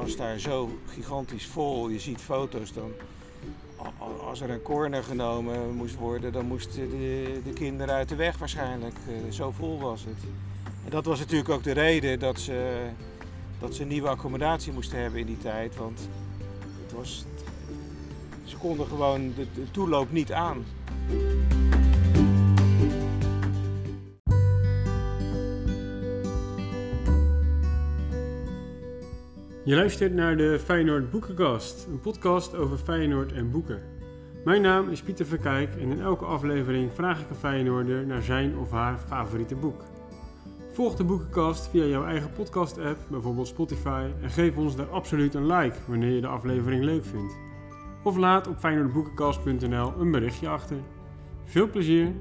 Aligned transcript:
was 0.00 0.16
daar 0.16 0.38
zo 0.38 0.78
gigantisch 0.86 1.46
vol. 1.46 1.88
Je 1.88 1.98
ziet 1.98 2.20
foto's 2.20 2.72
dan. 2.72 2.92
Als 4.20 4.40
er 4.40 4.50
een 4.50 4.62
corner 4.62 5.02
genomen 5.02 5.74
moest 5.74 5.94
worden, 5.94 6.32
dan 6.32 6.46
moesten 6.46 6.90
de, 6.90 7.40
de 7.44 7.52
kinderen 7.52 7.94
uit 7.94 8.08
de 8.08 8.16
weg 8.16 8.38
waarschijnlijk. 8.38 8.94
Eh, 9.08 9.32
zo 9.32 9.50
vol 9.50 9.80
was 9.80 10.04
het. 10.04 10.18
En 10.84 10.90
dat 10.90 11.04
was 11.04 11.18
natuurlijk 11.18 11.48
ook 11.48 11.62
de 11.62 11.72
reden 11.72 12.18
dat 12.18 12.40
ze, 12.40 12.86
dat 13.60 13.74
ze 13.74 13.84
nieuwe 13.84 14.08
accommodatie 14.08 14.72
moesten 14.72 14.98
hebben 14.98 15.20
in 15.20 15.26
die 15.26 15.38
tijd. 15.38 15.76
Want 15.76 16.08
het 16.82 16.92
was, 16.92 17.24
ze 18.44 18.56
konden 18.56 18.86
gewoon 18.86 19.32
de, 19.34 19.46
de 19.54 19.70
toeloop 19.70 20.12
niet 20.12 20.32
aan. 20.32 20.64
Je 29.68 29.74
luistert 29.74 30.14
naar 30.14 30.36
de 30.36 30.58
Feyenoord 30.64 31.10
Boekenkast, 31.10 31.86
een 31.86 32.00
podcast 32.00 32.54
over 32.54 32.78
Feyenoord 32.78 33.32
en 33.32 33.50
boeken. 33.50 33.82
Mijn 34.44 34.62
naam 34.62 34.88
is 34.88 35.02
Pieter 35.02 35.26
Verkijk 35.26 35.74
en 35.74 35.90
in 35.90 36.00
elke 36.00 36.24
aflevering 36.24 36.92
vraag 36.92 37.20
ik 37.20 37.30
een 37.30 37.36
Feyenoorder 37.36 38.06
naar 38.06 38.22
zijn 38.22 38.56
of 38.56 38.70
haar 38.70 38.98
favoriete 38.98 39.54
boek. 39.54 39.82
Volg 40.72 40.94
de 40.94 41.04
Boekenkast 41.04 41.68
via 41.68 41.84
jouw 41.84 42.04
eigen 42.04 42.32
podcast-app, 42.32 42.98
bijvoorbeeld 43.10 43.46
Spotify, 43.46 44.06
en 44.22 44.30
geef 44.30 44.56
ons 44.56 44.76
daar 44.76 44.90
absoluut 44.90 45.34
een 45.34 45.46
like 45.46 45.76
wanneer 45.86 46.12
je 46.12 46.20
de 46.20 46.26
aflevering 46.26 46.84
leuk 46.84 47.04
vindt. 47.04 47.36
Of 48.04 48.16
laat 48.16 48.48
op 48.48 48.58
feyenoordboekenkast.nl 48.58 49.92
een 49.98 50.10
berichtje 50.10 50.48
achter. 50.48 50.76
Veel 51.44 51.70
plezier! 51.70 52.12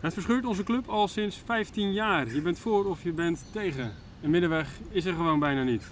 Het 0.00 0.12
verscheurt 0.12 0.44
onze 0.44 0.62
club 0.62 0.88
al 0.88 1.08
sinds 1.08 1.36
15 1.44 1.92
jaar. 1.92 2.34
Je 2.34 2.40
bent 2.40 2.58
voor 2.58 2.84
of 2.84 3.02
je 3.02 3.12
bent 3.12 3.44
tegen. 3.52 3.94
Een 4.22 4.30
middenweg 4.30 4.68
is 4.90 5.04
er 5.04 5.14
gewoon 5.14 5.38
bijna 5.38 5.62
niet. 5.62 5.90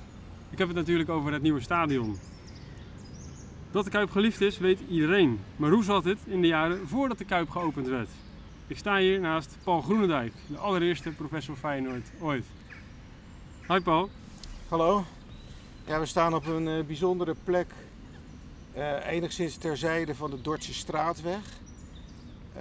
Ik 0.50 0.58
heb 0.58 0.69
het 0.69 0.77
natuurlijk 0.77 1.08
over 1.08 1.33
het 1.33 1.42
nieuwe 1.42 1.60
stadion. 1.60 2.18
Dat 3.70 3.84
de 3.84 3.91
Kuip 3.91 4.10
geliefd 4.10 4.41
is, 4.41 4.58
weet 4.58 4.80
iedereen. 4.88 5.41
Maar 5.56 5.70
hoe 5.70 5.84
zat 5.84 6.05
het 6.05 6.18
in 6.24 6.41
de 6.41 6.46
jaren 6.46 6.88
voordat 6.88 7.18
de 7.18 7.24
Kuip 7.24 7.50
geopend 7.50 7.86
werd? 7.86 8.08
Ik 8.66 8.78
sta 8.78 8.98
hier 8.98 9.20
naast 9.20 9.56
Paul 9.64 9.80
Groenendijk, 9.80 10.33
de 10.46 10.56
allereerste 10.56 11.11
professor 11.11 11.56
Feyenoord 11.56 12.11
ooit. 12.20 12.44
Hi 13.68 13.80
Paul. 13.80 14.11
Hallo. 14.68 15.05
Ja, 15.86 16.00
we 16.00 16.06
staan 16.06 16.34
op 16.34 16.46
een 16.46 16.66
uh, 16.66 16.84
bijzondere 16.84 17.34
plek, 17.44 17.72
uh, 18.77 19.06
enigszins 19.06 19.56
terzijde 19.56 20.14
van 20.14 20.30
de 20.30 20.40
Dordtse 20.40 20.74
Straatweg. 20.74 21.40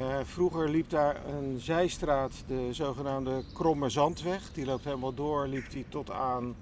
Uh, 0.01 0.17
vroeger 0.23 0.69
liep 0.69 0.89
daar 0.89 1.25
een 1.25 1.59
zijstraat, 1.59 2.43
de 2.47 2.67
zogenaamde 2.71 3.43
Kromme 3.53 3.89
Zandweg. 3.89 4.53
Die 4.53 4.65
loopt 4.65 4.83
helemaal 4.83 5.13
door, 5.13 5.47
liep 5.47 5.71
die 5.71 5.85
tot 5.89 6.11
aan 6.11 6.55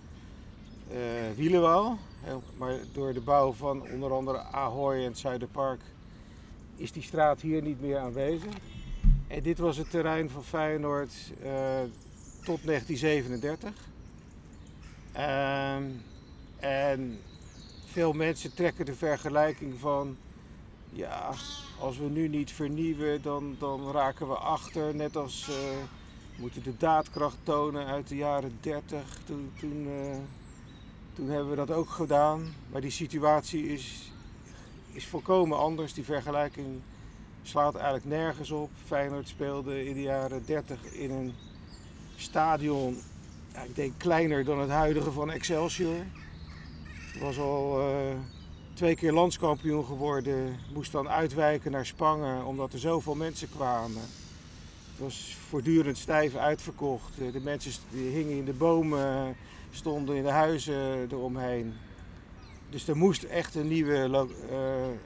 uh, 0.91 0.97
Wielenwouw. 1.35 1.97
Maar 2.57 2.77
door 2.93 3.13
de 3.13 3.21
bouw 3.21 3.51
van 3.51 3.81
onder 3.81 4.13
andere 4.13 4.37
Ahoy 4.37 4.95
en 4.95 5.03
het 5.03 5.17
Zuiderpark 5.17 5.81
is 6.75 6.91
die 6.91 7.03
straat 7.03 7.41
hier 7.41 7.61
niet 7.61 7.81
meer 7.81 7.97
aanwezig. 7.97 8.53
En 9.27 9.43
dit 9.43 9.57
was 9.57 9.77
het 9.77 9.89
terrein 9.89 10.29
van 10.29 10.43
Feyenoord 10.43 11.13
uh, 11.43 11.51
tot 12.43 12.65
1937. 12.65 13.73
Ehm, 15.11 15.83
en 16.59 17.19
veel 17.85 18.13
mensen 18.13 18.53
trekken 18.53 18.85
de 18.85 18.95
vergelijking 18.95 19.79
van 19.79 20.17
ja, 20.95 21.33
als 21.79 21.97
we 21.97 22.09
nu 22.09 22.27
niet 22.27 22.51
vernieuwen, 22.51 23.21
dan, 23.21 23.55
dan 23.59 23.91
raken 23.91 24.27
we 24.27 24.35
achter. 24.35 24.95
Net 24.95 25.15
als 25.15 25.41
uh, 25.41 25.55
we 26.35 26.41
moeten 26.41 26.63
de 26.63 26.77
daadkracht 26.77 27.37
tonen 27.43 27.85
uit 27.85 28.07
de 28.07 28.15
jaren 28.15 28.57
30. 28.61 29.19
Toen, 29.25 29.51
toen, 29.59 29.87
uh, 29.87 30.15
toen 31.13 31.29
hebben 31.29 31.49
we 31.49 31.55
dat 31.55 31.71
ook 31.71 31.89
gedaan. 31.89 32.55
Maar 32.71 32.81
die 32.81 32.91
situatie 32.91 33.67
is, 33.67 34.11
is 34.91 35.07
volkomen 35.07 35.57
anders. 35.57 35.93
Die 35.93 36.03
vergelijking 36.03 36.81
slaat 37.43 37.75
eigenlijk 37.75 38.05
nergens 38.05 38.51
op. 38.51 38.69
Feyenoord 38.85 39.27
speelde 39.27 39.85
in 39.85 39.93
de 39.93 40.01
jaren 40.01 40.45
30 40.45 40.93
in 40.93 41.11
een 41.11 41.33
stadion, 42.15 42.97
ja, 43.53 43.61
ik 43.61 43.75
denk 43.75 43.93
kleiner 43.97 44.43
dan 44.43 44.59
het 44.59 44.69
huidige 44.69 45.11
van 45.11 45.31
Excelsior. 45.31 46.05
Het 47.11 47.21
was 47.21 47.39
al... 47.39 47.89
Uh, 47.89 48.17
twee 48.75 48.95
keer 48.95 49.13
landskampioen 49.13 49.85
geworden. 49.85 50.59
Moest 50.73 50.91
dan 50.91 51.09
uitwijken 51.09 51.71
naar 51.71 51.85
Spangen 51.85 52.45
omdat 52.45 52.73
er 52.73 52.79
zoveel 52.79 53.15
mensen 53.15 53.49
kwamen. 53.49 54.01
Het 54.91 54.99
was 54.99 55.37
voortdurend 55.47 55.97
stijf 55.97 56.35
uitverkocht. 56.35 57.17
De 57.17 57.39
mensen 57.43 57.71
hingen 57.91 58.37
in 58.37 58.45
de 58.45 58.53
bomen, 58.53 59.35
stonden 59.71 60.15
in 60.15 60.23
de 60.23 60.29
huizen 60.29 61.07
eromheen. 61.11 61.73
Dus 62.69 62.87
er 62.87 62.97
moest 62.97 63.23
echt 63.23 63.55
een 63.55 63.67
nieuwe, 63.67 64.27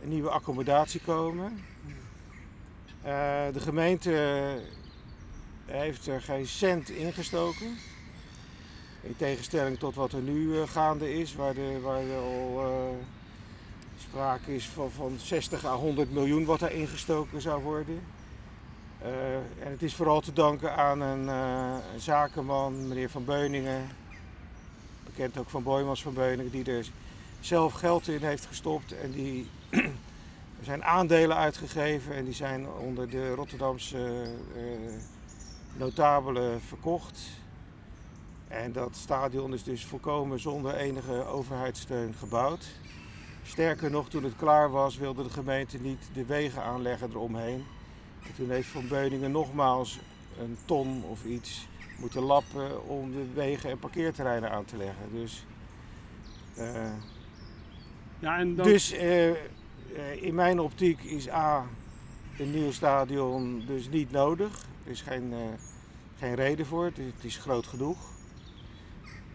een 0.01 0.09
nieuwe 0.09 0.29
accommodatie 0.29 1.01
komen. 1.01 1.63
Uh, 3.05 3.47
de 3.53 3.59
gemeente 3.59 4.11
heeft 5.65 6.07
er 6.07 6.21
geen 6.21 6.47
cent 6.47 6.89
ingestoken. 6.89 7.77
In 9.01 9.15
tegenstelling 9.17 9.79
tot 9.79 9.95
wat 9.95 10.11
er 10.11 10.21
nu 10.21 10.65
gaande 10.65 11.13
is, 11.13 11.35
waar, 11.35 11.53
de, 11.53 11.79
waar 11.81 12.03
al 12.17 12.97
sprake 14.09 14.55
is 14.55 14.67
van, 14.67 14.91
van 14.91 15.17
60 15.17 15.65
à 15.65 15.75
100 15.75 16.11
miljoen 16.11 16.45
wat 16.45 16.61
er 16.61 16.71
ingestoken 16.71 17.41
zou 17.41 17.63
worden. 17.63 18.01
Uh, 19.01 19.35
en 19.35 19.71
het 19.71 19.81
is 19.81 19.95
vooral 19.95 20.21
te 20.21 20.33
danken 20.33 20.75
aan 20.75 21.01
een, 21.01 21.27
een, 21.27 21.99
zakenman, 21.99 22.87
meneer 22.87 23.09
Van 23.09 23.25
Beuningen, 23.25 23.89
bekend 25.05 25.37
ook 25.37 25.49
van 25.49 25.63
Boymans 25.63 26.01
van 26.01 26.13
Beuningen, 26.13 26.51
die 26.51 26.71
er 26.71 26.87
zelf 27.39 27.73
geld 27.73 28.07
in 28.07 28.21
heeft 28.21 28.45
gestopt 28.45 28.91
en 29.01 29.11
die 29.11 29.49
er 30.59 30.63
zijn 30.63 30.83
aandelen 30.83 31.37
uitgegeven 31.37 32.15
en 32.15 32.25
die 32.25 32.33
zijn 32.33 32.67
onder 32.69 33.09
de 33.09 33.33
Rotterdamse 33.33 34.23
uh, 34.55 34.63
notabelen 35.77 36.61
verkocht. 36.61 37.19
En 38.47 38.71
dat 38.71 38.95
stadion 38.95 39.53
is 39.53 39.63
dus 39.63 39.85
volkomen 39.85 40.39
zonder 40.39 40.75
enige 40.75 41.25
overheidssteun 41.25 42.13
gebouwd. 42.13 42.65
Sterker 43.43 43.91
nog, 43.91 44.09
toen 44.09 44.23
het 44.23 44.35
klaar 44.35 44.71
was, 44.71 44.97
wilde 44.97 45.23
de 45.23 45.29
gemeente 45.29 45.77
niet 45.77 46.09
de 46.13 46.25
wegen 46.25 46.63
aanleggen 46.63 47.09
eromheen. 47.09 47.65
En 48.23 48.35
toen 48.35 48.49
heeft 48.49 48.67
Van 48.67 48.87
Beuningen 48.87 49.31
nogmaals 49.31 49.99
een 50.39 50.57
ton 50.65 51.03
of 51.03 51.25
iets 51.25 51.67
moeten 51.97 52.21
lappen 52.21 52.87
om 52.87 53.11
de 53.11 53.25
wegen 53.33 53.69
en 53.69 53.79
parkeerterreinen 53.79 54.51
aan 54.51 54.65
te 54.65 54.77
leggen. 54.77 55.11
Dus, 55.11 55.45
uh, 56.57 56.91
ja, 58.19 58.37
en 58.37 58.55
dan... 58.55 58.65
dus 58.65 58.93
uh, 58.93 59.29
uh, 59.29 59.35
in 60.19 60.35
mijn 60.35 60.59
optiek 60.59 61.03
is 61.03 61.29
A, 61.29 61.65
een 62.37 62.51
nieuw 62.51 62.71
stadion 62.71 63.63
dus 63.65 63.89
niet 63.89 64.11
nodig. 64.11 64.65
Er 64.83 64.91
is 64.91 65.01
geen, 65.01 65.33
geen 66.17 66.35
reden 66.35 66.65
voor, 66.65 66.85
het 66.85 66.97
is, 66.97 67.05
het 67.05 67.23
is 67.23 67.37
groot 67.37 67.67
genoeg. 67.67 67.97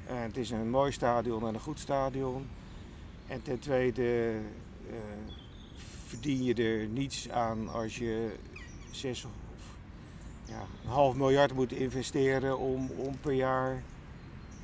het 0.05 0.37
is 0.37 0.51
een 0.51 0.71
mooi 0.71 0.93
stadion 0.93 1.47
en 1.47 1.55
een 1.55 1.61
goed 1.61 1.79
stadion. 1.79 2.47
En 3.27 3.43
ten 3.43 3.59
tweede 3.59 4.35
uh, 4.91 4.95
verdien 6.07 6.45
je 6.45 6.55
er 6.55 6.87
niets 6.87 7.31
aan 7.31 7.69
als 7.69 7.99
je 7.99 8.35
zes 8.91 9.25
of 9.25 9.31
ja, 10.45 10.61
een 10.85 10.91
half 10.91 11.15
miljard 11.15 11.55
moet 11.55 11.73
investeren 11.73 12.59
om, 12.59 12.91
om 12.91 13.19
per 13.21 13.33
jaar 13.33 13.83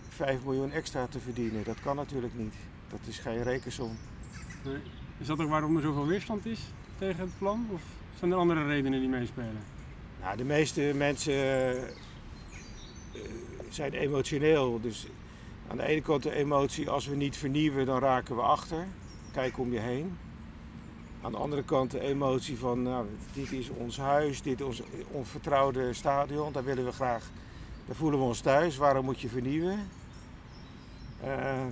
5 0.09 0.45
miljoen 0.45 0.73
extra 0.73 1.07
te 1.07 1.21
verdienen. 1.21 1.65
Dat 1.65 1.81
kan 1.81 1.97
natuurlijk 1.97 2.35
niet. 2.35 2.55
Dat 2.89 3.01
is 3.07 3.19
geen 3.19 3.43
rekensom. 3.43 3.97
Nee. 4.65 4.81
Is 5.19 5.27
dat 5.27 5.41
ook 5.41 5.49
waarom 5.49 5.77
er 5.77 5.83
zoveel 5.83 6.07
weerstand 6.07 6.47
is 6.47 6.61
tegen 6.99 7.21
het 7.21 7.39
plan? 7.39 7.67
Of 7.73 7.83
zijn 8.19 8.31
er 8.31 8.37
andere 8.37 8.67
redenen 8.67 9.01
die 9.01 9.09
meespelen? 9.09 9.63
Nou, 10.21 10.37
de 10.37 10.45
meeste 10.45 10.93
mensen 10.95 11.35
uh, 11.75 13.23
zijn 13.69 13.93
emotioneel. 13.93 14.81
Dus 14.81 15.07
aan 15.71 15.77
de 15.77 15.87
ene 15.87 16.01
kant 16.01 16.23
de 16.23 16.35
emotie, 16.35 16.91
als 16.91 17.07
we 17.07 17.17
niet 17.17 17.37
vernieuwen, 17.37 17.87
dan 17.87 17.99
raken 17.99 18.37
we 18.37 18.43
achter. 18.43 18.87
Kijk 19.33 19.59
om 19.59 19.73
je 19.73 19.79
heen. 19.79 20.19
Aan 21.23 21.33
de 21.33 21.39
andere 21.39 21.63
kant 21.63 21.91
de 21.91 22.01
emotie 22.01 22.59
van, 22.59 22.83
nou, 22.83 23.07
dit 23.33 23.53
is 23.53 23.69
ons 23.69 23.99
huis, 23.99 24.43
dit 24.43 24.61
is 24.61 24.67
ons, 24.67 24.83
ons 25.11 25.29
vertrouwde 25.29 25.93
stadion, 25.93 26.53
daar 26.53 26.65
willen 26.65 26.85
we 26.85 26.93
graag, 26.93 27.31
daar 27.87 27.97
voelen 27.97 28.19
we 28.19 28.25
ons 28.25 28.41
thuis, 28.41 28.77
waarom 28.77 29.05
moet 29.05 29.21
je 29.21 29.29
vernieuwen? 29.29 29.89
Uh, 31.25 31.67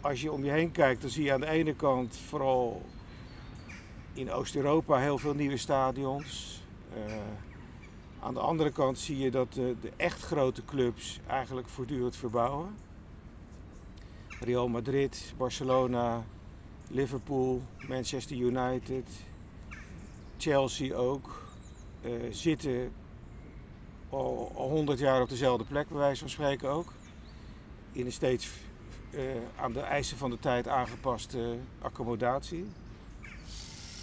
als 0.00 0.20
je 0.20 0.32
om 0.32 0.44
je 0.44 0.50
heen 0.50 0.72
kijkt, 0.72 1.00
dan 1.00 1.10
zie 1.10 1.24
je 1.24 1.32
aan 1.32 1.40
de 1.40 1.46
ene 1.46 1.74
kant 1.74 2.16
vooral 2.16 2.82
in 4.12 4.32
Oost-Europa 4.32 4.98
heel 4.98 5.18
veel 5.18 5.34
nieuwe 5.34 5.56
stadions. 5.56 6.62
Uh, 6.96 7.14
aan 8.20 8.34
de 8.34 8.40
andere 8.40 8.70
kant 8.70 8.98
zie 8.98 9.18
je 9.18 9.30
dat 9.30 9.52
de 9.52 9.92
echt 9.96 10.22
grote 10.22 10.64
clubs 10.64 11.20
eigenlijk 11.26 11.68
voortdurend 11.68 12.16
verbouwen. 12.16 12.74
Real 14.44 14.68
Madrid, 14.68 15.34
Barcelona, 15.36 16.24
Liverpool, 16.88 17.62
Manchester 17.88 18.36
United, 18.36 19.08
Chelsea 20.38 20.94
ook, 20.94 21.42
uh, 22.04 22.12
zitten 22.30 22.92
al, 24.08 24.52
al 24.54 24.68
100 24.68 24.98
jaar 24.98 25.22
op 25.22 25.28
dezelfde 25.28 25.64
plek, 25.64 25.88
bij 25.88 25.98
wijze 25.98 26.20
van 26.20 26.30
spreken 26.30 26.68
ook. 26.68 26.92
In 27.92 28.06
een 28.06 28.12
steeds 28.12 28.50
eh, 29.10 29.20
aan 29.56 29.72
de 29.72 29.80
eisen 29.80 30.16
van 30.16 30.30
de 30.30 30.38
tijd 30.38 30.68
aangepaste 30.68 31.56
accommodatie. 31.80 32.66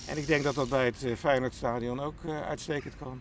En 0.09 0.17
ik 0.17 0.27
denk 0.27 0.43
dat 0.43 0.55
dat 0.55 0.69
bij 0.69 0.85
het 0.85 1.03
eh, 1.03 1.15
Feyenoordstadion 1.15 1.99
ook 1.99 2.23
eh, 2.25 2.41
uitstekend 2.41 2.93
kan. 2.97 3.19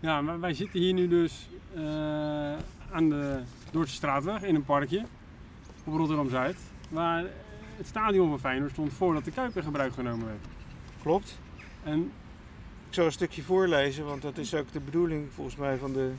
Ja, 0.00 0.20
maar 0.20 0.40
wij 0.40 0.54
zitten 0.54 0.80
hier 0.80 0.92
nu 0.92 1.08
dus 1.08 1.48
eh, 1.74 1.82
aan 2.90 3.08
de 3.08 3.40
Dordtse 3.70 3.96
Straatweg 3.96 4.42
in 4.42 4.54
een 4.54 4.64
parkje 4.64 5.04
op 5.84 5.94
Rotterdam-Zuid. 5.94 6.56
Waar 6.88 7.24
het 7.76 7.86
stadion 7.86 8.28
van 8.28 8.40
Feyenoord 8.40 8.70
stond 8.72 8.92
voordat 8.92 9.24
de 9.24 9.30
Kuip 9.30 9.56
in 9.56 9.62
gebruik 9.62 9.92
genomen 9.92 10.26
werd. 10.26 10.44
Klopt. 11.02 11.38
En 11.82 12.10
Ik 12.88 12.94
zal 13.00 13.04
een 13.04 13.12
stukje 13.12 13.42
voorlezen, 13.42 14.04
want 14.04 14.22
dat 14.22 14.38
is 14.38 14.54
ook 14.54 14.72
de 14.72 14.80
bedoeling 14.80 15.28
volgens 15.34 15.56
mij 15.56 15.76
van 15.76 15.92
de 15.92 16.12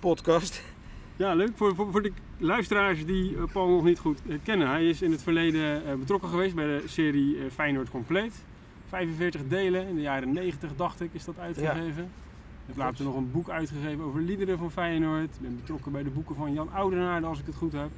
podcast. 0.00 0.62
ja, 1.16 1.34
leuk 1.34 1.56
voor, 1.56 1.74
voor, 1.74 1.90
voor 1.90 2.02
de 2.02 2.12
luisteraars 2.38 3.06
die 3.06 3.36
eh, 3.36 3.42
Paul 3.52 3.68
nog 3.68 3.84
niet 3.84 3.98
goed 3.98 4.20
eh, 4.28 4.38
kennen. 4.42 4.68
Hij 4.68 4.88
is 4.88 5.02
in 5.02 5.10
het 5.10 5.22
verleden 5.22 5.86
eh, 5.86 5.94
betrokken 5.94 6.28
geweest 6.28 6.54
bij 6.54 6.66
de 6.66 6.82
serie 6.86 7.50
Feyenoord 7.50 7.90
Compleet. 7.90 8.44
45 8.88 9.40
delen, 9.48 9.88
in 9.88 9.94
de 9.94 10.00
jaren 10.00 10.32
90 10.32 10.76
dacht 10.76 11.00
ik 11.00 11.10
is 11.12 11.24
dat 11.24 11.38
uitgegeven. 11.38 12.04
Ik 12.04 12.74
heb 12.74 12.76
later 12.76 13.04
nog 13.04 13.16
een 13.16 13.30
boek 13.30 13.50
uitgegeven 13.50 14.04
over 14.04 14.20
liederen 14.20 14.58
van 14.58 14.70
Feyenoord. 14.70 15.34
Ik 15.34 15.40
ben 15.40 15.56
betrokken 15.56 15.92
bij 15.92 16.02
de 16.02 16.10
boeken 16.10 16.36
van 16.36 16.52
Jan 16.52 16.72
Oudenaarde 16.72 17.26
als 17.26 17.38
ik 17.38 17.46
het 17.46 17.54
goed 17.54 17.72
heb. 17.72 17.90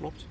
Klopt. 0.00 0.26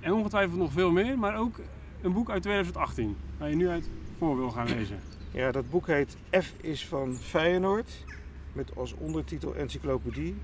En 0.00 0.12
ongetwijfeld 0.12 0.58
nog 0.58 0.72
veel 0.72 0.90
meer, 0.90 1.18
maar 1.18 1.38
ook 1.38 1.60
een 2.00 2.12
boek 2.12 2.30
uit 2.30 2.42
2018, 2.42 3.16
waar 3.38 3.48
je 3.48 3.56
nu 3.56 3.68
uit 3.68 3.88
voor 4.18 4.36
wil 4.36 4.50
gaan 4.50 4.68
lezen. 4.68 4.98
Ja, 5.30 5.52
dat 5.52 5.70
boek 5.70 5.86
heet 5.86 6.16
F 6.30 6.52
is 6.60 6.86
van 6.86 7.16
Feyenoord, 7.16 8.04
met 8.52 8.76
als 8.76 8.94
ondertitel 8.94 9.54
Encyclopedie. 9.54 10.36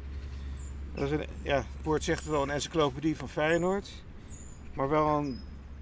Dat 0.94 1.05
is 1.05 1.11
een, 1.11 1.26
ja, 1.43 1.56
het 1.56 1.67
woord 1.82 2.05
zegt 2.05 2.26
wel 2.26 2.43
een 2.43 2.50
encyclopedie 2.50 3.17
van 3.17 3.28
Feyenoord, 3.28 4.02
maar 4.75 4.88
wel 4.88 5.19
een, 5.19 5.38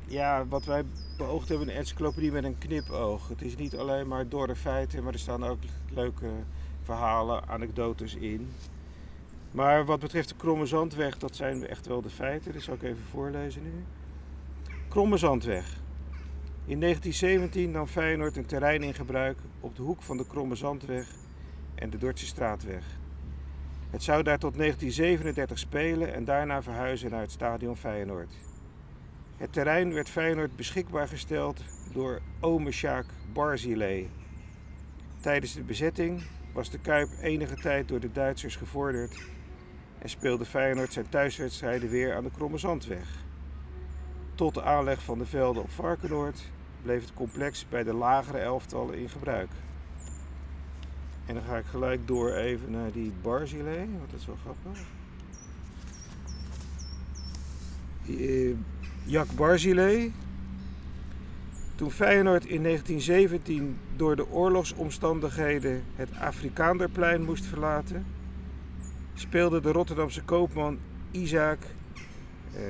ja, 0.07 0.47
wat 0.47 0.65
wij 0.65 0.85
beoogd 1.17 1.49
hebben, 1.49 1.69
een 1.69 1.75
encyclopedie 1.75 2.33
met 2.33 2.45
een 2.45 2.59
knipoog. 2.59 3.29
Het 3.29 3.43
is 3.43 3.57
niet 3.57 3.77
alleen 3.77 4.09
maar 4.09 4.29
dorre 4.29 4.57
feiten, 4.57 5.03
maar 5.03 5.13
er 5.13 5.19
staan 5.19 5.45
ook 5.45 5.61
leuke 5.95 6.31
verhalen, 6.83 7.49
anekdotes 7.49 8.15
in. 8.15 8.49
Maar 9.51 9.85
wat 9.85 10.01
betreft 10.01 10.29
de 10.29 10.35
Kromme 10.37 10.67
Zandweg, 10.67 11.19
dat 11.19 11.37
zijn 11.37 11.67
echt 11.67 11.87
wel 11.87 12.03
de 12.03 12.11
feiten. 12.11 12.53
Dat 12.53 12.63
zal 12.63 12.75
ik 12.75 12.83
even 12.83 13.05
voorlezen 13.11 13.63
nu. 13.63 13.85
Kromme 14.89 15.17
Zandweg. 15.17 15.77
In 16.65 16.81
1917 16.81 17.71
nam 17.71 17.87
Feyenoord 17.87 18.37
een 18.37 18.47
terrein 18.47 18.83
in 18.83 18.95
gebruik 18.95 19.39
op 19.61 19.77
de 19.77 19.83
hoek 19.83 20.03
van 20.03 20.17
de 20.17 20.27
Kromme 20.27 20.55
Zandweg 20.55 21.07
en 21.75 21.91
de 21.91 21.99
Dordtse 21.99 22.27
Straatweg. 22.27 22.85
Het 23.91 24.03
zou 24.03 24.23
daar 24.23 24.39
tot 24.39 24.57
1937 24.57 25.59
spelen 25.59 26.15
en 26.15 26.25
daarna 26.25 26.63
verhuizen 26.63 27.11
naar 27.11 27.21
het 27.21 27.31
stadion 27.31 27.77
Feyenoord. 27.77 28.35
Het 29.37 29.53
terrein 29.53 29.93
werd 29.93 30.09
Feyenoord 30.09 30.57
beschikbaar 30.57 31.09
gesteld 31.09 31.63
door 31.93 32.21
ome 32.41 32.71
Sjaak 32.71 33.07
Barzilay. 33.33 34.09
Tijdens 35.21 35.55
de 35.55 35.63
bezetting 35.63 36.23
was 36.53 36.71
de 36.71 36.79
Kuip 36.79 37.09
enige 37.21 37.55
tijd 37.55 37.89
door 37.89 38.01
de 38.01 38.13
Duitsers 38.13 38.57
gevorderd 38.57 39.19
en 39.99 40.09
speelde 40.09 40.45
Feyenoord 40.45 40.93
zijn 40.93 41.09
thuiswedstrijden 41.09 41.89
weer 41.89 42.17
aan 42.17 42.25
de 42.25 42.31
Kromme 42.31 42.59
Zandweg. 42.59 43.09
Tot 44.35 44.55
de 44.55 44.63
aanleg 44.63 45.03
van 45.03 45.19
de 45.19 45.27
velden 45.27 45.63
op 45.63 45.71
Varkenoord 45.71 46.41
bleef 46.83 47.01
het 47.01 47.15
complex 47.15 47.67
bij 47.69 47.85
de 47.85 47.95
lagere 47.95 48.39
elftallen 48.39 48.99
in 48.99 49.09
gebruik. 49.09 49.51
En 51.27 51.35
dan 51.35 51.43
ga 51.43 51.57
ik 51.57 51.67
gelijk 51.67 52.07
door 52.07 52.33
even 52.33 52.71
naar 52.71 52.93
die 52.93 53.13
Barzilay, 53.23 53.89
want 53.99 54.11
dat 54.11 54.21
is 54.21 54.27
wel 54.27 54.39
grappig. 54.43 54.83
Eh, 58.07 58.55
Jack 59.05 59.27
Barzilay. 59.37 60.13
Toen 61.75 61.91
Feyenoord 61.91 62.45
in 62.45 62.63
1917 62.63 63.79
door 63.97 64.17
de 64.17 64.31
oorlogsomstandigheden 64.31 65.83
het 65.97 66.09
Afrikaanderplein 66.21 67.25
moest 67.25 67.45
verlaten, 67.45 68.07
speelde 69.19 69.61
de 69.61 69.73
Rotterdamse 69.73 70.23
koopman 70.23 70.79
Isaac 71.11 71.59
eh, 72.55 72.63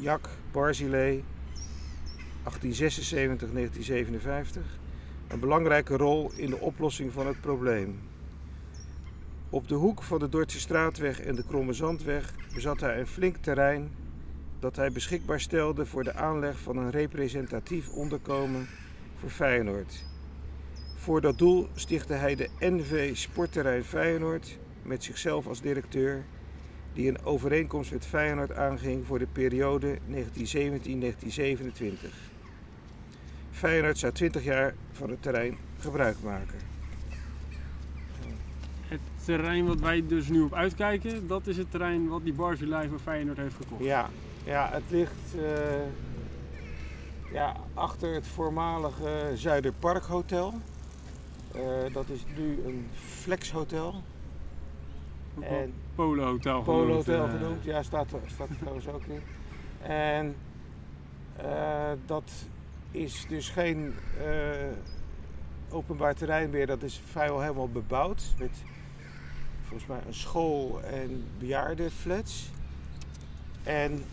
Jack 0.00 0.28
Barzilay 0.52 1.24
1876-1957 2.44 2.50
een 5.28 5.40
belangrijke 5.40 5.96
rol 5.96 6.30
in 6.36 6.50
de 6.50 6.58
oplossing 6.58 7.12
van 7.12 7.26
het 7.26 7.40
probleem. 7.40 8.00
Op 9.50 9.68
de 9.68 9.74
hoek 9.74 10.02
van 10.02 10.18
de 10.18 10.28
Dordtse 10.28 10.60
Straatweg 10.60 11.20
en 11.20 11.34
de 11.34 11.44
Kromme 11.46 11.72
Zandweg 11.72 12.34
bezat 12.54 12.80
hij 12.80 12.98
een 12.98 13.06
flink 13.06 13.36
terrein 13.36 13.90
dat 14.58 14.76
hij 14.76 14.92
beschikbaar 14.92 15.40
stelde 15.40 15.86
voor 15.86 16.04
de 16.04 16.14
aanleg 16.14 16.58
van 16.58 16.76
een 16.76 16.90
representatief 16.90 17.88
onderkomen 17.88 18.66
voor 19.20 19.30
Feyenoord. 19.30 20.04
Voor 20.96 21.20
dat 21.20 21.38
doel 21.38 21.68
stichtte 21.74 22.12
hij 22.12 22.34
de 22.34 22.48
NV 22.58 23.16
Sportterrein 23.16 23.84
Feyenoord 23.84 24.58
met 24.82 25.04
zichzelf 25.04 25.46
als 25.46 25.60
directeur, 25.60 26.24
die 26.92 27.08
een 27.08 27.24
overeenkomst 27.24 27.92
met 27.92 28.06
Feyenoord 28.06 28.52
aanging 28.52 29.06
voor 29.06 29.18
de 29.18 29.26
periode 29.32 29.98
1917-1927. 29.98 30.00
Feyenoord 33.50 33.98
zou 33.98 34.12
20 34.12 34.44
jaar 34.44 34.74
van 34.92 35.10
het 35.10 35.22
terrein 35.22 35.56
gebruik 35.78 36.16
maken. 36.22 36.58
Het 38.88 39.00
terrein 39.24 39.66
wat 39.66 39.80
wij 39.80 40.06
dus 40.06 40.28
nu 40.28 40.40
op 40.40 40.54
uitkijken, 40.54 41.26
dat 41.26 41.46
is 41.46 41.56
het 41.56 41.70
terrein 41.70 42.08
wat 42.08 42.24
die 42.24 42.32
Barzilai 42.32 42.88
van 42.88 43.00
Feyenoord 43.00 43.36
heeft 43.36 43.54
gekocht. 43.54 43.84
Ja, 43.84 44.10
ja 44.44 44.68
het 44.72 44.82
ligt 44.88 45.34
eh, 45.36 45.42
ja, 47.32 47.56
achter 47.74 48.14
het 48.14 48.26
voormalige 48.26 49.32
Zuiderparkhotel. 49.34 50.54
Eh 51.54 51.92
dat 51.92 52.08
is 52.08 52.24
nu 52.36 52.62
een 52.66 52.86
flexhotel. 52.94 54.02
En 55.40 55.72
Polo 55.94 56.24
Hotel 56.24 56.62
Polo 56.62 56.80
genoemd, 56.80 57.06
Hotel 57.06 57.24
eh. 57.24 57.30
genoemd, 57.30 57.64
ja, 57.64 57.82
staat 57.82 58.12
er, 58.12 58.20
staat 58.26 58.48
er 58.48 58.56
trouwens 58.58 58.88
ook 58.88 59.04
in. 59.04 59.22
En 59.82 60.34
eh, 61.36 61.90
dat 62.06 62.30
is 62.90 63.26
dus 63.28 63.48
geen 63.48 63.94
eh, 64.18 64.24
openbaar 65.70 66.14
terrein 66.14 66.50
meer, 66.50 66.66
dat 66.66 66.82
is 66.82 67.00
vrijwel 67.10 67.40
helemaal 67.40 67.68
bebouwd 67.68 68.22
met 68.38 68.62
volgens 69.62 69.88
mij 69.88 70.00
een 70.06 70.14
school 70.14 70.80
en 70.82 71.24
bejaardenflats. 71.38 72.50
En 73.62 74.04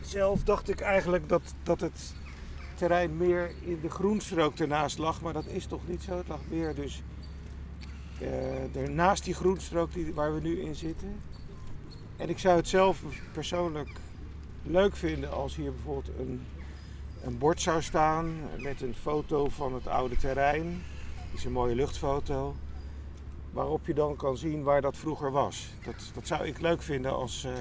zelf 0.00 0.42
dacht 0.42 0.68
ik 0.68 0.80
eigenlijk 0.80 1.28
dat, 1.28 1.54
dat 1.62 1.80
het 1.80 2.14
terrein 2.74 3.16
meer 3.16 3.50
in 3.60 3.78
de 3.82 3.90
groenstrook 3.90 4.58
ernaast 4.58 4.98
lag, 4.98 5.20
maar 5.20 5.32
dat 5.32 5.46
is 5.46 5.66
toch 5.66 5.88
niet 5.88 6.02
zo. 6.02 6.16
Het 6.16 6.28
lag 6.28 6.40
meer 6.48 6.74
dus 6.74 7.02
er 8.74 8.90
naast 8.90 9.24
die 9.24 9.34
groenstrook 9.34 9.92
die, 9.92 10.14
waar 10.14 10.34
we 10.34 10.40
nu 10.40 10.60
in 10.60 10.74
zitten. 10.74 11.20
En 12.16 12.28
ik 12.28 12.38
zou 12.38 12.56
het 12.56 12.68
zelf 12.68 13.02
persoonlijk 13.32 13.90
leuk 14.62 14.96
vinden 14.96 15.32
als 15.32 15.56
hier 15.56 15.72
bijvoorbeeld 15.72 16.18
een, 16.18 16.40
een 17.24 17.38
bord 17.38 17.60
zou 17.60 17.82
staan 17.82 18.34
met 18.58 18.82
een 18.82 18.94
foto 18.94 19.48
van 19.48 19.74
het 19.74 19.86
oude 19.86 20.16
terrein. 20.16 20.82
Dat 21.30 21.38
is 21.38 21.44
een 21.44 21.52
mooie 21.52 21.74
luchtfoto. 21.74 22.54
Waarop 23.52 23.86
je 23.86 23.94
dan 23.94 24.16
kan 24.16 24.36
zien 24.36 24.62
waar 24.62 24.80
dat 24.80 24.96
vroeger 24.96 25.30
was. 25.30 25.68
Dat, 25.84 26.10
dat 26.14 26.26
zou 26.26 26.46
ik 26.46 26.60
leuk 26.60 26.82
vinden 26.82 27.12
als, 27.12 27.44
eh, 27.44 27.52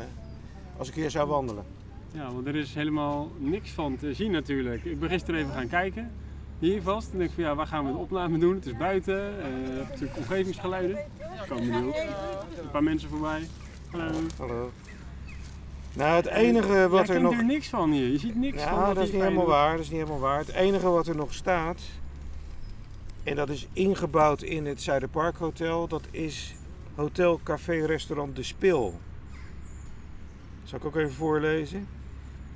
als 0.78 0.88
ik 0.88 0.94
hier 0.94 1.10
zou 1.10 1.28
wandelen. 1.28 1.66
Ja, 2.12 2.32
want 2.32 2.48
er 2.48 2.56
is 2.56 2.74
helemaal 2.74 3.32
niks 3.38 3.72
van 3.72 3.98
te 3.98 4.13
zien 4.13 4.32
natuurlijk. 4.32 4.86
Ik 4.86 5.00
ben 5.00 5.10
gisteren 5.10 5.39
even 5.39 5.54
gaan 5.54 5.68
kijken, 5.68 6.12
hier 6.60 6.82
vast. 6.82 7.12
En 7.12 7.18
denk 7.18 7.30
ik 7.30 7.36
van 7.36 7.44
ja, 7.44 7.56
waar 7.56 7.68
gaan 7.68 7.86
we 7.86 7.92
de 7.92 7.98
opname 7.98 8.38
doen? 8.38 8.56
Het 8.56 8.66
is 8.66 8.78
buiten, 8.78 9.34
hebt 9.44 9.89
natuurlijk 9.89 10.18
omgevingsgeluiden. 10.18 10.98
Komen 11.48 11.82
nu 11.82 11.88
ook 11.88 11.96
een 12.62 12.72
paar 12.72 12.84
mensen 12.84 13.10
voorbij. 13.10 13.48
Hallo. 13.92 14.12
Hallo. 14.38 14.72
Nou, 15.94 16.16
het 16.16 16.25
enige 16.25 16.89
wat 16.89 17.10
er 17.10 17.22
nog. 17.22 17.34
er 17.34 17.46
niks 17.46 17.70
van 17.70 17.92
hier. 17.92 18.08
Je 18.08 18.18
ziet 18.18 18.36
niks 18.36 18.63
van. 18.63 18.74
Ja, 18.74 18.86
wat 18.86 18.96
dat 18.96 19.04
is 19.04 19.10
hier 19.10 19.13
niet 19.13 19.24
helemaal 19.28 19.48
waar. 19.48 19.72
Dat 19.72 19.80
is 19.80 19.89
niet 19.89 20.00
helemaal 20.00 20.20
waar. 20.20 20.39
Het 20.39 20.50
enige 20.50 20.89
wat 20.89 21.08
er 21.08 21.16
nog 21.16 21.34
staat, 21.34 21.82
en 23.24 23.36
dat 23.36 23.50
is 23.50 23.68
ingebouwd 23.74 24.42
in 24.42 24.66
het 24.66 24.82
Zuiderpark 24.82 25.38
Hotel, 25.38 25.88
dat 25.88 26.08
is 26.12 26.56
Hotel 26.96 27.39
Café 27.44 27.86
Restaurant 27.86 28.36
De 28.36 28.44
Spil. 28.44 29.00
Zal 30.63 30.80
ik 30.80 30.86
ook 30.86 30.96
even 30.96 31.13
voorlezen? 31.13 31.88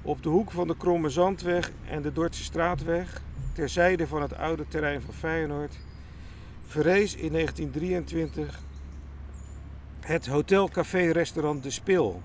Op 0.01 0.23
de 0.23 0.29
hoek 0.29 0.51
van 0.51 0.67
de 0.67 0.77
Kromme 0.77 1.09
Zandweg 1.09 1.71
en 1.89 2.01
de 2.01 2.11
Dordtse 2.11 2.43
Straatweg, 2.43 3.21
ter 3.53 3.69
zijde 3.69 4.07
van 4.07 4.21
het 4.21 4.37
oude 4.37 4.67
terrein 4.67 5.01
van 5.01 5.13
Feyenoord, 5.13 5.79
verrees 6.65 7.15
in 7.15 7.31
1923 7.31 8.59
het 9.99 10.27
Hotel 10.27 10.69
Café 10.69 11.11
Restaurant 11.11 11.63
De 11.63 11.69
Spil. 11.69 12.21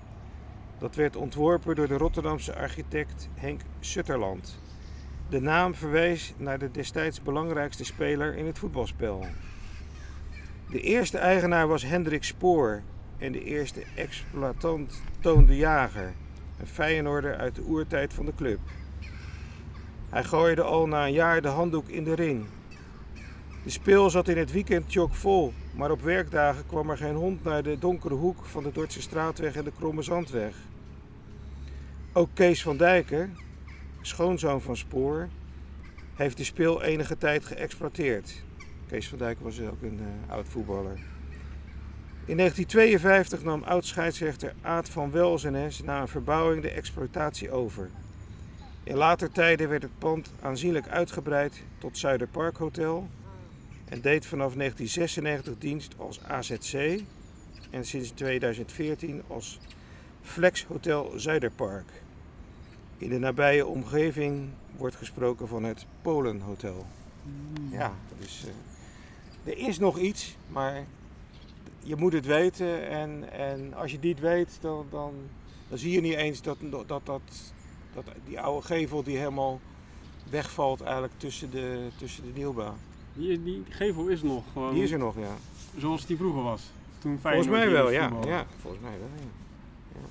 Dat 0.77 0.95
werd 0.95 1.15
ontworpen 1.15 1.75
door 1.75 1.87
de 1.87 1.97
Rotterdamse 1.97 2.55
architect 2.55 3.29
Henk 3.33 3.61
Sutterland. 3.79 4.59
De 5.29 5.41
naam 5.41 5.75
verwees 5.75 6.33
naar 6.37 6.59
de 6.59 6.71
destijds 6.71 7.21
belangrijkste 7.21 7.85
speler 7.85 8.35
in 8.35 8.45
het 8.45 8.59
voetbalspel. 8.59 9.25
De 10.69 10.81
eerste 10.81 11.17
eigenaar 11.17 11.67
was 11.67 11.83
Hendrik 11.83 12.23
Spoor 12.23 12.81
en 13.17 13.31
de 13.31 13.43
eerste 13.43 13.83
exploitant 13.95 15.01
Toon 15.19 15.45
de 15.45 15.57
Jager, 15.57 16.13
een 16.59 16.67
Feyenoorder 16.67 17.37
uit 17.37 17.55
de 17.55 17.63
oertijd 17.63 18.13
van 18.13 18.25
de 18.25 18.33
club. 18.35 18.59
Hij 20.09 20.23
gooide 20.23 20.61
al 20.61 20.87
na 20.87 21.05
een 21.05 21.13
jaar 21.13 21.41
de 21.41 21.47
handdoek 21.47 21.87
in 21.87 22.03
de 22.03 22.15
ring. 22.15 22.45
De 23.63 23.69
speel 23.69 24.09
zat 24.09 24.27
in 24.27 24.37
het 24.37 24.51
weekend 24.51 24.95
vol, 25.09 25.53
maar 25.75 25.91
op 25.91 26.01
werkdagen 26.01 26.65
kwam 26.67 26.89
er 26.89 26.97
geen 26.97 27.15
hond 27.15 27.43
naar 27.43 27.63
de 27.63 27.79
donkere 27.79 28.13
hoek 28.13 28.45
van 28.45 28.63
de 28.63 28.71
Dordtse 28.71 29.01
Straatweg 29.01 29.55
en 29.55 29.63
de 29.63 29.71
Kromme 29.77 30.01
Zandweg. 30.01 30.53
Ook 32.13 32.29
Kees 32.33 32.61
van 32.61 32.77
Dijken, 32.77 33.37
schoonzoon 34.01 34.61
van 34.61 34.77
Spoor, 34.77 35.27
heeft 36.15 36.37
de 36.37 36.43
speel 36.43 36.83
enige 36.83 37.17
tijd 37.17 37.45
geëxploiteerd. 37.45 38.43
Kees 38.87 39.07
van 39.07 39.17
Dijk 39.17 39.39
was 39.39 39.61
ook 39.61 39.81
een 39.81 39.99
uh, 40.01 40.33
oud 40.33 40.47
voetballer. 40.47 40.99
In 42.25 42.37
1952 42.37 43.43
nam 43.43 43.63
oud-scheidsrechter 43.63 44.53
Aad 44.61 44.89
van 44.89 45.11
Welzenes 45.11 45.83
na 45.83 46.01
een 46.01 46.07
verbouwing 46.07 46.61
de 46.61 46.69
exploitatie 46.69 47.51
over. 47.51 47.89
In 48.83 48.95
later 48.95 49.31
tijden 49.31 49.69
werd 49.69 49.81
het 49.81 49.99
pand 49.99 50.31
aanzienlijk 50.41 50.87
uitgebreid 50.87 51.63
tot 51.77 51.97
Zuiderpark 51.97 52.57
Hotel 52.57 53.09
en 53.85 54.01
deed 54.01 54.25
vanaf 54.25 54.53
1996 54.53 55.57
dienst 55.57 55.93
als 55.97 56.23
AZC 56.23 57.01
en 57.69 57.85
sinds 57.85 58.09
2014 58.09 59.23
als 59.27 59.59
Flex 60.21 60.65
Hotel 60.65 61.13
Zuiderpark. 61.15 61.91
In 62.97 63.09
de 63.09 63.19
nabije 63.19 63.65
omgeving 63.65 64.49
wordt 64.77 64.95
gesproken 64.95 65.47
van 65.47 65.63
het 65.63 65.85
Polenhotel. 66.01 66.85
Hmm. 67.23 67.71
Ja, 67.71 67.93
dus 68.19 68.45
er 69.43 69.57
is 69.57 69.79
nog 69.79 69.99
iets, 69.99 70.35
maar 70.47 70.85
je 71.79 71.95
moet 71.95 72.13
het 72.13 72.25
weten. 72.25 72.87
En, 72.87 73.31
en 73.31 73.73
als 73.73 73.91
je 73.91 73.97
niet 74.01 74.19
weet, 74.19 74.57
dan, 74.61 74.85
dan, 74.89 75.13
dan 75.67 75.77
zie 75.77 75.91
je 75.91 76.01
niet 76.01 76.15
eens 76.15 76.41
dat, 76.41 76.57
dat, 76.87 77.05
dat, 77.05 77.21
dat 77.93 78.05
die 78.25 78.39
oude 78.39 78.65
gevel 78.65 79.03
die 79.03 79.17
helemaal 79.17 79.59
wegvalt 80.29 80.81
eigenlijk 80.81 81.13
tussen 81.17 81.51
de, 81.51 81.87
tussen 81.97 82.23
de 82.23 82.31
nieuwbouw. 82.33 82.75
Die, 83.13 83.43
die 83.43 83.63
gevel 83.69 84.07
is 84.07 84.21
nog 84.21 84.43
gewoon. 84.53 84.73
Die 84.73 84.83
is 84.83 84.91
er 84.91 84.99
nog, 84.99 85.15
ja. 85.17 85.35
Zoals 85.77 86.05
die 86.05 86.17
vroeger 86.17 86.43
was. 86.43 86.61
Toen 86.99 87.19
volgens 87.19 87.47
mij 87.47 87.69
wel, 87.69 87.91
ja. 87.91 88.11
ja. 88.25 88.45
Volgens 88.61 88.83
mij 88.83 88.99
wel, 88.99 89.09
ja. 89.15 89.23
ja. 89.25 90.07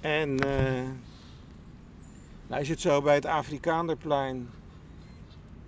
En 0.00 0.30
uh, 0.46 0.88
nou 2.46 2.60
is 2.60 2.68
het 2.68 2.80
zo 2.80 3.02
bij 3.02 3.14
het 3.14 3.26
Afrikaanderplein, 3.26 4.48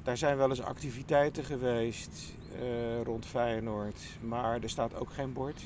daar 0.03 0.17
zijn 0.17 0.37
wel 0.37 0.51
eens 0.51 0.63
activiteiten 0.63 1.45
geweest 1.45 2.35
uh, 2.63 3.03
rond 3.03 3.27
Feyenoord, 3.27 3.99
maar 4.21 4.63
er 4.63 4.71
staat 4.71 4.95
ook 4.95 5.13
geen 5.13 5.33
bord. 5.33 5.63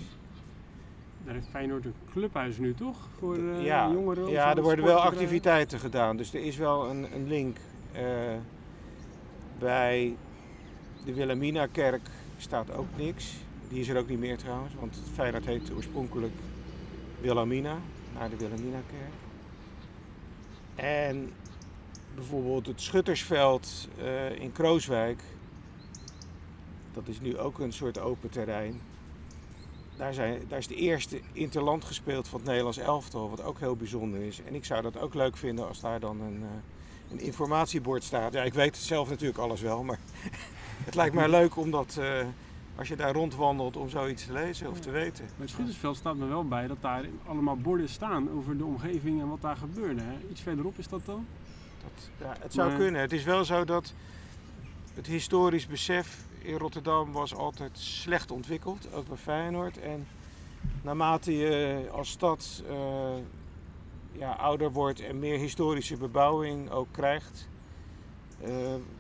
Daar 1.25 1.35
heeft 1.35 1.49
Feyenoord 1.50 1.85
een 1.85 1.95
clubhuis 2.11 2.59
nu 2.59 2.75
toch? 2.75 3.09
Voor 3.19 3.37
uh, 3.37 3.65
ja, 3.65 3.91
jongeren? 3.91 4.29
Ja, 4.29 4.57
er 4.57 4.62
worden 4.62 4.85
wel 4.85 5.00
activiteiten 5.00 5.79
gedaan. 5.79 6.17
Dus 6.17 6.35
er 6.35 6.41
is 6.41 6.57
wel 6.57 6.91
een, 6.91 7.15
een 7.15 7.29
link. 7.29 7.57
Uh, 7.95 8.00
bij 9.59 10.17
de 11.05 11.15
Wilhelmina-kerk 11.15 12.11
staat 12.37 12.75
ook 12.75 12.87
niks. 12.97 13.35
Die 13.69 13.81
is 13.81 13.89
er 13.89 13.99
ook 13.99 14.09
niet 14.09 14.19
meer 14.19 14.37
trouwens, 14.37 14.75
want 14.81 15.03
Feyenoord 15.15 15.47
heet 15.47 15.73
oorspronkelijk 15.75 16.33
Wilhelmina, 17.21 17.77
naar 18.15 18.31
de 18.31 18.37
Wilhelmina-kerk. 18.37 19.12
En 20.75 21.33
bijvoorbeeld 22.15 22.67
het 22.67 22.81
Schuttersveld 22.81 23.89
uh, 23.99 24.41
in 24.41 24.53
Krooswijk, 24.53 25.23
dat 26.93 27.09
is 27.09 27.21
nu 27.21 27.39
ook 27.39 27.59
een 27.59 27.73
soort 27.73 27.99
open 27.99 28.31
terrein. 28.31 28.81
Daar, 30.00 30.14
zijn, 30.14 30.42
daar 30.49 30.59
is 30.59 30.66
de 30.66 30.75
eerste 30.75 31.21
interland 31.33 31.85
gespeeld 31.85 32.28
van 32.28 32.38
het 32.38 32.49
Nederlands 32.49 32.78
elftal, 32.78 33.30
wat 33.30 33.42
ook 33.42 33.59
heel 33.59 33.76
bijzonder 33.76 34.21
is. 34.21 34.40
En 34.47 34.54
ik 34.54 34.64
zou 34.64 34.83
dat 34.83 34.99
ook 34.99 35.14
leuk 35.14 35.37
vinden 35.37 35.69
als 35.69 35.80
daar 35.80 36.00
dan 36.00 36.21
een, 36.21 36.40
uh, 36.40 36.47
een 37.11 37.21
informatiebord 37.21 38.04
staat. 38.04 38.33
Ja, 38.33 38.42
ik 38.42 38.54
weet 38.54 38.76
zelf 38.76 39.09
natuurlijk 39.09 39.38
alles 39.38 39.61
wel, 39.61 39.83
maar 39.83 39.99
het 40.88 40.95
lijkt 40.95 41.14
mij 41.14 41.28
leuk 41.28 41.57
om 41.57 41.71
dat, 41.71 41.97
uh, 42.00 42.21
als 42.76 42.88
je 42.88 42.97
daar 42.97 43.12
rondwandelt, 43.12 43.76
om 43.76 43.88
zoiets 43.88 44.26
te 44.26 44.33
lezen 44.33 44.71
of 44.71 44.80
te 44.80 44.90
weten. 44.90 45.25
Bij 45.25 45.35
het 45.38 45.50
Schuttersveld 45.50 45.97
staat 45.97 46.16
me 46.16 46.26
wel 46.26 46.49
bij 46.49 46.66
dat 46.66 46.80
daar 46.80 47.04
allemaal 47.26 47.57
borden 47.57 47.88
staan 47.88 48.30
over 48.30 48.59
de 48.59 48.64
omgeving 48.64 49.21
en 49.21 49.28
wat 49.28 49.40
daar 49.40 49.57
gebeurde. 49.57 50.00
Hè? 50.00 50.16
Iets 50.30 50.40
verderop 50.40 50.78
is 50.78 50.88
dat 50.88 51.00
dan? 51.04 51.26
Dat, 51.83 52.11
ja, 52.26 52.37
het 52.42 52.52
zou 52.52 52.69
maar... 52.69 52.78
kunnen. 52.78 53.00
Het 53.00 53.12
is 53.12 53.25
wel 53.25 53.45
zo 53.45 53.64
dat 53.64 53.92
het 54.95 55.07
historisch 55.07 55.66
besef 55.66 56.28
in 56.43 56.57
Rotterdam 56.57 57.13
was 57.13 57.35
altijd 57.35 57.79
slecht 57.79 58.31
ontwikkeld, 58.31 58.95
ook 58.95 59.09
bij 59.09 59.17
Feyenoord. 59.17 59.79
En 59.79 60.07
naarmate 60.83 61.37
je 61.37 61.89
als 61.93 62.11
stad 62.11 62.63
uh, 62.71 62.77
ja, 64.13 64.33
ouder 64.33 64.73
wordt 64.73 65.01
en 65.01 65.19
meer 65.19 65.39
historische 65.39 65.97
bebouwing 65.97 66.71
ook 66.71 66.89
krijgt, 66.91 67.49
uh, 68.45 68.49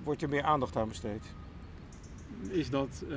wordt 0.04 0.22
er 0.22 0.28
meer 0.28 0.42
aandacht 0.42 0.76
aan 0.76 0.88
besteed. 0.88 1.22
Is 2.48 2.70
dat 2.70 3.04
uh, 3.08 3.16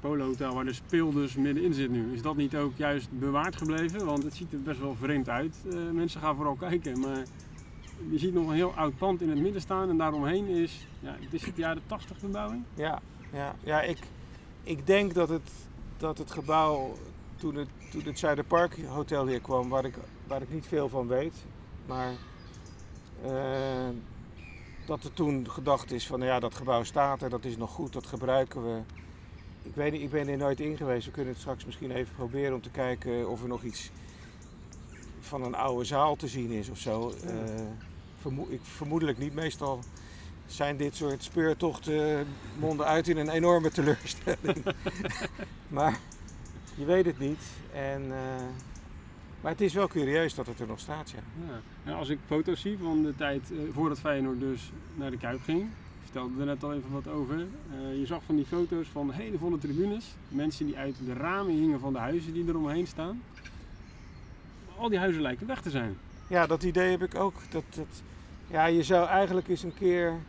Polo 0.00 0.24
Hotel 0.24 0.54
waar 0.54 0.64
de 0.64 0.72
speel 0.72 1.12
dus 1.12 1.34
middenin 1.34 1.74
zit 1.74 1.90
nu, 1.90 2.12
is 2.12 2.22
dat 2.22 2.36
niet 2.36 2.56
ook 2.56 2.76
juist 2.76 3.18
bewaard 3.18 3.56
gebleven? 3.56 4.04
Want 4.04 4.22
het 4.22 4.34
ziet 4.34 4.52
er 4.52 4.62
best 4.62 4.80
wel 4.80 4.94
vreemd 4.94 5.28
uit. 5.28 5.56
mensen 5.92 6.20
gaan 6.20 6.36
vooral 6.36 6.54
kijken, 6.54 7.00
maar 7.00 7.24
je 8.08 8.18
ziet 8.18 8.34
nog 8.34 8.48
een 8.48 8.54
heel 8.54 8.74
oud 8.74 8.96
pand 8.98 9.22
in 9.22 9.28
het 9.28 9.38
midden 9.38 9.60
staan 9.60 9.88
en 9.88 9.96
daaromheen 9.96 10.46
is, 10.46 10.86
ja, 11.00 11.16
het 11.20 11.34
is 11.34 11.46
het 11.46 11.56
jaren 11.56 11.82
80 11.86 12.20
bebouwing. 12.20 12.62
Ja, 12.74 13.00
ja, 13.32 13.54
ja 13.60 13.82
ik, 13.82 13.98
ik 14.62 14.86
denk 14.86 15.14
dat 15.14 15.28
het, 15.28 15.50
dat 15.96 16.18
het 16.18 16.30
gebouw 16.30 16.96
toen 17.36 17.54
het, 17.54 17.68
toen 17.90 18.02
het 18.04 18.18
Zuiderpark 18.18 18.76
Hotel 18.86 19.26
hier 19.26 19.40
kwam, 19.40 19.68
waar 19.68 19.84
ik, 19.84 19.94
waar 20.26 20.42
ik 20.42 20.52
niet 20.52 20.66
veel 20.66 20.88
van 20.88 21.06
weet, 21.06 21.34
maar 21.86 22.12
uh, 23.24 23.88
dat 24.86 25.04
er 25.04 25.12
toen 25.12 25.50
gedacht 25.50 25.92
is 25.92 26.06
van 26.06 26.18
nou 26.18 26.30
ja, 26.30 26.40
dat 26.40 26.54
gebouw 26.54 26.82
staat 26.82 27.22
er, 27.22 27.30
dat 27.30 27.44
is 27.44 27.56
nog 27.56 27.70
goed, 27.70 27.92
dat 27.92 28.06
gebruiken 28.06 28.64
we. 28.64 28.80
Ik 29.62 29.74
weet 29.74 29.92
niet, 29.92 30.02
ik 30.02 30.10
ben 30.10 30.28
er 30.28 30.36
nooit 30.36 30.60
in 30.60 30.76
geweest. 30.76 31.06
We 31.06 31.12
kunnen 31.12 31.32
het 31.32 31.40
straks 31.40 31.64
misschien 31.64 31.90
even 31.90 32.14
proberen 32.14 32.54
om 32.54 32.62
te 32.62 32.70
kijken 32.70 33.28
of 33.28 33.42
er 33.42 33.48
nog 33.48 33.62
iets 33.62 33.90
van 35.20 35.42
een 35.42 35.54
oude 35.54 35.84
zaal 35.84 36.16
te 36.16 36.28
zien 36.28 36.50
is 36.50 36.68
of 36.68 36.78
zo. 36.78 37.12
Uh, 37.24 37.32
vermo 38.20 38.46
ik 38.48 38.60
vermoedelijk 38.62 39.18
niet. 39.18 39.34
Meestal 39.34 39.80
zijn 40.52 40.76
dit 40.76 40.96
soort 40.96 41.22
speurtochten 41.22 42.26
monden 42.58 42.86
uit 42.86 43.08
in 43.08 43.16
een 43.16 43.28
enorme 43.28 43.70
teleurstelling. 43.70 44.64
maar 45.68 45.98
je 46.74 46.84
weet 46.84 47.06
het 47.06 47.18
niet. 47.18 47.42
En, 47.72 48.02
uh, 48.02 48.14
maar 49.40 49.52
het 49.52 49.60
is 49.60 49.74
wel 49.74 49.88
curieus 49.88 50.34
dat 50.34 50.46
het 50.46 50.60
er 50.60 50.66
nog 50.66 50.78
staat, 50.78 51.10
ja. 51.10 51.18
ja. 51.46 51.60
En 51.90 51.96
als 51.96 52.08
ik 52.08 52.18
foto's 52.26 52.60
zie 52.60 52.78
van 52.78 53.02
de 53.02 53.16
tijd 53.16 53.50
uh, 53.50 53.58
voordat 53.72 53.98
Feyenoord 53.98 54.40
dus 54.40 54.72
naar 54.94 55.10
de 55.10 55.18
Kuip 55.18 55.42
ging, 55.42 55.60
ik 55.60 55.68
vertelde 56.02 56.40
er 56.40 56.46
net 56.46 56.64
al 56.64 56.74
even 56.74 56.90
wat 56.90 57.08
over. 57.08 57.36
Uh, 57.36 57.98
je 57.98 58.06
zag 58.06 58.22
van 58.26 58.36
die 58.36 58.46
foto's 58.46 58.86
van 58.92 59.10
hele 59.10 59.38
volle 59.38 59.58
tribunes. 59.58 60.04
Mensen 60.28 60.66
die 60.66 60.76
uit 60.76 60.96
de 61.06 61.12
ramen 61.12 61.54
hingen 61.54 61.80
van 61.80 61.92
de 61.92 61.98
huizen 61.98 62.32
die 62.32 62.48
eromheen 62.48 62.86
staan. 62.86 63.22
Al 64.76 64.88
die 64.88 64.98
huizen 64.98 65.22
lijken 65.22 65.46
weg 65.46 65.62
te 65.62 65.70
zijn. 65.70 65.96
Ja, 66.26 66.46
dat 66.46 66.62
idee 66.62 66.90
heb 66.90 67.02
ik 67.02 67.14
ook. 67.14 67.34
Dat, 67.50 67.64
dat, 67.74 68.02
ja, 68.46 68.66
je 68.66 68.82
zou 68.82 69.08
eigenlijk 69.08 69.48
eens 69.48 69.62
een 69.62 69.74
keer 69.74 70.20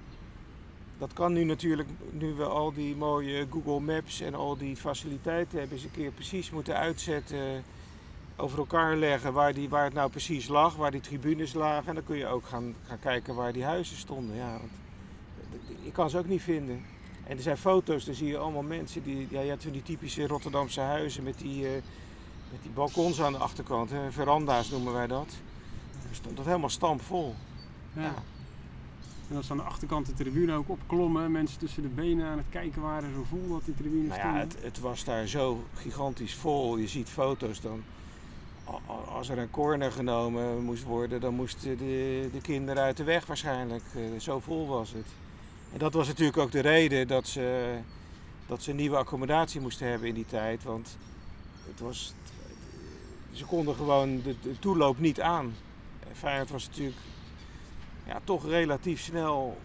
dat 1.02 1.14
kan 1.14 1.34
nu 1.34 1.44
natuurlijk, 1.44 1.90
nu 2.12 2.34
we 2.34 2.44
al 2.44 2.74
die 2.74 2.96
mooie 2.96 3.48
Google 3.50 3.80
Maps 3.80 4.22
en 4.22 4.36
al 4.36 4.58
die 4.58 4.76
faciliteiten 4.76 5.60
hebben, 5.60 5.78
eens 5.78 5.86
een 5.86 5.92
keer 5.92 6.12
precies 6.12 6.52
moeten 6.52 6.76
uitzetten, 6.76 7.64
over 8.36 8.58
elkaar 8.58 8.96
leggen 8.96 9.34
waar, 9.34 9.54
die, 9.54 9.70
waar 9.70 9.84
het 9.84 9.94
nou 9.94 10.10
precies 10.10 10.48
lag, 10.48 10.76
waar 10.76 10.92
die 10.92 11.02
tribunes 11.02 11.54
lagen. 11.54 11.88
En 11.88 11.96
dan 11.96 12.04
kun 12.04 12.18
je 12.18 12.28
ook 12.28 12.46
gaan, 12.46 12.76
gaan 12.88 13.00
kijken 13.00 13.36
waar 13.36 13.54
die 13.54 13.64
huizen 13.64 13.98
stonden. 13.98 14.36
Ja, 14.36 14.52
want 14.52 14.72
je 15.84 15.92
kan 15.92 16.10
ze 16.10 16.18
ook 16.18 16.28
niet 16.28 16.42
vinden. 16.42 16.86
En 17.24 17.38
er 17.38 17.44
zijn 17.44 17.58
foto's, 17.58 18.06
daar 18.06 18.16
zie 18.16 18.28
je 18.28 18.38
allemaal 18.38 18.62
mensen 18.62 19.04
die, 19.04 19.28
ja, 19.30 19.42
je 19.42 19.50
hebt 19.50 19.72
die 19.72 19.84
typische 19.84 20.28
Rotterdamse 20.28 20.82
huizen 20.82 21.24
met 21.24 21.38
die, 21.38 21.64
uh, 21.64 21.70
met 22.52 22.62
die 22.62 22.72
balkons 22.72 23.22
aan 23.22 23.32
de 23.34 23.38
achterkant, 23.38 23.90
hè, 23.90 24.12
veranda's 24.12 24.70
noemen 24.70 24.94
wij 24.94 25.08
dat. 25.08 25.28
Er 26.10 26.16
stond 26.16 26.38
dat 26.38 26.46
helemaal 26.46 26.70
stampvol. 26.70 27.36
Ja. 27.94 28.02
ja. 28.02 28.14
En 29.32 29.38
als 29.38 29.52
aan 29.52 29.58
de 29.58 29.64
achterkant 29.64 30.06
de 30.06 30.14
tribune 30.14 30.54
ook 30.54 30.70
opklommen, 30.70 31.32
mensen 31.32 31.60
tussen 31.60 31.82
de 31.82 31.88
benen 31.88 32.26
aan 32.26 32.38
het 32.38 32.50
kijken 32.50 32.82
waren, 32.82 33.14
zo 33.14 33.24
vol 33.24 33.48
dat 33.50 33.66
die 33.66 33.76
tribune 33.76 34.08
nou 34.08 34.20
ja, 34.20 34.36
het, 34.36 34.56
het, 34.62 34.80
was 34.80 35.04
daar 35.04 35.28
zo 35.28 35.64
gigantisch 35.76 36.36
vol. 36.36 36.78
Je 36.78 36.88
ziet 36.88 37.10
foto's 37.10 37.62
dan. 37.62 37.84
Als 39.08 39.30
er 39.30 39.38
een 39.38 39.50
corner 39.50 39.92
genomen 39.92 40.64
moest 40.64 40.84
worden, 40.84 41.22
dan 41.22 41.34
moesten 41.34 41.78
de, 41.78 42.30
de 42.32 42.42
kinderen 42.42 42.84
uit 42.84 42.98
de 42.98 43.04
weg 43.04 43.26
waarschijnlijk. 43.26 43.84
Zo 44.18 44.40
vol 44.40 44.68
was 44.68 44.92
het. 44.92 45.06
En 45.74 45.80
dat 45.80 45.94
was 45.94 46.08
natuurlijk 46.08 46.38
ook 46.38 46.52
de 46.52 46.60
reden 46.60 47.08
dat 47.08 47.28
ze, 47.28 47.78
dat 48.48 48.64
ze 48.64 48.74
nieuwe 48.74 48.98
accommodatie 48.98 49.62
moesten 49.62 49.88
hebben 49.88 50.08
in 50.08 50.14
die 50.14 50.26
tijd. 50.26 50.64
Want 50.64 50.98
het 51.68 51.80
was, 51.80 52.14
ze 53.32 53.46
konden 53.46 53.76
gewoon 53.76 54.22
de, 54.22 54.36
de 54.42 54.60
toeloop 54.60 55.00
niet 55.00 55.22
aan. 55.22 55.54
Feyenoord 56.14 56.50
was 56.50 56.68
natuurlijk 56.68 56.98
ja, 58.12 58.20
toch 58.24 58.46
relatief 58.46 59.02
snel 59.02 59.58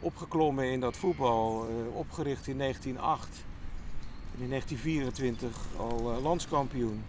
opgeklommen 0.00 0.70
in 0.70 0.80
dat 0.80 0.96
voetbal. 0.96 1.68
eh, 1.68 1.96
opgericht 1.96 2.46
in 2.46 2.58
1908. 2.58 3.28
En 4.34 4.42
in 4.42 4.48
1924 4.48 5.56
al 5.76 6.12
eh, 6.12 6.22
landskampioen. 6.22 7.04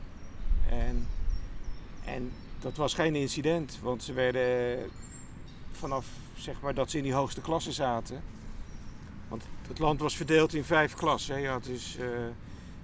En, 0.70 1.08
en 2.06 2.32
dat 2.60 2.78
was 2.78 2.94
geen 2.94 3.16
incident, 3.16 3.80
want 3.82 4.04
ze 4.04 4.14
werden 4.14 4.90
vanaf 5.72 6.08
zeg 6.38 6.62
maar, 6.62 6.74
dat 6.74 6.90
ze 6.90 6.98
in 6.98 7.04
die 7.04 7.14
hoogste 7.14 7.42
klasse 7.42 7.72
zaten. 7.72 8.24
Want 9.28 9.44
het 9.68 9.80
land 9.80 10.00
was 10.00 10.16
verdeeld 10.16 10.54
in 10.54 10.64
vijf 10.64 10.94
klassen. 10.94 11.42
Je 11.42 11.48
had 11.48 11.64
dus 11.64 11.98
eh, 11.98 12.08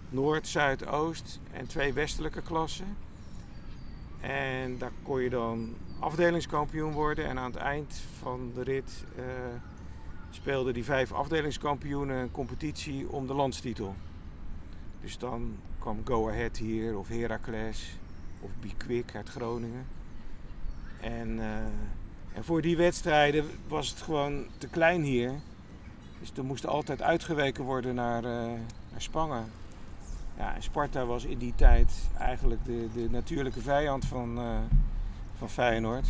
Noord, 0.10 0.48
Zuid, 0.48 0.88
Oost 0.88 1.40
en 1.52 1.68
twee 1.68 1.94
westelijke 1.94 2.42
klassen. 2.42 2.98
En 4.22 4.78
daar 4.78 4.92
kon 5.04 5.22
je 5.22 5.30
dan 5.30 5.76
afdelingskampioen 6.00 6.92
worden. 6.92 7.26
En 7.26 7.38
aan 7.38 7.52
het 7.52 7.60
eind 7.60 8.02
van 8.20 8.52
de 8.54 8.64
rit 8.64 9.04
eh, 9.16 9.24
speelden 10.30 10.74
die 10.74 10.84
vijf 10.84 11.12
afdelingskampioenen 11.12 12.16
een 12.16 12.32
competitie 12.32 13.10
om 13.10 13.28
de 13.28 13.34
landstitel. 13.34 13.96
Dus 15.02 15.18
dan 15.18 15.56
kwam 15.80 16.02
Go 16.04 16.30
Ahead 16.30 16.58
hier, 16.58 16.98
of 16.98 17.08
Heracles, 17.08 17.98
of 18.40 18.50
Quick 18.78 19.16
uit 19.16 19.30
Groningen. 19.30 19.86
En, 21.02 21.40
eh, 21.40 21.56
en 22.34 22.44
voor 22.44 22.62
die 22.62 22.78
wedstrijden 22.78 23.46
was 23.68 23.90
het 23.90 24.02
gewoon 24.02 24.46
te 24.58 24.68
klein 24.68 25.02
hier. 25.02 25.34
Dus 26.20 26.32
er 26.36 26.46
moest 26.46 26.66
altijd 26.66 27.02
uitgeweken 27.02 27.64
worden 27.64 27.96
naar, 27.96 28.24
eh, 28.24 28.60
naar 28.92 29.02
Spangen. 29.02 29.52
Ja, 30.40 30.56
Sparta 30.60 31.06
was 31.06 31.24
in 31.24 31.38
die 31.38 31.54
tijd 31.56 31.92
eigenlijk 32.18 32.66
de, 32.66 32.88
de 32.94 33.10
natuurlijke 33.10 33.62
vijand 33.62 34.06
van, 34.06 34.38
eh, 34.38 34.58
van 35.38 35.50
Feyenoord. 35.50 36.08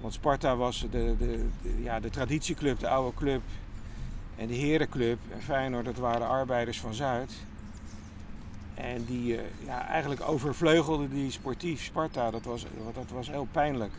Want 0.00 0.12
Sparta 0.12 0.56
was 0.56 0.86
de, 0.90 1.14
de, 1.18 1.48
ja, 1.82 2.00
de 2.00 2.10
traditieclub, 2.10 2.78
de 2.78 2.88
oude 2.88 3.16
club. 3.16 3.42
En 4.36 4.46
de 4.46 4.54
herenclub. 4.54 5.18
En 5.32 5.42
Feyenoord, 5.42 5.84
dat 5.84 5.96
waren 5.96 6.28
arbeiders 6.28 6.80
van 6.80 6.94
Zuid. 6.94 7.32
En 8.74 9.04
die 9.04 9.36
eh, 9.36 9.42
ja, 9.64 9.86
eigenlijk 9.86 10.28
overvleugelde 10.28 11.08
die 11.08 11.30
sportief 11.30 11.82
Sparta. 11.82 12.30
Dat 12.30 12.44
was, 12.44 12.66
dat 12.94 13.10
was 13.10 13.30
heel 13.30 13.48
pijnlijk. 13.52 13.92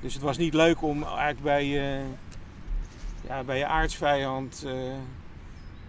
Dus 0.00 0.14
het 0.14 0.22
was 0.22 0.36
niet 0.36 0.54
leuk 0.54 0.82
om 0.82 1.02
eigenlijk 1.02 1.42
bij, 1.42 1.66
je 1.66 2.04
ja, 3.26 3.42
bij 3.42 3.58
je 3.58 3.66
aardsvijand 3.66 4.64
eh, 4.66 4.72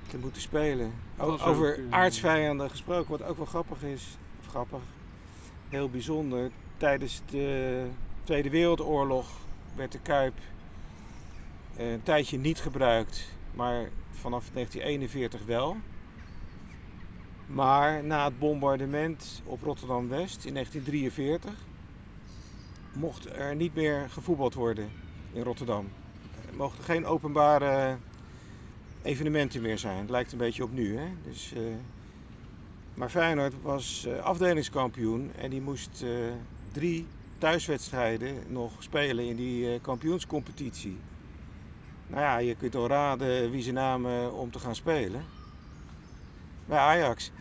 te 0.08 0.18
moeten 0.18 0.42
spelen. 0.42 0.94
O- 1.18 1.38
over 1.46 1.78
eh, 1.80 1.84
aardsvijanden 1.90 2.70
gesproken, 2.70 3.12
wat 3.12 3.24
ook 3.24 3.38
wel 3.38 3.46
grappig 3.46 3.84
is. 3.84 4.18
Of 4.40 4.48
grappig, 4.48 4.82
heel 5.70 5.90
bijzonder. 5.90 6.52
Tijdens 6.78 7.22
de 7.30 7.88
Tweede 8.24 8.50
Wereldoorlog 8.50 9.28
werd 9.76 9.92
de 9.92 10.00
Kuip 10.00 10.34
eh, 11.76 11.92
een 11.92 12.04
tijdje 12.04 12.38
niet 12.38 12.60
gebruikt. 12.60 13.26
Maar 13.54 13.90
vanaf 14.12 14.50
1941 14.54 15.46
wel. 15.46 15.78
Maar 17.48 18.04
na 18.04 18.26
het 18.26 18.40
bombardement 18.40 19.42
op 19.46 19.62
Rotterdam-West 19.62 20.46
in 20.46 20.54
1943 20.54 21.54
mocht 22.94 23.30
er 23.36 23.56
niet 23.56 23.76
meer 23.76 24.10
gevoetbald 24.10 24.54
worden 24.54 24.92
in 25.34 25.44
Rotterdam. 25.44 25.88
Er 26.50 26.56
mochten 26.56 26.84
geen 26.84 27.06
openbare 27.06 27.98
evenementen 29.06 29.62
meer 29.62 29.78
zijn. 29.78 29.98
Het 29.98 30.10
lijkt 30.10 30.32
een 30.32 30.38
beetje 30.38 30.64
op 30.64 30.72
nu. 30.72 30.98
Hè? 30.98 31.08
Dus, 31.24 31.54
eh, 31.56 31.62
maar 32.94 33.10
Feyenoord 33.10 33.54
was 33.62 34.06
eh, 34.06 34.20
afdelingskampioen 34.20 35.32
en 35.38 35.50
die 35.50 35.62
moest 35.62 36.04
eh, 36.04 36.10
drie 36.72 37.08
thuiswedstrijden 37.38 38.36
nog 38.48 38.72
spelen 38.80 39.26
in 39.26 39.36
die 39.36 39.80
kampioenscompetitie. 39.80 40.98
Nou 42.08 42.22
ja, 42.22 42.38
je 42.38 42.56
kunt 42.56 42.76
al 42.76 42.88
raden 42.88 43.52
wie 43.52 43.62
ze 43.62 43.72
namen 43.72 44.34
om 44.34 44.52
te 44.52 44.60
gaan 44.60 44.76
spelen. 44.76 45.24
Bij 46.66 46.78
Ajax. 46.78 47.32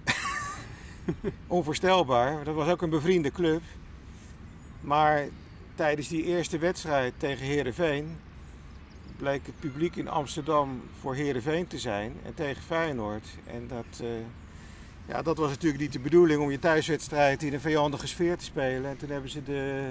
Onvoorstelbaar. 1.46 2.44
Dat 2.44 2.54
was 2.54 2.68
ook 2.68 2.82
een 2.82 2.90
bevriende 2.90 3.30
club. 3.30 3.62
Maar 4.80 5.28
tijdens 5.74 6.08
die 6.08 6.24
eerste 6.24 6.58
wedstrijd 6.58 7.14
tegen 7.16 7.46
Herenveen 7.46 8.16
bleek 9.16 9.46
het 9.46 9.61
publiek 9.61 9.96
in 9.96 10.09
Amsterdam 10.09 10.83
voor 11.00 11.14
Herenveen 11.14 11.66
te 11.66 11.79
zijn 11.79 12.12
en 12.24 12.35
tegen 12.35 12.62
Feyenoord. 12.62 13.27
En 13.46 13.66
dat, 13.68 14.00
eh, 14.00 14.09
ja, 15.07 15.22
dat 15.22 15.38
was 15.38 15.50
natuurlijk 15.50 15.83
niet 15.83 15.92
de 15.92 15.98
bedoeling 15.98 16.42
om 16.42 16.50
je 16.50 16.59
thuiswedstrijd 16.59 17.42
in 17.42 17.53
een 17.53 17.61
vijandige 17.61 18.07
sfeer 18.07 18.37
te 18.37 18.44
spelen. 18.44 18.90
En 18.90 18.96
toen 18.96 19.09
hebben 19.09 19.31
ze 19.31 19.42
de, 19.42 19.90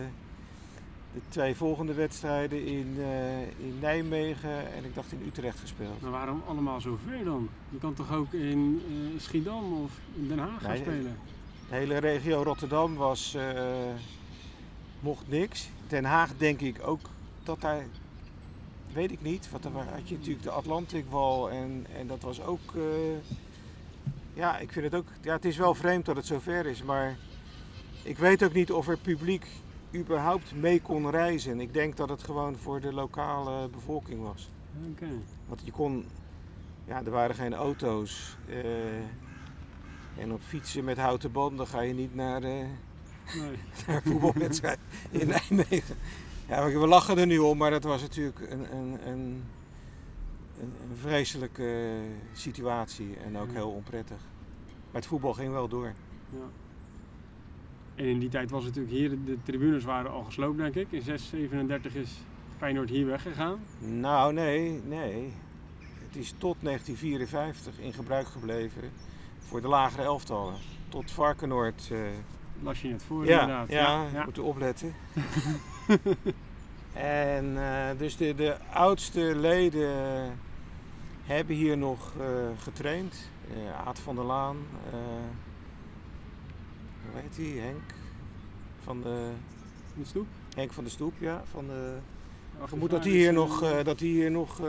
de 1.13 1.21
twee 1.29 1.55
volgende 1.55 1.93
wedstrijden 1.93 2.65
in, 2.65 2.95
eh, 2.99 3.41
in 3.41 3.77
Nijmegen 3.79 4.73
en 4.73 4.83
ik 4.83 4.95
dacht 4.95 5.11
in 5.11 5.23
Utrecht 5.27 5.59
gespeeld. 5.59 6.01
Maar 6.01 6.11
waarom 6.11 6.43
allemaal 6.47 6.81
zo 6.81 6.99
ver 7.07 7.23
dan? 7.23 7.49
Je 7.69 7.77
kan 7.77 7.93
toch 7.93 8.13
ook 8.13 8.33
in 8.33 8.81
eh, 8.87 9.21
Schiedam 9.21 9.73
of 9.83 9.91
in 10.15 10.27
Den 10.27 10.39
Haag 10.39 10.61
gaan 10.61 10.71
Nee, 10.71 10.81
spelen? 10.81 11.17
De 11.69 11.75
hele 11.75 11.97
regio 11.97 12.43
Rotterdam 12.43 12.95
was, 12.95 13.37
mocht 14.99 15.27
niks. 15.27 15.69
Den 15.87 16.05
Haag 16.05 16.29
denk 16.37 16.59
ik 16.61 16.87
ook 16.87 16.99
dat 17.43 17.61
daar, 17.61 17.85
weet 18.93 19.11
ik 19.11 19.21
niet, 19.21 19.49
want 19.51 19.63
daar 19.63 19.71
had 19.73 20.09
je 20.09 20.15
natuurlijk 20.15 20.43
de 20.43 20.49
Atlantikwal 20.51 21.49
en, 21.51 21.85
en 21.97 22.07
dat 22.07 22.21
was 22.21 22.41
ook, 22.41 22.75
eh, 22.75 22.81
ja 24.33 24.57
ik 24.57 24.71
vind 24.71 24.85
het 24.85 24.95
ook, 24.95 25.07
ja 25.21 25.33
het 25.33 25.45
is 25.45 25.57
wel 25.57 25.75
vreemd 25.75 26.05
dat 26.05 26.15
het 26.15 26.25
zo 26.25 26.39
ver 26.39 26.65
is, 26.65 26.83
maar 26.83 27.17
ik 28.03 28.17
weet 28.17 28.43
ook 28.43 28.53
niet 28.53 28.71
of 28.71 28.87
er 28.87 28.97
publiek 28.97 29.45
überhaupt 29.95 30.55
mee 30.55 30.81
kon 30.81 31.09
reizen. 31.09 31.59
Ik 31.59 31.73
denk 31.73 31.97
dat 31.97 32.09
het 32.09 32.23
gewoon 32.23 32.57
voor 32.57 32.79
de 32.81 32.93
lokale 32.93 33.69
bevolking 33.69 34.21
was. 34.21 34.49
Oké. 34.91 35.07
Want 35.47 35.61
je 35.65 35.71
kon, 35.71 36.05
ja, 36.85 37.01
er 37.05 37.11
waren 37.11 37.35
geen 37.35 37.53
auto's. 37.53 38.37
eh, 38.49 38.63
en 40.17 40.33
op 40.33 40.41
fietsen 40.47 40.83
met 40.83 40.97
houten 40.97 41.31
banden 41.31 41.67
ga 41.67 41.81
je 41.81 41.93
niet 41.93 42.15
naar, 42.15 42.43
eh, 42.43 42.51
Nee. 43.35 43.57
naar 43.87 44.01
voetbalwedstrijd 44.05 44.79
in 45.11 45.27
Nijmegen. 45.49 45.95
Ja, 46.47 46.65
we 46.67 46.87
lachen 46.87 47.17
er 47.17 47.25
nu 47.25 47.37
om, 47.37 47.57
maar 47.57 47.71
dat 47.71 47.83
was 47.83 48.01
natuurlijk 48.01 48.39
een, 48.51 48.75
een, 48.75 48.97
een, 49.07 49.43
een, 50.59 50.73
vreselijke 51.01 51.97
situatie 52.33 53.15
en 53.25 53.37
ook 53.37 53.47
Ja. 53.47 53.53
heel 53.53 53.69
onprettig. 53.69 54.17
Maar 54.67 55.01
het 55.01 55.05
voetbal 55.05 55.33
ging 55.33 55.51
wel 55.51 55.67
door. 55.67 55.93
Ja. 56.29 56.39
En 57.95 58.05
in 58.05 58.19
die 58.19 58.29
tijd 58.29 58.49
was 58.51 58.63
het 58.65 58.75
natuurlijk 58.75 58.97
hier, 58.97 59.25
de 59.25 59.37
tribunes 59.43 59.83
waren 59.83 60.11
al 60.11 60.23
gesloopt 60.23 60.57
denk 60.57 60.75
ik. 60.75 60.87
In 60.91 61.01
637 61.01 61.95
is 61.95 62.21
Feyenoord 62.57 62.89
hier 62.89 63.05
weggegaan. 63.05 63.59
Nou, 63.79 64.33
nee, 64.33 64.81
nee. 64.87 65.33
Het 66.07 66.15
is 66.15 66.33
tot 66.37 66.55
1954 66.61 67.79
in 67.79 67.93
gebruik 67.93 68.27
gebleven 68.27 68.81
voor 69.39 69.61
de 69.61 69.67
lagere 69.67 70.03
elftallen. 70.03 70.55
Tot 70.89 71.11
Varkenoord. 71.11 71.89
eh, 71.91 71.97
Las 72.63 72.81
je 72.81 72.87
net 72.87 73.03
voor 73.03 73.25
Ja, 73.25 73.41
inderdaad. 73.41 73.69
ja, 73.69 74.05
ja. 74.13 74.23
moeten 74.23 74.43
opletten. 74.43 74.93
en 76.93 77.57
eh, 77.57 77.97
dus 77.97 78.17
de, 78.17 78.35
de 78.35 78.57
oudste 78.73 79.35
leden 79.35 79.91
hebben 81.23 81.55
hier 81.55 81.77
nog 81.77 82.11
eh, 82.19 82.25
getraind. 82.57 83.29
Eh 83.49 83.87
Aad 83.87 83.99
van 83.99 84.15
der 84.15 84.25
Laan, 84.25 84.57
hoe 87.11 87.21
heet 87.21 87.37
hij? 87.37 87.63
Henk 87.63 87.93
van 88.83 89.01
de, 89.01 89.29
De 89.97 90.05
stoep. 90.05 90.27
Henk 90.55 90.71
van 90.71 90.83
de 90.83 90.89
Stoep, 90.89 91.13
ja. 91.19 91.43
Van 91.51 91.67
de, 91.67 91.97
vermoed 92.63 92.89
dat 92.89 93.03
hij 93.03 93.13
hier 93.13 93.33
nog, 93.33 93.83
dat 93.83 93.99
hij 93.99 94.07
hier 94.09 94.31
nog 94.31 94.59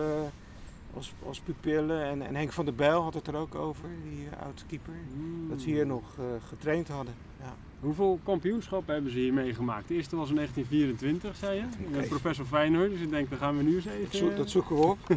als, 0.97 1.15
als 1.27 1.41
pupillen 1.41 2.05
en, 2.05 2.23
en 2.23 2.35
Henk 2.35 2.53
van 2.53 2.65
der 2.65 2.75
Bijl 2.75 3.03
had 3.03 3.15
het 3.15 3.27
er 3.27 3.37
ook 3.37 3.55
over, 3.55 3.89
die 4.03 4.25
uh, 4.25 4.43
oud-keeper. 4.43 4.95
hmm. 5.13 5.49
Dat 5.49 5.61
ze 5.61 5.67
hier 5.67 5.87
nog 5.87 6.19
eh, 6.19 6.25
getraind 6.49 6.89
hadden. 6.89 7.15
Ja. 7.41 7.55
Hoeveel 7.85 8.21
kampioenschappen 8.25 8.95
hebben 8.95 9.13
ze 9.13 9.19
hier 9.19 9.33
meegemaakt? 9.33 9.89
De 9.89 9.95
eerste 9.95 10.17
was 10.17 10.29
in 10.29 10.35
1924, 10.35 11.37
zei 11.37 11.57
je. 11.59 11.89
Met 11.97 12.09
professor 12.09 12.45
Feyenoord. 12.45 12.91
Dus 12.91 13.01
ik 13.01 13.11
denk, 13.11 13.31
dan 13.31 13.39
gaan 13.39 13.57
we 13.57 13.63
nu 13.63 13.75
eens 13.75 13.87
even... 13.87 14.03
Dat, 14.05 14.15
zo- 14.15 14.35
dat 14.35 14.51
zoeken 14.51 14.77
we 14.77 14.83
op. 14.83 14.99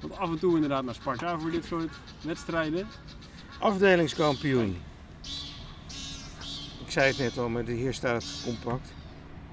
Want 0.00 0.16
af 0.16 0.30
en 0.30 0.38
toe 0.38 0.54
inderdaad 0.54 0.84
naar 0.84 0.94
Sparta 0.94 1.38
voor 1.38 1.50
dit 1.50 1.64
soort 1.64 1.90
wedstrijden. 2.24 2.86
Afdelingskampioen. 3.58 4.76
Ik 6.84 6.90
zei 6.90 7.06
het 7.08 7.18
net 7.18 7.38
al, 7.38 7.48
maar 7.48 7.64
hier 7.64 7.94
staat 7.94 8.22
het 8.22 8.42
compact. 8.44 8.92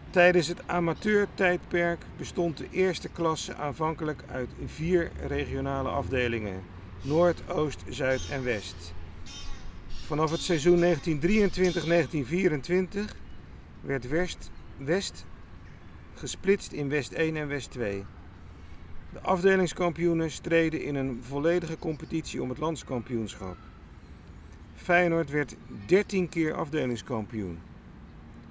Tijdens 0.10 0.48
het 0.48 0.67
amateurtijdperk 0.67 2.02
bestond 2.17 2.58
de 2.58 2.67
eerste 2.72 3.10
klasse 3.10 3.56
aanvankelijk 3.56 4.24
uit 4.32 4.50
vier 4.65 5.12
regionale 5.28 5.89
afdelingen: 5.89 6.62
Noord, 7.02 7.50
Oost, 7.50 7.84
Zuid 7.89 8.30
en 8.32 8.43
West. 8.43 8.93
Vanaf 10.10 10.32
het 10.32 10.41
seizoen 10.41 10.84
1923-1924 10.84 10.86
werd 13.82 14.08
West, 14.08 14.52
West 14.78 15.26
gesplitst 16.13 16.72
in 16.72 16.89
West 16.89 17.12
1 17.12 17.36
en 17.36 17.48
West 17.48 17.72
2. 17.72 18.06
De 19.13 19.19
afdelingskampioenen 19.19 20.32
streden 20.32 20.84
in 20.84 20.95
een 20.95 21.19
volledige 21.24 21.78
competitie 21.78 22.41
om 22.41 22.50
het 22.50 22.58
landskampioenschap. 22.58 23.58
Feyenoord 24.76 25.30
werd 25.30 25.56
13 25.86 26.30
keer 26.30 26.54
afdelingskampioen. 26.54 27.60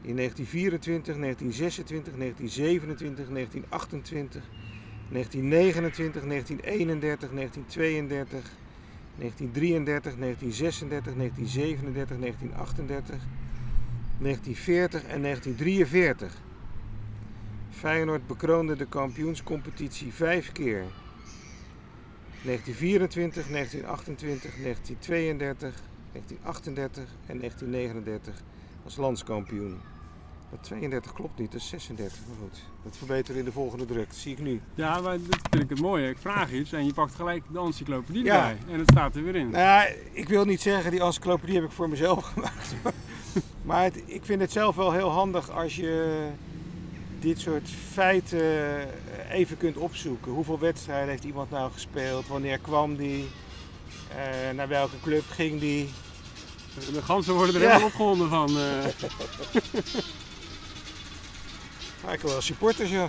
in 0.03 0.17
1924, 0.17 1.17
1926, 1.17 2.15
1927, 2.17 3.29
1928, 3.29 4.43
1929, 5.11 6.23
1931, 6.23 7.31
1932, 7.31 8.68
1933, 9.19 10.17
1936, 10.17 10.89
1937, 10.89 12.19
1938, 12.19 13.19
1940 14.19 15.05
en 15.05 15.23
1943. 15.23 16.33
Feyenoord 17.71 18.27
bekroonde 18.27 18.77
de 18.77 18.87
kampioenscompetitie 18.87 20.13
vijf 20.13 20.53
keer. 20.53 20.85
1924, 22.43 23.51
1928, 23.51 24.53
1932, 24.63 25.75
1938 26.13 27.05
en 27.27 27.39
1939 27.39 28.43
als 28.85 28.97
landskampioen. 28.97 29.98
Dat 30.51 30.63
32 30.63 31.13
klopt 31.13 31.39
niet, 31.39 31.53
dat 31.53 31.61
is 31.61 31.69
36. 31.69 32.19
Maar 32.29 32.37
goed, 32.41 32.63
dat 32.85 32.97
verbeteren 32.97 33.39
in 33.39 33.45
de 33.45 33.53
volgende 33.53 33.85
druk. 33.85 34.07
Dat 34.09 34.17
zie 34.17 34.33
ik 34.33 34.39
nu. 34.39 34.61
Ja, 34.75 35.01
maar 35.01 35.19
dat 35.29 35.39
vind 35.51 35.63
ik 35.63 35.69
het 35.71 35.81
mooie. 35.81 36.09
Ik 36.09 36.19
vraag 36.19 36.53
iets 36.53 36.73
en 36.73 36.87
je 36.87 36.93
pakt 36.93 37.15
gelijk 37.15 37.43
de 37.53 37.59
encyclopedie 37.59 38.25
Ja. 38.25 38.49
erbij. 38.49 38.73
En 38.75 38.79
het 38.79 38.91
staat 38.91 39.17
er 39.17 39.25
weer 39.25 39.37
in. 39.37 39.51
Nou 39.51 39.63
ja, 39.65 39.87
ik 40.13 40.29
wil 40.29 40.45
niet 40.45 40.61
zeggen, 40.61 40.91
die 40.91 41.01
encyclopedie 41.01 41.55
heb 41.55 41.65
ik 41.65 41.71
voor 41.71 41.89
mezelf 41.89 42.25
gemaakt. 42.33 42.75
maar 43.63 43.83
het- 43.83 44.03
ik 44.07 44.25
vind 44.25 44.41
het 44.41 44.53
zelf 44.53 44.77
wel 44.77 44.93
heel 44.93 45.11
handig 45.11 45.51
als 45.51 45.77
je 45.77 46.27
dit 47.21 47.39
soort 47.41 47.69
feiten 47.93 48.41
even 49.31 49.57
kunt 49.57 49.77
opzoeken. 49.77 50.33
Hoeveel 50.33 50.59
wedstrijden 50.59 51.09
heeft 51.09 51.25
iemand 51.25 51.51
nou 51.51 51.73
gespeeld? 51.73 52.27
Wanneer 52.29 52.59
kwam 52.59 52.97
die? 52.97 53.29
Eh, 54.17 54.55
naar 54.57 54.69
welke 54.69 55.01
club 55.03 55.25
ging 55.31 55.61
die? 55.61 55.89
De 56.93 57.03
ganzen 57.03 57.35
worden 57.35 57.55
er 57.55 57.61
Ja. 57.61 57.67
helemaal 57.67 57.89
opgewonden 57.89 58.29
van. 58.29 58.49
eh. 58.59 58.85
Ik 62.13 62.21
wil 62.21 62.31
wel 62.31 62.41
supporters, 62.41 62.91
ja. 62.91 63.09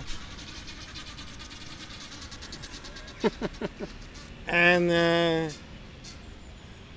en 4.44 4.90
eh, 4.90 5.42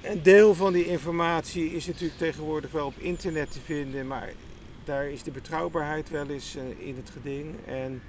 een 0.02 0.24
deel 0.24 0.54
van 0.54 0.74
die 0.74 0.86
informatie 0.86 1.76
is 1.76 1.86
natuurlijk 1.86 2.18
tegenwoordig 2.18 2.72
wel 2.72 2.86
op 2.86 2.98
internet 2.98 3.52
te 3.52 3.60
vinden, 3.66 4.08
maar 4.08 4.30
daar 4.84 5.06
is 5.06 5.24
de 5.24 5.32
betrouwbaarheid 5.32 6.10
wel 6.10 6.28
eens 6.28 6.56
eh, 6.56 6.88
in 6.88 6.96
het 6.96 7.10
geding. 7.10 7.56
En 7.66 8.02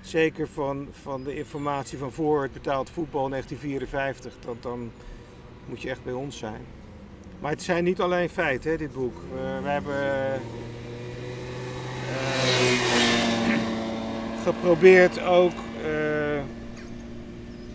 zeker 0.00 0.48
van, 0.48 0.88
van 1.02 1.24
de 1.24 1.36
informatie 1.36 1.98
van 1.98 2.12
voor 2.12 2.42
het 2.42 2.52
betaald 2.52 2.90
voetbal 2.90 3.28
1954, 3.28 4.34
dan, 4.44 4.56
dan 4.60 4.92
moet 5.66 5.82
je 5.82 5.90
echt 5.90 6.04
bij 6.04 6.12
ons 6.12 6.38
zijn. 6.38 6.64
Maar 7.40 7.50
het 7.50 7.62
zijn 7.62 7.84
niet 7.84 8.00
alleen 8.00 8.28
feiten, 8.28 8.70
hè, 8.70 8.76
dit 8.76 8.92
boek. 8.92 9.14
We, 9.32 9.58
we 9.62 9.68
hebben 9.68 10.34
eh, 10.34 10.40
geprobeerd 14.46 15.20
ook 15.20 15.52
eh, 15.84 16.42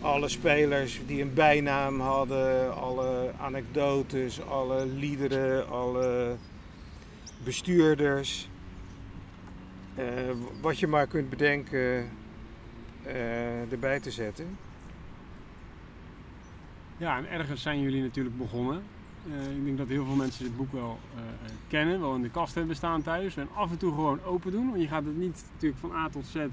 alle 0.00 0.28
spelers 0.28 1.00
die 1.06 1.22
een 1.22 1.34
bijnaam 1.34 2.00
hadden, 2.00 2.76
alle 2.76 3.32
anekdotes, 3.38 4.46
alle 4.46 4.86
liederen, 4.86 5.68
alle 5.68 6.36
bestuurders. 7.44 8.48
eh, 9.94 10.04
wat 10.60 10.78
je 10.78 10.86
maar 10.86 11.06
kunt 11.06 11.30
bedenken 11.30 12.08
eh, 13.02 13.72
erbij 13.72 14.00
te 14.00 14.10
zetten. 14.10 14.58
Ja, 16.96 17.16
en 17.16 17.30
ergens 17.30 17.62
zijn 17.62 17.80
jullie 17.80 18.02
natuurlijk 18.02 18.38
begonnen. 18.38 18.82
Eh, 19.30 19.56
ik 19.56 19.64
denk 19.64 19.78
dat 19.78 19.88
heel 19.88 20.04
veel 20.04 20.14
mensen 20.14 20.44
dit 20.44 20.56
boek 20.56 20.72
wel 20.72 20.98
eh, 21.14 21.20
eh, 21.20 21.52
kennen, 21.68 22.00
wel 22.00 22.14
in 22.14 22.22
de 22.22 22.30
kast 22.30 22.54
hebben 22.54 22.76
staan 22.76 23.02
thuis. 23.02 23.36
En 23.36 23.48
af 23.54 23.70
en 23.70 23.76
toe 23.76 23.92
gewoon 23.94 24.24
open 24.24 24.50
doen. 24.52 24.68
Want 24.70 24.82
je 24.82 24.88
gaat 24.88 25.04
het 25.04 25.16
niet 25.16 25.44
natuurlijk 25.52 25.80
van 25.80 25.92
A 25.92 26.08
tot 26.08 26.26
Z 26.26 26.34
eh, 26.36 26.46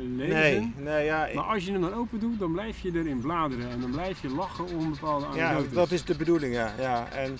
lezen. 0.00 0.28
Nee, 0.34 0.72
nee 0.76 1.04
ja, 1.04 1.28
Maar 1.34 1.44
als 1.44 1.64
je 1.64 1.72
hem 1.72 1.80
dan 1.80 1.94
open 1.94 2.20
doet, 2.20 2.38
dan 2.38 2.52
blijf 2.52 2.80
je 2.80 2.90
erin 2.94 3.20
bladeren. 3.20 3.70
En 3.70 3.80
dan 3.80 3.90
blijf 3.90 4.22
je 4.22 4.28
lachen 4.28 4.66
om 4.66 4.90
bepaalde 4.90 5.26
Ja, 5.34 5.48
anekdotes. 5.48 5.74
dat 5.74 5.90
is 5.90 6.04
de 6.04 6.16
bedoeling, 6.16 6.54
ja. 6.54 6.72
ja. 6.78 7.08
En 7.10 7.36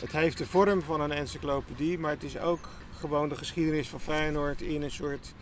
het 0.00 0.12
heeft 0.12 0.38
de 0.38 0.46
vorm 0.46 0.82
van 0.82 1.00
een 1.00 1.12
encyclopedie, 1.12 1.98
maar 1.98 2.10
het 2.10 2.22
is 2.22 2.38
ook 2.38 2.68
gewoon 2.98 3.28
de 3.28 3.36
geschiedenis 3.36 3.88
van 3.88 4.00
Feyenoord 4.00 4.60
in 4.62 4.82
een 4.82 4.90
soort 4.90 5.34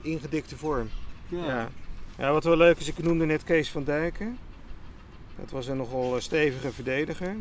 ingedikte 0.00 0.56
vorm. 0.56 0.88
Ja. 1.28 1.44
Ja. 1.44 1.68
Ja, 2.18 2.32
wat 2.32 2.44
wel 2.44 2.56
leuk 2.56 2.78
is, 2.78 2.88
ik 2.88 2.98
noemde 2.98 3.26
net 3.26 3.44
Kees 3.44 3.70
van 3.70 3.84
Dijken. 3.84 4.38
Dat 5.40 5.50
was 5.50 5.66
een 5.66 5.76
nogal 5.76 6.20
stevige 6.20 6.72
verdediger. 6.72 7.36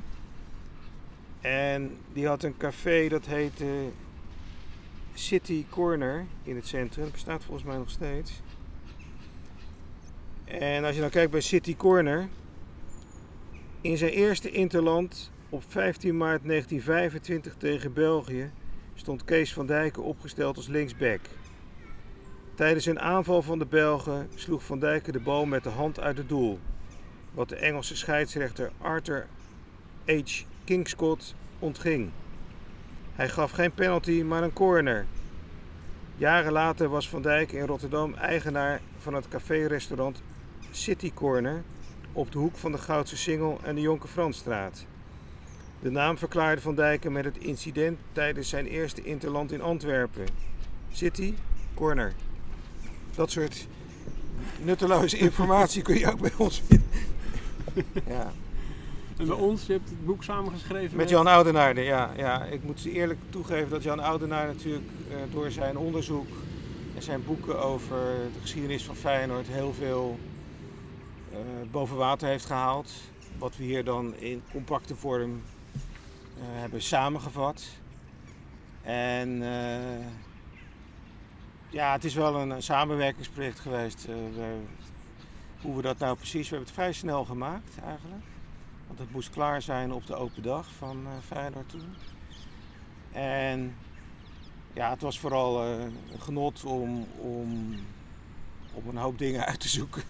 En 1.45 1.97
die 2.13 2.27
had 2.27 2.43
een 2.43 2.57
café 2.57 3.07
dat 3.07 3.25
heette 3.25 3.89
City 5.13 5.65
Corner 5.69 6.25
in 6.43 6.55
het 6.55 6.67
centrum. 6.67 7.11
Bestaat 7.11 7.43
volgens 7.43 7.65
mij 7.65 7.77
nog 7.77 7.89
steeds. 7.89 8.41
En 10.45 10.83
als 10.83 10.95
je 10.95 11.01
dan 11.01 11.09
kijkt 11.09 11.31
bij 11.31 11.41
City 11.41 11.75
Corner. 11.75 12.27
In 13.81 13.97
zijn 13.97 14.11
eerste 14.11 14.51
interland 14.51 15.31
op 15.49 15.63
15 15.67 16.17
maart 16.17 16.43
1925 16.43 17.55
tegen 17.57 17.93
België 17.93 18.51
stond 18.95 19.23
Kees 19.23 19.53
van 19.53 19.65
Dijken 19.65 20.03
opgesteld 20.03 20.57
als 20.57 20.67
linksback. 20.67 21.19
Tijdens 22.55 22.85
een 22.85 22.99
aanval 22.99 23.41
van 23.41 23.59
de 23.59 23.65
Belgen 23.65 24.29
sloeg 24.35 24.63
Van 24.63 24.79
Dijken 24.79 25.13
de 25.13 25.19
bal 25.19 25.45
met 25.45 25.63
de 25.63 25.69
hand 25.69 25.99
uit 25.99 26.17
het 26.17 26.29
doel. 26.29 26.59
Wat 27.31 27.49
de 27.49 27.55
Engelse 27.55 27.95
scheidsrechter 27.95 28.71
Arthur 28.77 29.27
H. 30.05 30.43
Kingscott 30.65 31.35
ontging. 31.59 32.09
Hij 33.13 33.29
gaf 33.29 33.51
geen 33.51 33.71
penalty, 33.71 34.21
maar 34.21 34.43
een 34.43 34.53
corner. 34.53 35.05
Jaren 36.17 36.51
later 36.51 36.89
was 36.89 37.09
Van 37.09 37.21
Dijk 37.21 37.51
in 37.51 37.65
Rotterdam 37.65 38.13
eigenaar 38.13 38.81
van 38.97 39.13
het 39.13 39.27
café-restaurant 39.27 40.21
City 40.71 41.11
Corner 41.13 41.63
op 42.13 42.31
de 42.31 42.37
hoek 42.37 42.57
van 42.57 42.71
de 42.71 42.77
Goudse 42.77 43.17
Singel 43.17 43.59
en 43.63 43.75
de 43.75 43.81
Jonker 43.81 44.09
Fransstraat. 44.09 44.85
De 45.79 45.91
naam 45.91 46.17
verklaarde 46.17 46.61
Van 46.61 46.75
Dijken 46.75 47.11
met 47.11 47.25
het 47.25 47.37
incident 47.37 47.99
tijdens 48.11 48.49
zijn 48.49 48.65
eerste 48.65 49.03
interland 49.03 49.51
in 49.51 49.61
Antwerpen. 49.61 50.25
City 50.91 51.33
Corner. 51.73 52.13
Dat 53.15 53.31
soort 53.31 53.67
nutteloze 54.61 55.17
informatie 55.27 55.81
kun 55.81 55.99
je 55.99 56.11
ook 56.11 56.21
bij 56.21 56.33
ons 56.37 56.61
vinden. 56.67 56.89
Ja. 58.07 58.31
En 59.17 59.27
bij 59.27 59.35
ons, 59.35 59.65
je 59.65 59.71
hebt 59.73 59.89
het 59.89 60.05
boek 60.05 60.23
samengeschreven 60.23 60.97
Met 60.97 61.09
Jan 61.09 61.27
Oudenaarde, 61.27 61.81
ja, 61.81 62.11
ja. 62.17 62.43
Ik 62.43 62.63
moet 62.63 62.85
eerlijk 62.85 63.19
toegeven 63.29 63.69
dat 63.69 63.83
Jan 63.83 63.99
Oudenaarde 63.99 64.53
natuurlijk 64.53 64.85
eh, 65.09 65.15
door 65.31 65.51
zijn 65.51 65.77
onderzoek 65.77 66.27
en 66.95 67.01
zijn 67.01 67.25
boeken 67.25 67.61
over 67.61 67.97
de 68.33 68.39
geschiedenis 68.41 68.83
van 68.85 68.95
Feyenoord 68.95 69.47
heel 69.47 69.73
veel 69.73 70.19
eh, 71.31 71.37
boven 71.71 71.97
water 71.97 72.27
heeft 72.27 72.45
gehaald. 72.45 72.91
Wat 73.37 73.57
we 73.57 73.63
hier 73.63 73.83
dan 73.83 74.15
in 74.15 74.41
compacte 74.51 74.95
vorm 74.95 75.41
eh, 76.37 76.41
hebben 76.45 76.81
samengevat. 76.81 77.63
En 78.81 79.43
ja, 81.69 81.91
het 81.91 82.03
is 82.03 82.13
wel 82.13 82.35
een, 82.35 82.63
samenwerkingsproject 82.63 83.59
geweest. 83.59 84.05
we- 84.05 84.59
hoe 85.61 85.75
we 85.75 85.81
dat 85.81 85.97
nou 85.97 86.15
precies, 86.17 86.49
we 86.49 86.55
hebben 86.55 86.67
het 86.67 86.75
vrij 86.75 86.93
snel 86.93 87.25
gemaakt 87.25 87.77
eigenlijk. 87.85 88.23
Want 88.87 88.99
het 88.99 89.11
moest 89.11 89.29
klaar 89.29 89.61
zijn 89.61 89.91
op 89.93 90.07
de 90.07 90.15
open 90.15 90.43
dag 90.43 90.67
van 90.77 91.05
eh 91.05 91.11
Feyenoord 91.27 91.69
toen. 91.69 91.95
En 93.11 93.75
ja, 94.75 94.89
het 94.89 95.01
was 95.01 95.19
vooral 95.19 95.63
eh, 95.63 95.83
een 96.11 96.21
genot 96.21 96.63
om, 96.63 97.07
om, 97.17 97.75
om 98.73 98.87
een 98.89 98.97
hoop 98.97 99.17
dingen 99.17 99.45
uit 99.45 99.59
te 99.59 99.69
zoeken. 99.69 100.03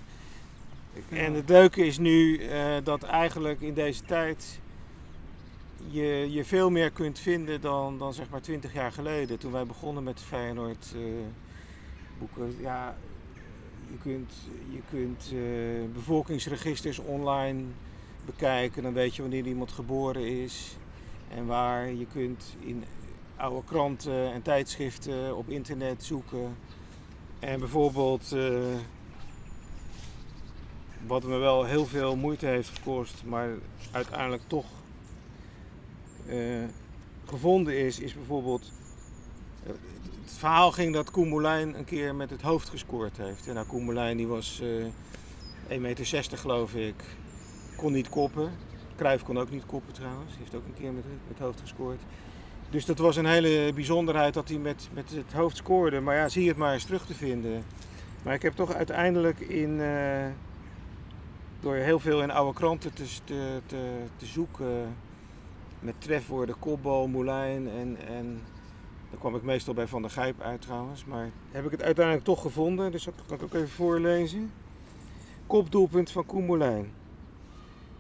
En 1.10 1.34
het 1.34 1.50
leuke 1.50 1.86
is 1.86 1.98
nu 1.98 2.38
eh, 2.38 2.76
dat 2.84 3.04
eigenlijk 3.04 3.62
in 3.62 3.74
deze 3.74 4.04
tijd 4.04 4.60
je, 5.90 6.28
je 6.32 6.46
veel 6.46 6.70
meer 6.70 6.92
kunt 6.92 7.20
vinden 7.20 7.62
dan, 7.62 7.98
dan 7.98 8.14
zeg 8.14 8.30
maar 8.30 8.42
20 8.42 8.74
jaar 8.74 8.92
geleden. 8.92 9.40
Toen 9.40 9.52
wij 9.52 9.66
begonnen 9.66 10.04
met 10.04 10.22
Feyenoord 10.22 10.94
eh, 10.96 11.02
boeken. 12.20 12.56
Ja, 12.60 12.98
je 13.92 13.98
kunt, 13.98 14.34
je 14.70 14.82
kunt 14.90 15.34
bevolkingsregisters 15.94 17.00
online 17.00 17.64
bekijken. 18.26 18.84
Dan 18.84 18.94
weet 18.94 19.16
je 19.16 19.22
wanneer 19.22 19.46
iemand 19.46 19.72
geboren 19.72 20.28
is 20.44 20.78
en 21.30 21.46
waar. 21.46 21.92
Je 21.92 22.06
kunt 22.14 22.56
in 22.60 22.84
oude 23.36 23.64
kranten 23.66 24.34
en 24.34 24.42
tijdschriften 24.42 25.38
op 25.38 25.50
internet 25.50 26.04
zoeken. 26.04 26.58
En 27.40 27.60
bijvoorbeeld, 27.60 28.32
eh, 28.32 28.76
wat 31.08 31.24
me 31.24 31.38
wel 31.38 31.66
heel 31.66 31.86
veel 31.86 32.16
moeite 32.16 32.46
heeft 32.46 32.70
gekost, 32.70 33.24
maar 33.26 33.50
uiteindelijk 33.92 34.44
toch 34.48 34.66
eh, 36.28 36.64
gevonden 37.26 37.78
is, 37.78 38.00
is 38.00 38.14
bijvoorbeeld. 38.14 38.72
eh, 39.64 39.72
Het 40.24 40.34
verhaal 40.34 40.72
ging 40.72 40.94
dat 40.94 41.12
Koen 41.12 41.44
een 41.44 41.86
keer 41.86 42.16
met 42.16 42.30
het 42.30 42.42
hoofd 42.42 42.70
gescoord 42.70 43.18
heeft. 43.18 43.48
En 43.48 43.54
nou, 43.54 43.68
Koen 43.68 44.16
die 44.16 44.28
was 44.28 44.62
eh 44.62 44.86
1,60 45.70 45.80
meter 45.82 46.38
geloof 46.38 46.74
ik 46.74 47.04
kon 47.76 47.92
niet 47.92 48.10
koppen. 48.10 48.52
Cruijff 48.96 49.24
kon 49.24 49.40
ook 49.40 49.52
niet 49.52 49.66
koppen 49.66 49.94
trouwens. 49.94 50.38
Heeft 50.38 50.56
ook 50.56 50.66
een 50.66 50.74
keer 50.74 50.92
met 50.94 51.04
het 51.28 51.40
hoofd 51.40 51.60
gescoord. 51.60 52.00
Dus 52.70 52.86
dat 52.86 52.98
was 52.98 53.16
een 53.16 53.26
hele 53.26 53.72
bijzonderheid 53.74 54.34
dat 54.34 54.50
hij 54.50 54.58
met, 54.58 54.90
met 54.94 55.12
het 55.12 55.34
hoofd 55.34 55.58
scoorde. 55.58 56.00
Maar 56.00 56.16
ja, 56.16 56.30
zie 56.30 56.48
het 56.48 56.58
maar 56.58 56.74
eens 56.74 56.84
terug 56.84 57.06
te 57.06 57.14
vinden. 57.14 57.64
Maar 58.24 58.34
ik 58.34 58.42
heb 58.42 58.56
toch 58.56 58.74
uiteindelijk 58.74 59.40
in, 59.40 59.82
eh, 59.82 60.26
door 61.60 61.76
heel 61.76 62.00
veel 62.00 62.22
in 62.22 62.32
oude 62.32 62.54
kranten 62.54 62.94
te, 62.94 63.04
te, 63.24 63.62
te, 63.66 64.04
te 64.18 64.26
zoeken 64.26 64.96
met 65.80 65.96
trefwoorden 65.98 66.60
kopbal, 66.60 67.08
moulijn 67.08 67.70
en, 67.70 67.98
en 68.08 68.42
daar 69.10 69.20
kwam 69.20 69.36
ik 69.36 69.44
meestal 69.44 69.74
bij 69.74 69.88
Van 69.88 70.02
der 70.02 70.12
Gijp 70.12 70.42
uit 70.42 70.62
trouwens. 70.62 71.06
Maar 71.06 71.30
heb 71.52 71.66
ik 71.66 71.72
het 71.72 71.84
uiteindelijk 71.84 72.26
toch 72.26 72.42
gevonden, 72.42 72.92
dus 72.92 73.04
dat 73.04 73.14
kan 73.28 73.38
ik 73.38 73.44
ook 73.44 73.54
even 73.54 73.70
voorlezen. 73.70 74.52
Kopdoelpunt 75.48 76.12
van 76.12 76.26
Koen 76.26 76.46
Moulijn. 76.46 76.92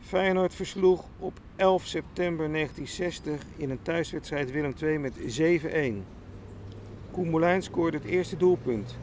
Feyenoord 0.05 0.53
versloeg 0.55 1.03
op 1.19 1.39
11 1.55 1.85
september 1.85 2.51
1960 2.51 3.41
in 3.57 3.69
een 3.69 3.81
thuiswedstrijd 3.81 4.51
Willem 4.51 4.73
II 4.81 4.97
met 4.97 5.13
7-1. 5.39 6.07
Koen 7.11 7.29
Moulijn 7.29 7.63
scoorde 7.63 7.97
het 7.97 8.05
eerste 8.05 8.37
doelpunt. 8.37 8.97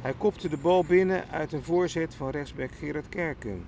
Hij 0.00 0.14
kopte 0.18 0.48
de 0.48 0.56
bal 0.56 0.84
binnen 0.84 1.28
uit 1.30 1.52
een 1.52 1.62
voorzet 1.62 2.14
van 2.14 2.30
rechtsback 2.30 2.70
Gerard 2.78 3.08
Kerken. 3.08 3.64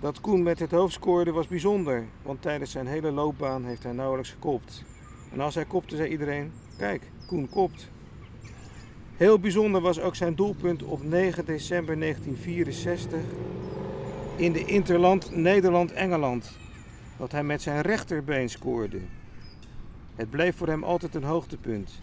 Dat 0.00 0.20
Koen 0.20 0.42
met 0.42 0.58
het 0.58 0.70
hoofd 0.70 0.94
scoorde 0.94 1.30
was 1.30 1.46
bijzonder, 1.46 2.04
want 2.22 2.42
tijdens 2.42 2.70
zijn 2.70 2.86
hele 2.86 3.10
loopbaan 3.10 3.64
heeft 3.64 3.82
hij 3.82 3.92
nauwelijks 3.92 4.30
gekopt. 4.30 4.84
En 5.32 5.40
als 5.40 5.54
hij 5.54 5.64
kopte 5.64 5.96
zei 5.96 6.08
iedereen, 6.08 6.52
kijk, 6.76 7.02
Koen 7.26 7.48
kopt. 7.48 7.88
Heel 9.16 9.38
bijzonder 9.38 9.80
was 9.80 10.00
ook 10.00 10.14
zijn 10.14 10.34
doelpunt 10.34 10.82
op 10.82 11.04
9 11.04 11.44
december 11.44 11.98
1964 11.98 13.20
in 14.40 14.52
de 14.52 14.64
Interland 14.64 15.36
Nederland-Engeland, 15.36 16.50
dat 17.16 17.32
hij 17.32 17.42
met 17.42 17.62
zijn 17.62 17.80
rechterbeen 17.80 18.50
scoorde. 18.50 19.00
Het 20.14 20.30
bleef 20.30 20.56
voor 20.56 20.66
hem 20.66 20.84
altijd 20.84 21.14
een 21.14 21.24
hoogtepunt. 21.24 21.98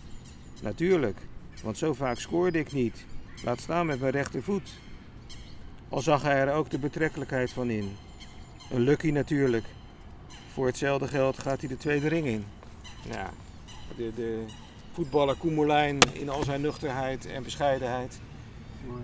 Natuurlijk, 0.62 1.17
want 1.63 1.78
zo 1.78 1.93
vaak 1.93 2.17
scoorde 2.17 2.60
ik 2.60 2.71
niet, 2.71 3.06
laat 3.43 3.60
staan 3.60 3.86
met 3.86 4.00
mijn 4.00 4.12
rechtervoet. 4.12 4.69
Al 5.89 6.02
zag 6.02 6.21
hij 6.21 6.36
er 6.36 6.54
ook 6.54 6.69
de 6.69 6.80
betrekkelijkheid 6.80 7.52
van 7.52 7.69
in. 7.69 7.95
Een 8.71 8.82
lucky 8.82 9.12
natuurlijk. 9.12 9.65
Voor 10.54 10.65
hetzelfde 10.65 11.08
geld 11.08 11.39
gaat 11.39 11.60
hij 11.60 11.69
de 11.69 11.78
tweede 11.78 12.08
ring 12.08 12.26
in. 12.28 12.45
Ja, 13.12 13.30
de, 13.95 14.12
de 14.15 14.45
voetballer 14.91 15.36
Koemelijn 15.36 16.00
in 16.13 16.30
al 16.30 16.43
zijn 16.43 16.62
nuchterheid 16.62 17.26
en 17.26 17.43
bescheidenheid. 17.43 18.19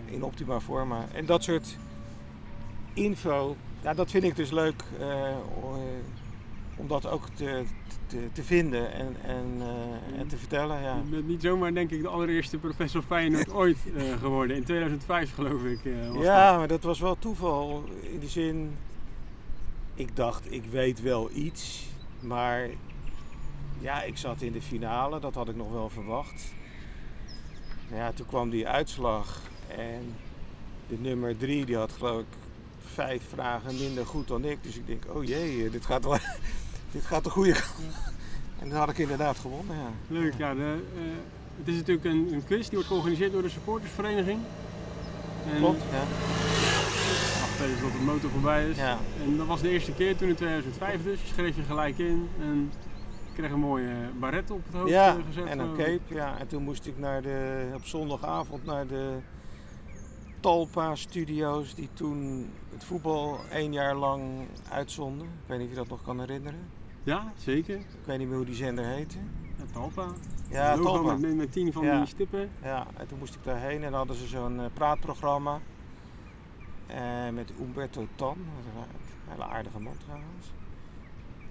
In 0.05 0.23
optima 0.23 0.59
forma. 0.59 1.07
En 1.13 1.25
dat 1.25 1.43
soort 1.43 1.77
info, 2.93 3.56
ja, 3.82 3.93
dat 3.93 4.12
vind 4.12 4.23
ik 4.23 4.36
dus 4.36 4.51
leuk 4.51 4.84
uh, 4.99 5.36
om 6.75 6.88
dat 6.88 7.08
ook 7.08 7.29
te, 7.29 7.63
te, 8.08 8.27
te 8.32 8.43
vinden 8.43 8.93
en, 8.93 9.15
en, 9.25 9.45
uh, 9.58 10.19
en, 10.19 10.27
te 10.27 10.38
vertellen. 10.38 10.82
Ja. 10.82 10.95
Je 10.95 11.10
bent 11.10 11.27
niet 11.27 11.41
zomaar 11.41 11.73
denk 11.73 11.91
ik 11.91 12.01
de 12.01 12.08
allereerste 12.08 12.58
professor 12.58 13.01
Feyenoord 13.01 13.53
ooit 13.63 13.77
uh, 13.95 14.17
geworden. 14.19 14.56
In 14.56 14.63
2005 14.63 15.34
geloof 15.34 15.63
ik. 15.63 15.79
ja, 15.84 16.49
dat. 16.49 16.58
maar 16.58 16.67
dat 16.67 16.84
was 16.84 16.99
wel 16.99 17.19
toeval. 17.19 17.84
In 18.01 18.19
die 18.19 18.29
zin, 18.29 18.75
ik 19.93 20.15
dacht 20.15 20.51
ik 20.51 20.63
weet 20.65 21.01
wel 21.01 21.29
iets, 21.34 21.88
maar 22.19 22.69
ja, 23.79 24.03
ik 24.03 24.17
zat 24.17 24.41
in 24.41 24.51
de 24.51 24.62
finale, 24.62 25.19
dat 25.19 25.36
had 25.36 25.49
ik 25.49 25.56
nog 25.56 25.71
wel 25.71 25.89
verwacht. 25.89 26.53
Ja, 27.91 28.12
toen 28.12 28.25
kwam 28.25 28.49
die 28.49 28.67
uitslag 28.67 29.41
en 29.67 30.15
de 30.88 30.97
nummer 30.99 31.38
drie 31.38 31.65
die 31.65 31.77
had 31.77 31.91
geloof 31.91 32.19
ik 32.19 32.25
vijf 32.93 33.23
vragen 33.29 33.77
minder 33.77 34.06
goed 34.06 34.27
dan 34.27 34.45
ik. 34.45 34.58
Dus 34.62 34.75
ik 34.75 34.88
denk, 34.88 35.03
oh 35.10 35.23
jee, 35.23 35.69
dit 35.69 35.86
gaat, 35.86 36.03
wel, 36.03 36.17
dit 36.91 37.06
gaat 37.06 37.23
de 37.23 37.29
goede 37.29 37.51
kant. 37.51 37.95
En 38.60 38.69
dan 38.69 38.77
had 38.77 38.89
ik 38.89 38.97
inderdaad 38.97 39.38
gewonnen, 39.38 39.75
ja. 39.75 39.89
Leuk, 40.08 40.34
ja. 40.38 40.53
De, 40.53 40.84
uh, 40.95 41.01
het 41.58 41.67
is 41.67 41.75
natuurlijk 41.75 42.06
een, 42.06 42.34
een, 42.34 42.45
quiz 42.45 42.62
die 42.62 42.71
wordt 42.71 42.88
georganiseerd 42.88 43.32
door 43.32 43.41
de 43.41 43.49
supportersvereniging. 43.49 44.39
En 45.51 45.58
Klopt, 45.58 45.82
ja. 45.91 46.03
Wacht 47.39 47.60
even 47.62 47.82
tot 47.82 47.91
de 47.91 48.03
motor 48.06 48.29
voorbij 48.29 48.69
is. 48.69 48.77
Ja. 48.77 48.97
En 49.23 49.38
dat 49.38 49.47
was 49.47 49.62
de 49.62 49.69
eerste 49.69 49.91
keer 49.91 50.17
toen 50.17 50.27
in 50.27 50.36
2005 50.36 51.03
dus. 51.03 51.21
Je 51.21 51.27
schreef 51.27 51.56
je 51.56 51.63
gelijk 51.63 51.97
in 51.97 52.29
en 52.41 52.71
kreeg 53.34 53.51
een 53.51 53.60
mooie 53.60 53.93
baret 54.19 54.51
op 54.51 54.62
het 54.65 54.75
hoofd 54.75 54.89
ja, 54.89 55.17
gezet. 55.27 55.45
en 55.45 55.60
een 55.60 55.75
cape, 55.75 56.13
ja. 56.13 56.39
En 56.39 56.47
toen 56.47 56.63
moest 56.63 56.86
ik 56.86 56.97
naar 56.97 57.21
de, 57.21 57.67
op 57.73 57.86
zondagavond 57.86 58.65
naar 58.65 58.88
de 58.88 59.17
Talpa 60.43 60.95
Studios 60.95 61.75
die 61.75 61.89
toen 61.93 62.49
het 62.71 62.84
voetbal 62.84 63.39
één 63.51 63.73
jaar 63.73 63.95
lang 63.95 64.23
uitzonden. 64.71 65.25
Ik 65.27 65.32
weet 65.47 65.58
niet 65.58 65.67
of 65.67 65.73
je 65.73 65.79
dat 65.79 65.89
nog 65.89 66.03
kan 66.03 66.19
herinneren. 66.19 66.60
Ja, 67.03 67.34
zeker. 67.38 67.75
Ik 67.75 67.86
weet 68.06 68.17
niet 68.17 68.27
meer 68.27 68.36
hoe 68.38 68.45
die 68.45 68.56
zender 68.56 68.86
heette. 68.86 69.17
Ja, 69.58 69.63
Talpa. 69.73 70.06
Ja, 70.49 70.75
Talpa. 70.77 71.15
Met, 71.17 71.36
met 71.36 71.51
tien 71.51 71.73
van 71.73 71.86
Ja. 71.86 71.97
die 71.97 72.08
stippen. 72.08 72.49
Ja, 72.63 72.88
en 72.97 73.08
toen 73.08 73.17
moest 73.19 73.36
ik 73.36 73.43
daarheen 73.43 73.75
en 73.75 73.82
dan 73.89 73.93
hadden 73.93 74.15
ze 74.15 74.27
zo'n 74.27 74.60
eh, 74.60 74.65
praatprogramma. 74.73 75.60
eh, 76.88 77.29
met 77.34 77.51
Umberto 77.60 78.08
Tan, 78.15 78.38
een 78.38 79.32
hele 79.32 79.43
aardige 79.45 79.79
man 79.79 79.95
trouwens. 80.06 80.51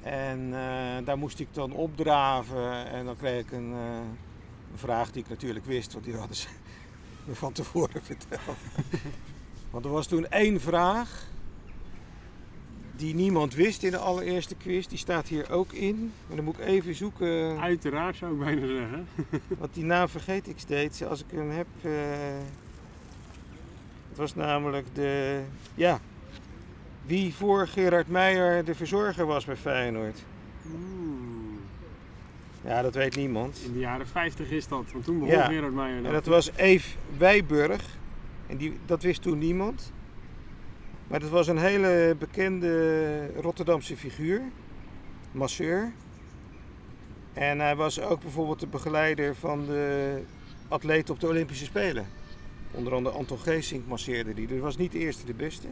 En 0.03 0.39
eh, 0.55 1.05
daar 1.07 1.19
moest 1.19 1.41
ik 1.41 1.49
dan 1.55 1.73
opdraven 1.73 2.87
en 2.87 3.05
dan 3.05 3.17
kreeg 3.17 3.41
ik 3.45 3.53
een, 3.53 3.73
eh, 3.73 3.97
een 4.73 4.79
vraag 4.79 5.11
die 5.11 5.23
ik 5.23 5.29
natuurlijk 5.29 5.65
wist, 5.65 5.93
want 5.93 6.05
die 6.05 6.17
hadden 6.17 6.37
ze 6.37 6.49
me 7.25 7.35
van 7.35 7.53
tevoren 7.53 8.03
verteld. 8.13 8.57
want 9.71 9.85
er 9.85 9.91
was 9.91 10.07
toen 10.07 10.29
één 10.29 10.61
vraag 10.61 11.31
die 12.97 13.15
niemand 13.15 13.55
wist 13.55 13.83
in 13.83 13.91
de 13.91 13.97
allereerste 13.99 14.55
quiz, 14.55 14.87
die 14.87 14.99
staat 14.99 15.29
hier 15.29 15.51
ook 15.51 15.73
in. 15.73 16.13
Maar 16.27 16.37
dan 16.37 16.45
moet 16.45 16.59
ik 16.59 16.65
even 16.65 16.95
zoeken. 16.95 17.61
Uiteraard 17.61 18.17
zou 18.17 18.33
ik 18.33 18.39
bijna 18.39 18.67
zeggen. 18.67 19.07
Want 19.59 19.75
die 19.75 19.85
naam 19.85 20.09
vergeet 20.09 20.49
ik 20.49 20.59
steeds 20.59 21.05
als 21.05 21.21
ik 21.21 21.27
hem 21.31 21.51
heb. 21.51 21.67
eh, 21.83 21.93
het 24.09 24.17
was 24.21 24.35
namelijk 24.35 24.87
de. 24.95 25.43
Ja. 25.75 26.01
Wie 27.07 27.35
voor 27.35 27.69
Gerard 27.69 28.09
Meijer 28.09 28.65
de 28.65 28.75
verzorger 28.75 29.27
was 29.27 29.45
bij 29.45 29.57
Feyenoord. 29.57 30.23
Oeh. 30.67 31.22
Ja, 32.65 32.83
dat 32.83 32.95
weet 32.95 33.17
niemand. 33.17 33.61
In 33.67 33.73
de 33.73 33.79
jaren 33.79 34.07
50 34.07 34.51
is 34.51 34.69
dat, 34.69 34.85
want 34.93 35.05
toen 35.05 35.19
begon 35.19 35.35
Ja. 35.35 35.45
Gerard 35.45 35.75
Meijer 35.75 36.05
En 36.05 36.13
dat. 36.13 36.27
was 36.27 36.51
Eve 36.57 36.97
Wijburg. 37.19 37.99
En 38.47 38.57
die, 38.57 38.79
dat 38.87 39.03
wist 39.03 39.23
toen 39.23 39.39
niemand. 39.39 39.93
Maar 41.07 41.21
dat 41.21 41.31
was 41.31 41.47
een 41.47 41.59
hele 41.59 42.17
bekende 42.19 43.27
Rotterdamse 43.41 43.97
figuur. 43.97 44.43
Masseur. 45.33 45.93
En 47.33 47.59
hij 47.61 47.77
was 47.77 48.01
ook 48.01 48.21
bijvoorbeeld 48.21 48.61
de 48.61 48.67
begeleider 48.67 49.35
van 49.35 49.67
de 49.67 50.19
atleten 50.69 51.15
op 51.15 51.21
de 51.21 51.29
Olympische 51.29 51.65
Spelen. 51.65 52.07
Onder 52.71 52.95
andere 52.95 53.17
Anton 53.17 53.39
Geesink 53.39 53.87
masseerde 53.87 54.35
die. 54.35 54.47
Dus 54.47 54.61
was 54.61 54.77
niet 54.77 54.93
de 54.93 54.99
eerste 54.99 55.27
de 55.27 55.35
beste. 55.35 55.67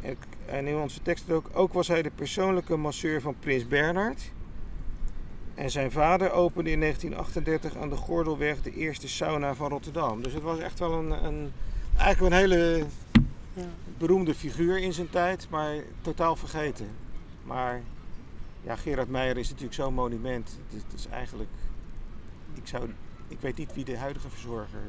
En, 0.00 0.16
en 0.46 0.66
in 0.66 0.76
onze 0.76 1.02
tekst 1.02 1.30
ook, 1.30 1.50
ook 1.52 1.72
was 1.72 1.88
hij 1.88 2.02
de 2.02 2.10
persoonlijke 2.14 2.76
masseur 2.76 3.20
van 3.20 3.34
Prins 3.40 3.68
Bernhard. 3.68 4.32
En 5.54 5.70
zijn 5.70 5.90
vader 5.92 6.30
opende 6.32 6.70
in 6.70 6.80
1938 6.80 7.76
aan 7.82 7.88
de 7.88 7.96
Gordelweg 7.96 8.62
de 8.62 8.72
eerste 8.72 9.08
sauna 9.08 9.54
van 9.54 9.70
Rotterdam. 9.70 10.22
Dus 10.22 10.32
het 10.32 10.42
was 10.42 10.58
echt 10.58 10.78
wel 10.78 10.92
een, 10.92 11.24
een 11.24 11.52
eigenlijk 11.96 12.34
een 12.34 12.40
hele 12.40 12.84
Ja. 13.52 13.64
beroemde 13.98 14.34
figuur 14.34 14.78
in 14.78 14.92
zijn 14.92 15.10
tijd, 15.10 15.46
maar 15.50 15.74
totaal 16.00 16.36
vergeten. 16.36 16.86
Maar 17.44 17.80
ja, 18.62 18.76
Gerard 18.76 19.08
Meijer 19.08 19.36
is 19.36 19.48
natuurlijk 19.48 19.74
zo'n 19.74 19.94
monument. 19.94 20.48
Het 20.48 20.76
is, 20.76 20.82
het 20.82 20.92
is 21.00 21.06
eigenlijk, 21.06 21.50
ik, 22.54 22.66
zou, 22.66 22.90
ik 23.28 23.40
weet 23.40 23.56
niet 23.56 23.74
wie 23.74 23.84
de 23.84 23.98
huidige 23.98 24.28
verzorger 24.30 24.80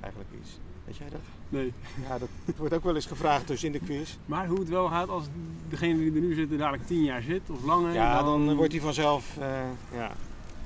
eigenlijk 0.00 0.32
is. 0.42 0.58
Weet 0.84 0.96
jij 0.96 1.08
dat? 1.10 1.20
Nee. 1.48 1.72
Ja, 2.08 2.18
dat, 2.18 2.28
dat 2.44 2.56
wordt 2.56 2.74
ook 2.74 2.84
wel 2.84 2.94
eens 2.94 3.06
gevraagd 3.06 3.46
dus 3.48 3.64
in 3.64 3.72
de 3.72 3.78
quiz. 3.78 4.16
Maar 4.26 4.46
hoe 4.46 4.58
het 4.58 4.68
wel 4.68 4.88
gaat 4.88 5.08
als 5.08 5.24
degene 5.68 5.98
die 5.98 6.12
er 6.14 6.20
nu 6.20 6.34
zit 6.34 6.50
er 6.50 6.58
dadelijk 6.58 6.86
10 6.86 7.04
jaar 7.04 7.22
zit 7.22 7.50
of 7.50 7.64
langer. 7.64 7.92
Ja, 7.92 8.22
dan 8.22 8.54
wordt 8.54 8.72
hij 8.72 8.80
vanzelf. 8.80 9.36
eh, 9.38 9.60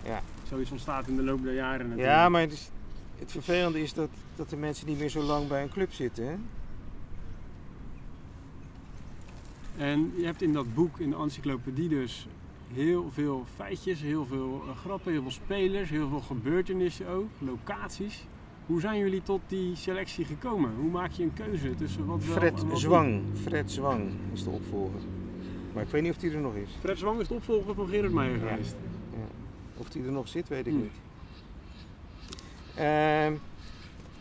ja. 0.04 0.22
Zoiets 0.48 0.70
ontstaat 0.70 1.06
in 1.08 1.16
de 1.16 1.22
loop 1.22 1.42
der 1.42 1.54
jaren 1.54 1.88
natuurlijk. 1.88 2.08
ja, 2.16 2.28
maar 2.28 2.40
het, 2.40 2.52
is, 2.52 2.70
het 3.18 3.30
vervelende 3.30 3.82
is 3.82 3.92
dat, 3.94 4.08
dat 4.36 4.50
de 4.50 4.56
mensen 4.56 4.86
niet 4.86 4.98
meer 4.98 5.08
zo 5.08 5.22
lang 5.22 5.48
bij 5.48 5.62
een 5.62 5.70
club 5.70 5.92
zitten. 5.92 6.24
Hè? 6.26 6.34
En 9.76 10.12
je 10.16 10.24
hebt 10.24 10.42
in 10.42 10.52
dat 10.52 10.74
boek, 10.74 10.98
in 10.98 11.10
de 11.10 11.16
encyclopedie 11.16 11.88
dus, 11.88 12.26
heel 12.72 13.10
veel 13.12 13.44
feitjes, 13.56 14.00
heel 14.00 14.26
veel 14.26 14.62
eh, 14.68 14.76
grappen, 14.76 15.12
heel 15.12 15.22
veel 15.22 15.30
spelers, 15.30 15.90
heel 15.90 16.08
veel 16.08 16.20
gebeurtenissen 16.20 17.08
ook, 17.08 17.28
locaties. 17.38 18.24
Hoe 18.66 18.81
zijn 18.81 18.98
jullie 18.98 19.22
tot 19.22 19.40
die 19.46 19.77
selectie 19.77 20.25
gekomen? 20.25 20.70
Hoe 20.81 20.90
maak 20.90 21.11
je 21.11 21.22
een 21.22 21.33
keuze 21.35 21.75
tussen 21.75 22.07
wat 22.07 22.25
wel 22.25 22.35
Fred 22.37 22.61
en 22.62 22.68
wat 22.68 22.79
Zwang. 22.79 23.22
Fred 23.42 23.70
Zwang 23.70 24.11
is 24.33 24.44
de 24.44 24.51
opvolger. 24.51 25.01
Maar 25.72 25.83
ik 25.83 25.88
weet 25.88 26.03
niet 26.03 26.14
of 26.16 26.20
hij 26.22 26.33
er 26.33 26.40
nog 26.40 26.55
is. 26.55 26.68
Fred 26.81 26.98
Zwang 26.98 27.20
is 27.20 27.29
de 27.29 27.35
opvolger 27.35 27.75
van 27.75 27.88
Gerard 27.88 28.12
Meijer 28.12 28.44
Ja. 28.44 28.48
geweest. 28.51 28.75
Of 29.77 29.92
hij 29.92 30.03
er 30.03 30.12
nog 30.12 30.29
zit, 30.29 30.48
weet 30.48 30.66
ik 30.66 30.72
Hmm. 30.72 30.83
niet. 30.83 30.92
Ehm, 32.75 33.33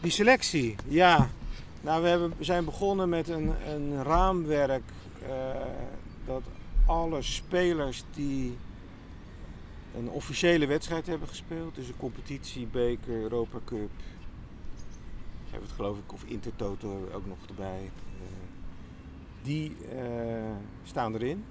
die 0.01 0.11
selectie, 0.11 0.75
ja. 0.87 1.29
Nou, 1.81 2.01
we 2.01 2.07
hebben, 2.07 2.33
zijn 2.39 2.65
begonnen 2.65 3.09
met 3.09 3.29
een, 3.29 3.51
een 3.67 4.03
raamwerk 4.03 4.83
eh, 5.27 5.29
dat 6.25 6.41
alle 6.85 7.21
spelers 7.21 8.03
die 8.15 8.57
een 9.97 10.09
officiële 10.09 10.65
wedstrijd 10.65 11.07
hebben 11.07 11.27
gespeeld. 11.27 11.75
Dus 11.75 11.87
een 11.87 11.97
competitie, 11.97 12.67
beker, 12.71 13.13
Europa 13.21 13.57
Cup. 13.65 13.89
Hebben 15.51 15.67
het 15.69 15.77
geloof 15.77 15.97
ik, 15.97 16.13
of 16.13 16.23
Intertoto 16.23 17.09
ook 17.13 17.25
nog 17.25 17.37
erbij. 17.47 17.81
Uh, 17.83 18.27
die 19.41 19.75
uh, 19.95 20.55
staan 20.83 21.13
erin. 21.13 21.43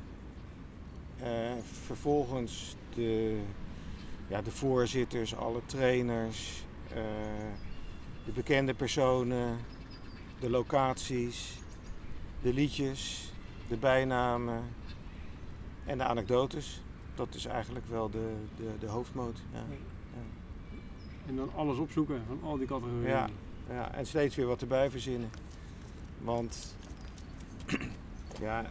Uh, 1.23 1.27
vervolgens 1.63 2.77
de, 2.95 3.41
ja, 4.29 4.43
de 4.43 4.51
voorzitters, 4.51 5.37
alle 5.37 5.61
trainers, 5.67 6.65
de 8.25 8.33
bekende 8.35 8.75
personen, 8.75 9.59
de 10.41 10.51
locaties, 10.51 11.59
de 12.43 12.53
liedjes, 12.53 13.33
de 13.69 13.77
bijnamen 13.77 14.63
en 15.85 15.99
de 15.99 16.05
anekdotes. 16.05 16.83
Dat 17.15 17.35
is 17.35 17.45
eigenlijk 17.45 17.87
wel 17.89 18.11
de, 18.11 18.33
de, 18.57 18.71
de 18.79 18.87
hoofdmoot. 18.87 19.43
Ja. 19.53 19.59
Ja. 19.59 20.23
En 21.27 21.37
dan 21.37 21.51
alles 21.55 21.79
opzoeken 21.79 22.23
van 22.27 22.39
al 22.43 22.57
die 22.57 22.67
categorieën. 22.67 23.09
Ja, 23.09 23.29
ja, 23.71 23.95
en 23.95 24.07
steeds 24.07 24.37
weer 24.37 24.47
wat 24.47 24.61
erbij 24.61 24.91
verzinnen. 24.91 25.31
Want 26.19 26.75
ja, 28.41 28.65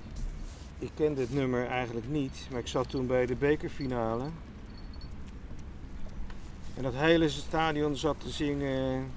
ik 0.79 0.91
kende 0.95 1.21
het 1.21 1.33
nummer 1.33 1.67
eigenlijk 1.67 2.07
niet, 2.09 2.47
maar 2.51 2.59
ik 2.59 2.67
zat 2.67 2.89
toen 2.89 3.07
bij 3.07 3.25
de 3.25 3.35
bekerfinale. 3.35 4.25
En 6.75 6.83
dat 6.83 6.93
hele 6.93 7.29
stadion 7.29 7.95
zat 7.95 8.19
te 8.19 8.29
zingen 8.29 9.11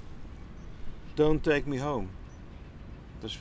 Don't 1.15 1.43
Take 1.43 1.69
Me 1.69 1.81
Home. 1.81 2.07
Dus 3.21 3.41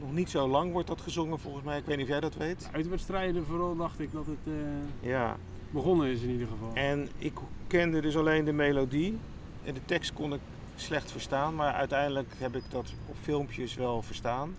nog 0.00 0.12
niet 0.12 0.30
zo 0.30 0.48
lang 0.48 0.72
wordt 0.72 0.88
dat 0.88 1.00
gezongen 1.00 1.38
volgens 1.38 1.64
mij. 1.64 1.78
Ik 1.78 1.84
weet 1.84 1.96
niet 1.96 2.04
of 2.04 2.10
jij 2.10 2.20
dat 2.20 2.36
weet. 2.36 2.68
Uitwedstrijden 2.72 3.46
vooral 3.46 3.76
dacht 3.76 4.00
ik 4.00 4.12
dat 4.12 4.26
het 4.26 4.46
uh, 4.54 4.54
ja. 5.00 5.36
begonnen 5.70 6.08
is 6.08 6.20
in 6.20 6.30
ieder 6.30 6.46
geval. 6.46 6.70
En 6.74 7.08
ik 7.18 7.32
kende 7.66 8.00
dus 8.00 8.16
alleen 8.16 8.44
de 8.44 8.52
melodie. 8.52 9.18
En 9.64 9.74
de 9.74 9.84
tekst 9.84 10.12
kon 10.12 10.32
ik 10.32 10.40
slecht 10.76 11.10
verstaan. 11.10 11.54
Maar 11.54 11.72
uiteindelijk 11.72 12.28
heb 12.38 12.56
ik 12.56 12.62
dat 12.70 12.92
op 13.06 13.16
filmpjes 13.22 13.74
wel 13.74 14.02
verstaan. 14.02 14.56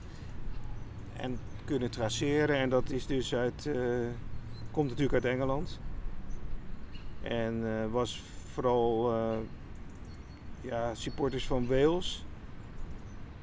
En 1.17 1.39
kunnen 1.65 1.91
traceren. 1.91 2.57
En 2.57 2.69
dat 2.69 2.89
is 2.89 3.05
dus 3.05 3.35
uit, 3.35 3.65
uh, 3.65 4.07
komt 4.71 4.89
natuurlijk 4.89 5.25
uit 5.25 5.33
Engeland. 5.33 5.79
En 7.21 7.61
uh, 7.63 7.91
was 7.91 8.21
vooral 8.53 9.13
ja, 10.61 10.95
supporters 10.95 11.45
van 11.45 11.67
Wales 11.67 12.25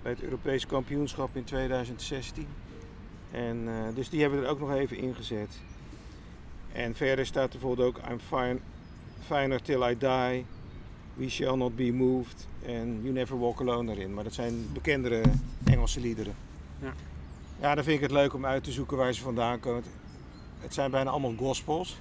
bij 0.03 0.13
het 0.13 0.23
Europees 0.23 0.67
kampioenschap 0.67 1.37
in 1.37 1.45
2016. 1.45 2.47
En, 3.31 3.69
dus 3.95 4.09
die 4.09 4.21
hebben 4.21 4.43
er 4.43 4.49
ook 4.49 4.61
nog 4.61 4.73
even 4.73 4.97
ingezet. 4.97 5.61
En 6.73 6.95
verder 6.95 7.27
staat 7.27 7.53
er 7.53 7.59
bijvoorbeeld 7.59 7.89
ook 7.89 8.11
I'm 8.11 8.21
fine, 8.21 8.59
finer 9.27 9.63
till 9.63 9.83
I 9.83 9.99
die, 9.99 10.45
We 11.15 11.29
shall 11.29 11.57
not 11.57 11.77
be 11.77 11.93
moved 11.93 12.47
en 12.67 13.01
You 13.03 13.13
never 13.13 13.39
walk 13.39 13.61
alone 13.61 13.93
erin. 13.93 14.15
Maar 14.15 14.25
dat 14.25 14.35
zijn 14.35 14.73
bekendere 14.73 15.23
Engelse 15.65 16.01
liederen. 16.01 16.35
Ja. 16.79 16.93
ja, 17.61 17.75
dan 17.75 17.85
vind 17.85 17.97
ik 17.97 18.03
het 18.03 18.11
leuk 18.11 18.35
om 18.35 18.47
uit 18.47 18.65
te 18.65 18.73
zoeken 18.73 18.97
waar 18.97 19.13
ze 19.13 19.23
vandaan 19.23 19.61
komen. 19.61 19.83
Het 20.61 20.75
zijn 20.75 20.91
bijna 20.91 21.11
allemaal 21.11 21.35
gospels. 21.37 21.97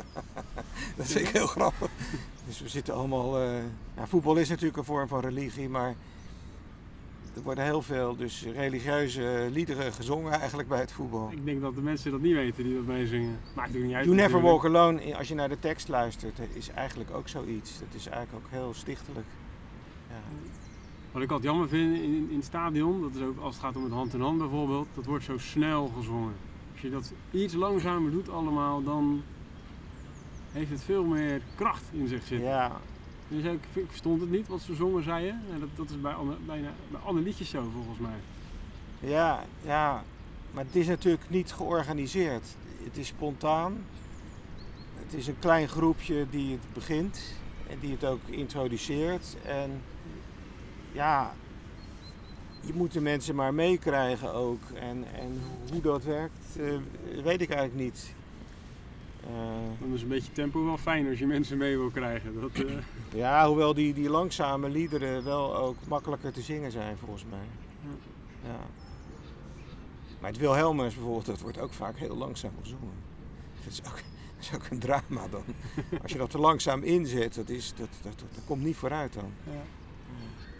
dat 0.96 1.06
vind 1.06 1.28
ik 1.28 1.32
heel 1.34 1.46
grappig. 1.46 1.90
Dus 2.46 2.60
we 2.60 2.68
zitten 2.68 2.94
allemaal. 2.94 3.42
Uh, 3.42 3.58
ja, 3.96 4.06
voetbal 4.06 4.36
is 4.36 4.48
natuurlijk 4.48 4.76
een 4.76 4.84
vorm 4.84 5.08
van 5.08 5.20
religie, 5.20 5.68
maar 5.68 5.94
er 7.36 7.42
worden 7.42 7.64
heel 7.64 7.82
veel 7.82 8.16
dus 8.16 8.46
religieuze 8.54 9.48
liederen 9.52 9.92
gezongen 9.92 10.32
eigenlijk 10.32 10.68
bij 10.68 10.80
het 10.80 10.92
voetbal. 10.92 11.30
Ik 11.32 11.44
denk 11.44 11.60
dat 11.60 11.74
de 11.74 11.80
mensen 11.80 12.10
dat 12.10 12.20
niet 12.20 12.34
weten 12.34 12.64
die 12.64 12.74
dat 12.74 12.84
meezingen. 12.84 13.38
Maakt 13.54 13.72
het 13.72 13.82
niet 13.82 13.94
uit. 13.94 14.04
You 14.04 14.16
Never 14.16 14.40
Walk 14.40 14.64
Alone, 14.64 15.16
als 15.16 15.28
je 15.28 15.34
naar 15.34 15.48
de 15.48 15.58
tekst 15.58 15.88
luistert, 15.88 16.38
is 16.52 16.68
eigenlijk 16.68 17.10
ook 17.10 17.28
zoiets. 17.28 17.78
Dat 17.78 17.88
is 17.94 18.06
eigenlijk 18.06 18.44
ook 18.44 18.50
heel 18.50 18.74
stichtelijk. 18.74 19.26
Ja. 20.08 20.14
Wat 21.12 21.22
ik 21.22 21.30
altijd 21.30 21.50
jammer 21.50 21.68
vind 21.68 21.94
in, 21.94 22.26
in 22.30 22.36
het 22.36 22.44
stadion, 22.44 23.00
dat 23.00 23.14
is 23.14 23.22
ook 23.22 23.38
als 23.40 23.54
het 23.54 23.64
gaat 23.64 23.76
om 23.76 23.84
het 23.84 23.92
hand 23.92 24.14
in 24.14 24.20
hand 24.20 24.38
bijvoorbeeld, 24.38 24.88
dat 24.94 25.04
wordt 25.04 25.24
zo 25.24 25.38
snel 25.38 25.92
gezongen. 25.96 26.34
Als 26.72 26.80
je 26.80 26.90
dat 26.90 27.12
iets 27.30 27.54
langzamer 27.54 28.10
doet 28.10 28.28
allemaal, 28.28 28.82
dan 28.82 29.22
heeft 30.52 30.70
het 30.70 30.82
veel 30.82 31.04
meer 31.04 31.40
kracht 31.54 31.84
in 31.92 32.08
zich 32.08 32.22
zitten. 32.22 32.48
Ja, 32.48 32.80
dus 33.28 33.44
ik, 33.44 33.60
ik 33.72 33.86
verstond 33.88 34.20
het 34.20 34.30
niet 34.30 34.48
wat 34.48 34.60
ze 34.60 34.74
zongen, 34.74 35.02
zei. 35.02 35.28
En 35.28 35.60
dat, 35.60 35.68
dat 35.74 35.90
is 35.90 36.00
bij 36.00 36.12
alle, 36.12 36.36
bijna 36.46 36.72
bij 36.90 37.00
alle 37.00 37.20
liedjes 37.20 37.50
zo 37.50 37.70
volgens 37.74 37.98
mij. 37.98 38.18
Ja, 39.10 39.44
ja, 39.62 40.04
maar 40.52 40.64
het 40.64 40.76
is 40.76 40.86
natuurlijk 40.86 41.30
niet 41.30 41.52
georganiseerd. 41.52 42.44
Het 42.84 42.96
is 42.96 43.06
spontaan. 43.06 43.84
Het 44.94 45.14
is 45.14 45.26
een 45.26 45.38
klein 45.38 45.68
groepje 45.68 46.26
die 46.30 46.52
het 46.52 46.72
begint 46.72 47.20
en 47.68 47.78
die 47.80 47.90
het 47.90 48.04
ook 48.04 48.20
introduceert. 48.26 49.36
En 49.44 49.82
ja, 50.92 51.34
je 52.60 52.72
moet 52.74 52.92
de 52.92 53.00
mensen 53.00 53.34
maar 53.34 53.54
meekrijgen 53.54 54.32
ook. 54.32 54.60
En, 54.74 55.04
en 55.14 55.40
hoe 55.72 55.80
dat 55.80 56.04
werkt, 56.04 56.56
uh, 56.58 56.78
weet 57.22 57.40
ik 57.40 57.50
eigenlijk 57.50 57.80
niet. 57.80 58.14
Uh, 59.30 59.80
dan 59.80 59.94
is 59.94 60.02
een 60.02 60.08
beetje 60.08 60.32
tempo 60.32 60.64
wel 60.64 60.78
fijn 60.78 61.08
als 61.08 61.18
je 61.18 61.26
mensen 61.26 61.58
mee 61.58 61.76
wil 61.76 61.90
krijgen. 61.90 62.40
Dat, 62.40 62.64
uh... 62.64 62.76
Ja, 63.22 63.46
hoewel 63.46 63.74
die, 63.74 63.94
die 63.94 64.10
langzame 64.10 64.68
liederen 64.68 65.24
wel 65.24 65.56
ook 65.56 65.76
makkelijker 65.88 66.32
te 66.32 66.40
zingen 66.40 66.72
zijn 66.72 66.96
volgens 66.96 67.24
mij. 67.30 67.46
Ja. 67.82 68.48
ja. 68.48 68.58
Maar 70.20 70.30
het 70.30 70.40
Wilhelmus 70.40 70.94
bijvoorbeeld, 70.94 71.26
dat 71.26 71.40
wordt 71.40 71.60
ook 71.60 71.72
vaak 71.72 71.98
heel 71.98 72.16
langzaam 72.16 72.52
gezongen. 72.62 72.94
Dat 73.64 73.72
is 73.72 73.80
ook, 73.86 73.94
dat 74.36 74.40
is 74.40 74.54
ook 74.54 74.66
een 74.70 74.78
drama 74.78 75.28
dan. 75.28 75.44
Als 76.02 76.12
je 76.12 76.18
dat 76.18 76.30
te 76.30 76.38
langzaam 76.38 76.82
inzet, 76.82 77.34
dat, 77.34 77.48
is, 77.48 77.74
dat, 77.74 77.88
dat, 78.02 78.18
dat, 78.18 78.44
komt 78.46 78.62
niet 78.62 78.76
vooruit 78.76 79.12
dan. 79.12 79.32
Ja 79.44 79.62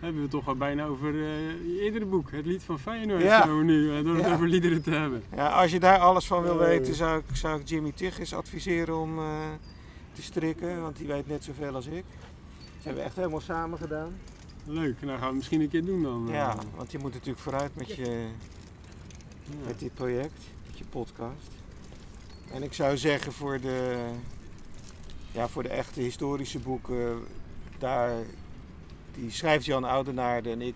hebben 0.00 0.22
we 0.22 0.28
toch 0.28 0.48
al 0.48 0.54
bijna 0.54 0.84
over 0.84 1.14
je 1.14 1.80
eerdere 1.80 2.04
boek, 2.04 2.30
het 2.30 2.46
lied 2.46 2.62
van 2.62 2.78
Feyenoord, 2.78 3.22
ja. 3.22 3.48
we 3.48 3.64
nu, 3.64 3.98
uh, 3.98 4.04
door 4.04 4.16
het 4.16 4.26
over 4.26 4.48
liederen 4.48 4.82
te 4.82 4.90
hebben. 4.90 5.22
Ja, 5.34 5.48
als 5.48 5.70
je 5.70 5.80
daar 5.80 5.98
alles 5.98 6.26
van 6.26 6.42
wil 6.42 6.60
uh, 6.60 6.66
weten, 6.66 6.94
zou 6.94 7.18
ik, 7.18 7.36
zou 7.36 7.60
ik 7.60 7.68
Jimmy 7.68 7.92
Tigges 7.92 8.34
adviseren 8.34 8.96
om 8.96 9.18
te 10.12 10.22
strikken, 10.22 10.80
want 10.80 10.96
die 10.96 11.06
weet 11.06 11.28
net 11.28 11.44
zoveel 11.44 11.74
als 11.74 11.86
ik. 11.86 12.04
Dat 12.04 12.84
hebben 12.84 13.02
we 13.02 13.08
echt 13.08 13.16
helemaal 13.16 13.40
samen 13.40 13.78
gedaan. 13.78 14.16
Leuk, 14.64 15.02
nou 15.02 15.10
gaan 15.10 15.18
we 15.18 15.26
het 15.26 15.34
misschien 15.34 15.60
een 15.60 15.68
keer 15.68 15.84
doen 15.84 16.02
dan. 16.02 16.28
Ja, 16.30 16.56
want 16.76 16.92
je 16.92 16.98
moet 16.98 17.12
natuurlijk 17.12 17.38
vooruit 17.38 17.76
met, 17.76 17.94
je, 17.94 18.26
met 19.66 19.78
dit 19.78 19.94
project, 19.94 20.42
met 20.66 20.78
je 20.78 20.84
podcast. 20.90 21.50
En 22.52 22.62
ik 22.62 22.72
zou 22.72 22.96
zeggen 22.96 23.32
voor 23.32 23.60
de, 23.60 23.96
ja, 25.32 25.48
voor 25.48 25.62
de 25.62 25.68
echte 25.68 26.00
historische 26.00 26.58
boeken, 26.58 27.22
daar 27.78 28.12
die 29.16 29.30
schrijft 29.30 29.64
Jan 29.64 29.84
Oudenaarde 29.84 30.50
en 30.50 30.62
ik 30.62 30.74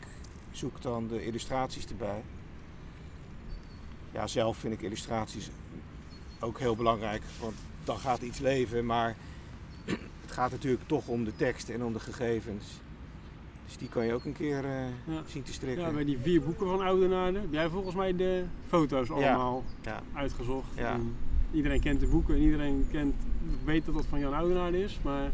zoek 0.51 0.83
dan 0.83 1.09
de 1.09 1.25
illustraties 1.25 1.87
erbij. 1.87 2.23
Ja, 4.13 4.27
zelf 4.27 4.57
vind 4.57 4.75
ik 4.75 4.83
illustraties 4.83 5.51
ook 6.41 6.59
heel 6.59 6.77
belangrijk, 6.77 7.23
want 7.41 7.55
dan 7.85 7.99
gaat 7.99 8.23
iets 8.23 8.39
leven, 8.39 8.87
maar 8.87 9.17
het 10.25 10.33
gaat 10.33 10.51
natuurlijk 10.51 10.83
toch 10.87 11.07
om 11.07 11.25
de 11.25 11.37
tekst 11.37 11.69
en 11.69 11.85
om 11.85 11.93
de 11.93 12.01
gegevens. 12.01 12.65
Dus 13.67 13.79
die 13.79 13.89
kan 13.89 14.07
je 14.07 14.13
ook 14.13 14.25
een 14.25 14.33
keer 14.33 14.65
uh, 14.65 15.19
zien 15.27 15.43
te 15.43 15.53
strikken. 15.53 15.85
Ja, 15.85 15.91
bij 15.91 16.05
die 16.05 16.19
vier 16.19 16.43
boeken 16.43 16.67
van 16.67 16.81
Oudenaarde 16.81 17.39
heb 17.39 17.53
jij 17.53 17.69
volgens 17.69 17.95
mij 17.95 18.17
de 18.17 18.45
foto's 18.69 19.11
allemaal 19.11 19.65
ja. 19.83 20.03
uitgezocht. 20.15 20.69
Ja. 20.77 20.99
iedereen 21.53 21.81
kent 21.81 22.01
de 22.01 22.07
boeken 22.07 22.35
en 22.35 22.41
iedereen 22.41 22.87
kent, 22.91 23.15
weet 23.65 23.85
dat 23.85 23.95
dat 23.95 24.07
van 24.07 24.21
Jan 24.21 24.35
Oudenaarde 24.35 24.83
is, 24.83 24.99
maar 25.03 25.31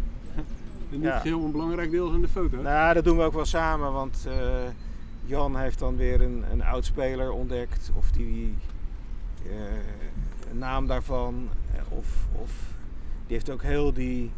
en 0.92 1.00
niet 1.00 1.22
heel 1.22 1.40
onbelangrijk 1.40 1.90
deel 1.90 2.08
zijn 2.08 2.20
de 2.20 2.28
foto's. 2.28 2.62
Nou, 2.62 2.94
dat 2.94 3.04
doen 3.04 3.16
we 3.16 3.22
ook 3.22 3.32
wel 3.32 3.44
samen, 3.44 3.92
want 3.92 4.24
uh, 4.28 4.34
Jan 5.24 5.56
heeft 5.56 5.78
dan 5.78 5.96
weer 5.96 6.20
een, 6.20 6.44
een 6.52 6.64
oud 6.64 6.84
speler 6.84 7.32
ontdekt. 7.32 7.90
Of 7.94 8.10
die 8.10 8.54
uh, 9.46 9.52
een 10.50 10.58
naam 10.58 10.86
daarvan. 10.86 11.48
Eh, 11.74 11.98
of, 11.98 12.06
of 12.32 12.50
die 13.26 13.36
heeft 13.36 13.50
ook 13.50 13.62
heel 13.62 13.92
die, 13.92 14.30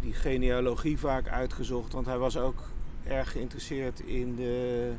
die 0.00 0.12
genealogie 0.12 0.98
vaak 0.98 1.28
uitgezocht. 1.28 1.92
Want 1.92 2.06
hij 2.06 2.18
was 2.18 2.36
ook 2.36 2.62
erg 3.04 3.32
geïnteresseerd 3.32 4.00
in 4.00 4.36
de... 4.36 4.92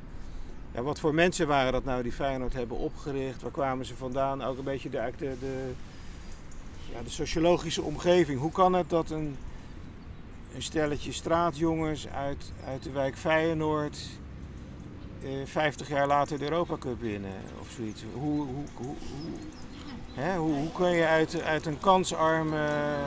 Ja, 0.74 0.82
wat 0.82 1.00
voor 1.00 1.14
mensen 1.14 1.48
waren 1.48 1.72
dat 1.72 1.84
nou 1.84 2.04
die 2.04 2.12
Feyenoord 2.12 2.54
hebben 2.54 2.78
opgericht? 2.78 3.42
Waar 3.42 3.52
kwamen 3.52 3.86
ze 3.86 3.96
vandaan? 3.96 4.44
Ook 4.44 4.58
een 4.58 4.64
beetje 4.64 4.90
de, 4.90 5.12
de, 5.18 5.36
de, 5.40 5.72
ja, 6.94 7.02
de 7.04 7.10
sociologische 7.10 7.82
omgeving. 7.82 8.40
Hoe 8.40 8.52
kan 8.52 8.74
het 8.74 8.90
dat 8.90 9.10
een 9.10 9.36
een 10.56 10.62
stelletje 10.62 11.12
straatjongens 11.12 12.08
uit, 12.08 12.52
uit 12.66 12.84
de 12.84 12.92
wijk 12.92 13.18
Feyenoord 13.18 13.98
eh, 15.24 15.30
50 15.46 15.88
jaar 15.88 16.08
later 16.08 16.38
de 16.38 16.44
Europa 16.44 16.78
Cup 16.78 17.02
winnen 17.02 17.42
of 17.60 17.72
zoiets. 17.76 18.04
Hoe, 18.14 18.46
hoe, 18.46 18.66
hoe, 18.74 18.86
hoe, 18.86 18.96
hè? 20.14 20.38
hoe, 20.38 20.54
hoe 20.54 20.72
kun 20.72 20.90
je 20.90 21.06
uit, 21.06 21.42
uit 21.42 21.66
een 21.66 21.80
kansarme 21.80 22.98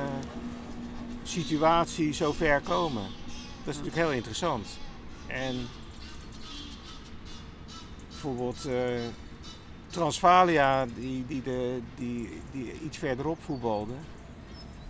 situatie 1.23 2.13
zo 2.13 2.33
ver 2.33 2.61
komen? 2.61 3.03
Dat 3.65 3.75
is 3.75 3.81
natuurlijk 3.81 4.07
heel 4.07 4.13
interessant. 4.13 4.67
En 5.27 5.67
bijvoorbeeld 8.09 8.67
uh, 8.67 9.01
die, 10.95 11.27
die, 11.27 11.43
de, 11.43 11.81
die, 11.97 12.41
die 12.53 12.73
iets 12.85 12.99
verderop 12.99 13.39
voetbalde 13.45 13.95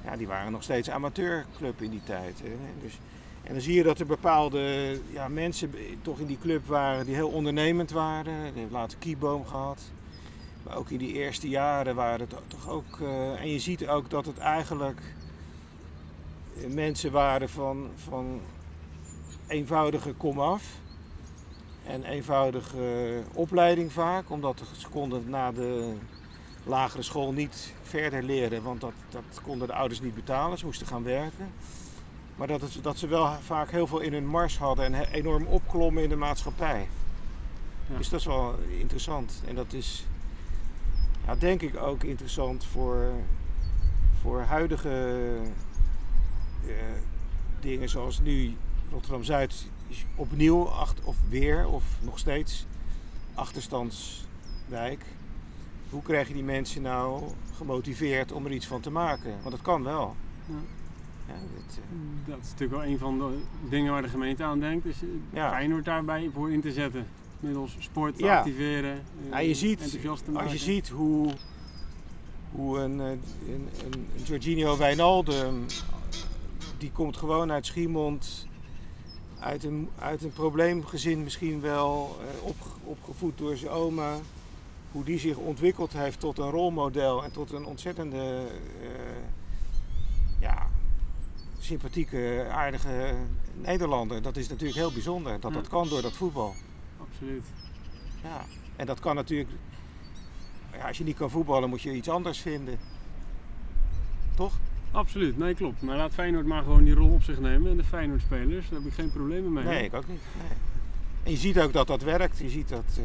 ja, 0.04 0.16
die 0.16 0.26
waren 0.26 0.52
nog 0.52 0.62
steeds 0.62 0.90
amateurclub 0.90 1.82
in 1.82 1.90
die 1.90 2.02
tijd. 2.04 2.40
Hè. 2.42 2.56
Dus, 2.82 2.98
en 3.42 3.52
dan 3.52 3.62
zie 3.62 3.74
je 3.74 3.82
dat 3.82 3.98
er 3.98 4.06
bepaalde 4.06 4.98
ja, 5.10 5.28
mensen 5.28 5.70
toch 6.02 6.18
in 6.18 6.26
die 6.26 6.38
club 6.40 6.66
waren 6.66 7.04
die 7.04 7.14
heel 7.14 7.28
ondernemend 7.28 7.90
waren. 7.90 8.42
Die 8.42 8.60
hebben 8.60 8.78
later 8.78 8.98
Kieboom 8.98 9.46
gehad. 9.46 9.80
Maar 10.62 10.76
ook 10.76 10.90
in 10.90 10.98
die 10.98 11.12
eerste 11.12 11.48
jaren 11.48 11.94
waren 11.94 12.20
het 12.20 12.34
toch 12.46 12.68
ook. 12.68 13.00
eh, 13.00 13.40
en 13.40 13.48
je 13.48 13.58
ziet 13.58 13.88
ook 13.88 14.10
dat 14.10 14.26
het 14.26 14.38
eigenlijk 14.38 15.00
eh, 16.56 16.70
mensen 16.72 17.12
waren 17.12 17.48
van, 17.48 17.90
van 17.94 18.40
eenvoudige 19.46 20.12
komaf. 20.12 20.62
En 21.86 22.04
eenvoudige 22.04 23.22
opleiding 23.32 23.92
vaak, 23.92 24.30
omdat 24.30 24.62
ze 24.78 24.88
konden 24.88 25.30
na 25.30 25.52
de 25.52 25.94
lagere 26.64 27.02
school 27.02 27.32
niet 27.32 27.72
verder 27.82 28.22
leren, 28.22 28.62
want 28.62 28.80
dat, 28.80 28.92
dat 29.10 29.40
konden 29.42 29.68
de 29.68 29.74
ouders 29.74 30.00
niet 30.00 30.14
betalen. 30.14 30.58
Ze 30.58 30.64
moesten 30.64 30.86
gaan 30.86 31.02
werken. 31.02 31.52
Maar 32.36 32.46
dat, 32.46 32.60
het, 32.60 32.78
dat 32.82 32.98
ze 32.98 33.06
wel 33.06 33.36
vaak 33.42 33.70
heel 33.70 33.86
veel 33.86 34.00
in 34.00 34.12
hun 34.12 34.26
mars 34.26 34.58
hadden 34.58 34.94
en 34.94 35.08
enorm 35.08 35.46
opklommen 35.46 36.02
in 36.02 36.08
de 36.08 36.16
maatschappij. 36.16 36.88
Ja. 37.88 37.96
Dus 37.96 38.08
dat 38.08 38.20
is 38.20 38.26
wel 38.26 38.58
interessant. 38.78 39.42
En 39.46 39.54
dat 39.54 39.72
is 39.72 40.06
ja, 41.26 41.34
denk 41.34 41.62
ik 41.62 41.76
ook 41.76 42.02
interessant 42.02 42.64
voor, 42.64 43.12
voor 44.20 44.40
huidige 44.40 45.18
eh, 46.66 46.74
dingen 47.60 47.88
zoals 47.88 48.20
nu 48.20 48.56
Rotterdam-Zuid 48.90 49.66
is 49.88 50.04
opnieuw 50.14 50.68
acht, 50.68 51.00
of 51.04 51.16
weer 51.28 51.66
of 51.66 51.84
nog 52.00 52.18
steeds 52.18 52.66
achterstandswijk. 53.34 55.04
Hoe 55.94 56.02
krijg 56.02 56.28
je 56.28 56.34
die 56.34 56.42
mensen 56.44 56.82
nou 56.82 57.22
gemotiveerd 57.56 58.32
om 58.32 58.44
er 58.44 58.52
iets 58.52 58.66
van 58.66 58.80
te 58.80 58.90
maken? 58.90 59.30
Want 59.42 59.50
dat 59.50 59.62
kan 59.62 59.82
wel. 59.82 60.16
Ja. 60.46 60.54
Ja, 61.26 61.32
dat, 61.34 61.76
eh, 61.78 62.28
Dat 62.28 62.38
is 62.42 62.50
natuurlijk 62.50 62.80
wel 62.80 62.90
een 62.90 62.98
van 62.98 63.18
de 63.18 63.38
dingen 63.68 63.92
waar 63.92 64.02
de 64.02 64.08
gemeente 64.08 64.42
aan 64.44 64.60
denkt. 64.60 64.86
Is 64.86 65.02
eh, 65.02 65.08
Ja. 65.32 65.50
Feyenoord 65.50 65.84
daarbij 65.84 66.30
voor 66.32 66.52
in 66.52 66.60
te 66.60 66.72
zetten. 66.72 67.06
Middels 67.40 67.76
sport 67.78 68.16
te 68.16 68.24
Ja. 68.24 68.36
activeren. 68.38 68.92
eh, 68.92 69.30
Ja, 69.30 69.38
je 69.38 69.54
ziet, 69.54 69.80
enthousiast 69.80 70.24
te 70.24 70.30
als 70.38 70.52
je 70.52 70.58
ziet 70.58 70.88
hoe, 70.88 71.32
hoe 72.52 72.78
een, 72.78 72.98
een, 72.98 73.20
een, 73.48 73.68
een 73.84 74.06
Jorginho 74.24 74.76
Wijnaldum, 74.76 75.64
die 76.78 76.90
komt 76.92 77.16
gewoon 77.16 77.52
uit 77.52 77.66
Schiemond, 77.66 78.46
uit 79.40 79.64
een, 79.64 79.88
uit 79.98 80.22
een 80.22 80.32
probleemgezin 80.32 81.22
misschien 81.22 81.60
wel, 81.60 82.16
eh, 82.20 82.46
op, 82.46 82.56
opgevoed 82.84 83.38
door 83.38 83.56
zijn 83.56 83.72
oma. 83.72 84.16
Hoe 84.94 85.04
die 85.04 85.18
zich 85.18 85.36
ontwikkeld 85.36 85.92
heeft 85.92 86.20
tot 86.20 86.38
een 86.38 86.50
rolmodel 86.50 87.24
en 87.24 87.32
tot 87.32 87.52
een 87.52 87.64
ontzettende, 87.64 88.46
eh, 88.82 88.88
ja, 90.40 90.66
sympathieke, 91.58 92.46
aardige 92.50 93.14
Nederlander. 93.54 94.22
Dat 94.22 94.36
is 94.36 94.48
natuurlijk 94.48 94.78
heel 94.78 94.92
bijzonder, 94.92 95.40
dat 95.40 95.52
dat 95.52 95.68
kan 95.68 95.88
door 95.88 96.02
dat 96.02 96.12
voetbal. 96.12 96.54
Absoluut. 97.00 97.44
Ja, 98.22 98.44
en 98.76 98.86
dat 98.86 99.00
kan 99.00 99.14
natuurlijk. 99.14 99.50
Ja, 100.72 100.86
als 100.86 100.98
je 100.98 101.04
niet 101.04 101.16
kan 101.16 101.30
voetballen, 101.30 101.68
moet 101.68 101.82
je 101.82 101.92
iets 101.92 102.08
anders 102.08 102.40
vinden. 102.40 102.78
Toch? 104.34 104.52
Absoluut, 104.90 105.38
nee 105.38 105.54
klopt. 105.54 105.82
Maar 105.82 105.96
laat 105.96 106.12
Feyenoord 106.12 106.46
maar 106.46 106.62
gewoon 106.62 106.84
die 106.84 106.94
rol 106.94 107.12
op 107.12 107.22
zich 107.22 107.40
nemen. 107.40 107.70
En 107.70 107.76
de 107.76 107.84
Feyenoord-spelers, 107.84 108.68
daar 108.68 108.78
heb 108.78 108.88
ik 108.88 108.94
geen 108.94 109.12
problemen 109.12 109.52
mee. 109.52 109.64
Nee, 109.64 109.84
ik 109.84 109.94
ook 109.94 110.08
niet. 110.08 110.20
Nee. 110.38 110.56
En 111.22 111.30
je 111.30 111.36
ziet 111.36 111.60
ook 111.60 111.72
dat 111.72 111.86
dat 111.86 112.02
werkt. 112.02 112.38
Je 112.38 112.48
ziet 112.48 112.68
dat 112.68 112.98
eh, 112.98 113.04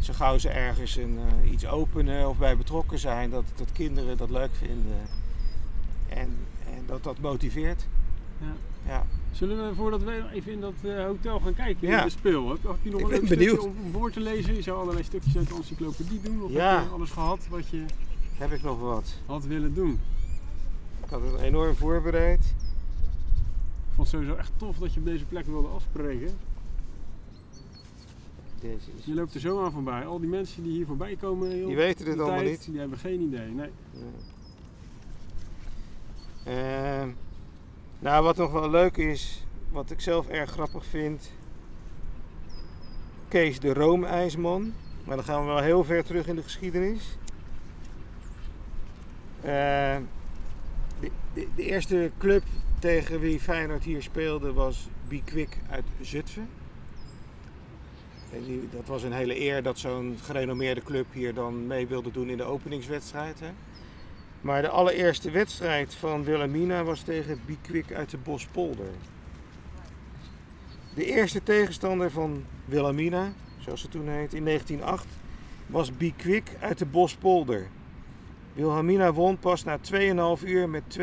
zo 0.00 0.12
gauw 0.12 0.38
ze 0.38 0.48
ergens 0.48 0.96
een, 0.96 1.18
eh, 1.42 1.50
iets 1.52 1.66
openen 1.66 2.28
of 2.28 2.36
bij 2.38 2.56
betrokken 2.56 2.98
zijn, 2.98 3.30
dat, 3.30 3.44
dat 3.56 3.72
kinderen 3.72 4.16
dat 4.16 4.30
leuk 4.30 4.50
vinden. 4.54 5.00
En, 6.08 6.36
en 6.66 6.82
dat 6.86 7.02
dat 7.04 7.18
motiveert. 7.18 7.86
Ja. 8.40 8.52
Ja. 8.86 9.06
Zullen 9.32 9.68
we 9.68 9.74
voordat 9.74 10.02
we 10.02 10.24
even 10.32 10.52
in 10.52 10.60
dat 10.60 10.72
eh, 10.82 11.04
hotel 11.04 11.40
gaan 11.40 11.54
kijken, 11.54 11.88
Ja. 11.88 11.98
in 11.98 12.04
de 12.04 12.10
speel, 12.10 12.48
heb, 12.48 12.62
heb 12.62 12.76
je 12.82 12.90
nog 12.90 13.00
Ik 13.00 13.20
een 13.20 13.26
stukje 13.26 13.62
om 13.62 13.74
voor 13.92 14.10
te 14.10 14.20
lezen? 14.20 14.54
Je 14.54 14.62
zou 14.62 14.78
allerlei 14.80 15.04
stukjes 15.04 15.36
uit 15.36 15.48
de 15.48 15.54
encyclopedie 15.54 16.20
doen, 16.22 16.42
of 16.42 16.50
Ja. 16.50 16.74
heb 16.76 16.84
je 16.84 16.90
alles 16.94 17.10
gehad 17.10 17.46
wat 17.50 17.68
je 17.68 17.84
Heb 18.38 18.52
ik 18.52 18.62
nog 18.62 18.80
wat? 18.80 19.14
had 19.26 19.44
willen 19.44 19.74
doen? 19.74 20.00
Ik 21.04 21.10
had 21.10 21.20
het 21.32 21.40
enorm 21.40 21.76
voorbereid. 21.76 22.44
Ik 22.44 23.94
vond 23.94 24.10
het 24.10 24.20
sowieso 24.20 24.34
echt 24.34 24.50
tof 24.56 24.76
dat 24.78 24.94
je 24.94 25.00
op 25.00 25.06
deze 25.06 25.24
plek 25.24 25.46
wilde 25.46 25.68
afspreken. 25.68 26.30
Deze 28.60 28.90
is... 28.96 29.04
Je 29.04 29.14
loopt 29.14 29.34
er 29.34 29.40
zo 29.40 29.64
aan 29.64 29.72
voorbij. 29.72 30.06
Al 30.06 30.20
die 30.20 30.28
mensen 30.28 30.62
die 30.62 30.72
hier 30.72 30.86
voorbij 30.86 31.16
komen, 31.16 31.56
joh, 31.56 31.66
Die 31.66 31.76
weten 31.76 32.06
het 32.06 32.18
allemaal 32.18 32.38
tijd, 32.38 32.50
niet. 32.50 32.64
Die 32.64 32.78
hebben 32.78 32.98
geen 32.98 33.20
idee. 33.20 33.50
Nee. 33.50 33.70
Ja. 33.92 34.00
Ehm, 36.44 37.08
nou, 37.98 38.24
wat 38.24 38.36
nog 38.36 38.52
wel 38.52 38.70
leuk 38.70 38.96
is, 38.96 39.44
wat 39.70 39.90
ik 39.90 40.00
zelf 40.00 40.28
erg 40.28 40.50
grappig 40.50 40.84
vind. 40.84 41.32
Kees 43.28 43.60
de 43.60 43.72
Roomijsman. 43.72 44.72
Maar 45.04 45.16
dan 45.16 45.24
gaan 45.24 45.40
we 45.40 45.46
wel 45.46 45.62
heel 45.62 45.84
ver 45.84 46.04
terug 46.04 46.26
in 46.26 46.36
de 46.36 46.42
geschiedenis. 46.42 47.18
Ehm, 49.42 50.02
de, 51.00 51.10
de, 51.34 51.46
de 51.54 51.64
eerste 51.64 52.10
club 52.18 52.42
tegen 52.78 53.20
wie 53.20 53.40
Feyenoord 53.40 53.84
hier 53.84 54.02
speelde 54.02 54.52
was 54.52 54.88
Bikwik 55.08 55.58
uit 55.70 55.84
Zutphen. 56.00 56.48
Dat 58.70 58.86
was 58.86 59.02
een 59.02 59.12
hele 59.12 59.40
eer 59.40 59.62
dat 59.62 59.78
zo'n 59.78 60.18
gerenommeerde 60.22 60.82
club 60.82 61.06
hier 61.12 61.34
dan 61.34 61.66
mee 61.66 61.86
wilde 61.86 62.10
doen 62.10 62.28
in 62.28 62.36
de 62.36 62.44
openingswedstrijd. 62.44 63.40
Hè? 63.40 63.50
Maar 64.40 64.62
de 64.62 64.68
allereerste 64.68 65.30
wedstrijd 65.30 65.94
van 65.94 66.24
Wilhelmina 66.24 66.84
was 66.84 67.00
tegen 67.00 67.40
Bikwik 67.46 67.92
uit 67.92 68.10
de 68.10 68.18
Bospolder. 68.18 68.90
De 70.94 71.04
eerste 71.04 71.42
tegenstander 71.42 72.10
van 72.10 72.44
Wilhelmina, 72.64 73.32
zoals 73.58 73.80
ze 73.80 73.88
toen 73.88 74.08
heet, 74.08 74.34
in 74.34 74.44
1908 74.44 75.06
was 75.66 75.96
Bikwik 75.96 76.56
uit 76.60 76.78
de 76.78 76.86
Bospolder. 76.86 77.66
Wilhelmina 78.52 79.12
won 79.12 79.38
pas 79.38 79.64
na 79.64 79.78
2,5 80.38 80.44
uur 80.44 80.68
met 80.68 80.98
2-1. 80.98 81.02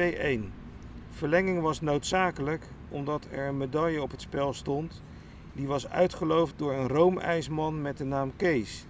Verlenging 1.12 1.62
was 1.62 1.82
noodzakelijk 1.82 2.64
omdat 2.90 3.28
er 3.32 3.48
een 3.48 3.58
medaille 3.58 4.02
op 4.02 4.12
het 4.12 4.22
spel 4.22 4.54
stond. 4.54 5.02
Die 5.56 5.68
was 5.68 5.90
uitgeloofd 5.90 6.54
door 6.58 6.74
een 6.74 6.88
roomijsman 6.88 7.82
met 7.82 7.98
de 7.98 8.04
naam 8.04 8.32
Kees. 8.36 8.86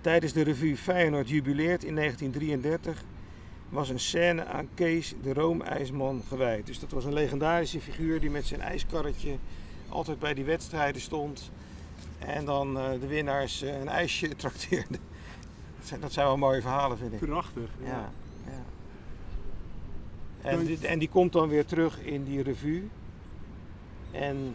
Tijdens 0.00 0.32
de 0.32 0.42
revue 0.42 0.76
Feyenoord 0.76 1.28
jubileert 1.28 1.84
in 1.84 1.94
1933 1.94 3.04
was 3.68 3.88
een 3.88 4.00
scène 4.00 4.44
aan 4.44 4.68
Kees 4.74 5.14
de 5.22 5.32
Roomijsman 5.32 6.22
gewijd. 6.28 6.66
Dus 6.66 6.78
dat 6.78 6.90
was 6.90 7.04
een 7.04 7.12
legendarische 7.12 7.80
figuur 7.80 8.20
die 8.20 8.30
met 8.30 8.46
zijn 8.46 8.60
ijskarretje 8.60 9.36
altijd 9.88 10.18
bij 10.18 10.34
die 10.34 10.44
wedstrijden 10.44 11.00
stond. 11.00 11.50
En 12.18 12.44
dan 12.44 12.78
eh, 12.78 12.90
de 13.00 13.06
winnaars 13.06 13.62
eh, 13.62 13.80
een 13.80 13.88
ijsje 13.88 14.36
trakteerde. 14.36 14.98
Dat 15.78 15.86
zijn, 15.86 16.00
dat 16.00 16.12
zijn 16.12 16.26
wel 16.26 16.36
mooie 16.36 16.60
verhalen, 16.60 16.98
vind 16.98 17.12
ik. 17.12 17.18
Prachtig. 17.18 17.70
Ja, 17.84 18.10
ja. 18.46 18.62
En, 20.50 20.82
en 20.82 20.98
die 20.98 21.08
komt 21.08 21.32
dan 21.32 21.48
weer 21.48 21.64
terug 21.64 22.00
in 22.00 22.24
die 22.24 22.42
revue. 22.42 22.88
En 24.10 24.54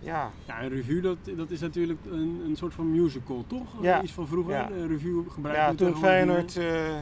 ja, 0.00 0.30
Ja, 0.46 0.62
een 0.62 0.68
revue 0.68 1.00
dat, 1.00 1.16
dat 1.36 1.50
is 1.50 1.60
natuurlijk 1.60 1.98
een, 2.10 2.42
een 2.46 2.56
soort 2.56 2.74
van 2.74 2.90
musical, 2.90 3.44
toch? 3.46 3.82
Ja. 3.82 4.02
Iets 4.02 4.12
van 4.12 4.26
vroeger. 4.26 4.52
Ja. 4.54 4.70
Een 4.70 4.88
revue 4.88 5.24
gebruikt 5.30 5.58
ja 5.60 5.74
toen 5.74 5.96
Feyenoord 5.96 6.56
eh 6.56 6.96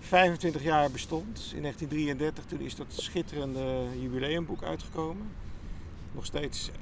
25 0.00 0.62
jaar 0.62 0.90
bestond, 0.90 1.52
in 1.54 1.60
1933, 1.62 2.44
toen 2.44 2.60
is 2.60 2.74
dat 2.76 2.86
schitterende 2.88 3.84
jubileumboek 4.00 4.62
uitgekomen. 4.62 5.26
Nog 6.12 6.24
steeds 6.24 6.68
eh, 6.70 6.74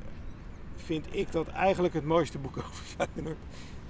vind 0.76 1.06
ik 1.10 1.32
dat 1.32 1.48
eigenlijk 1.48 1.94
het 1.94 2.04
mooiste 2.04 2.38
boek 2.38 2.56
over 2.66 2.84
Feyenoord. 2.84 3.36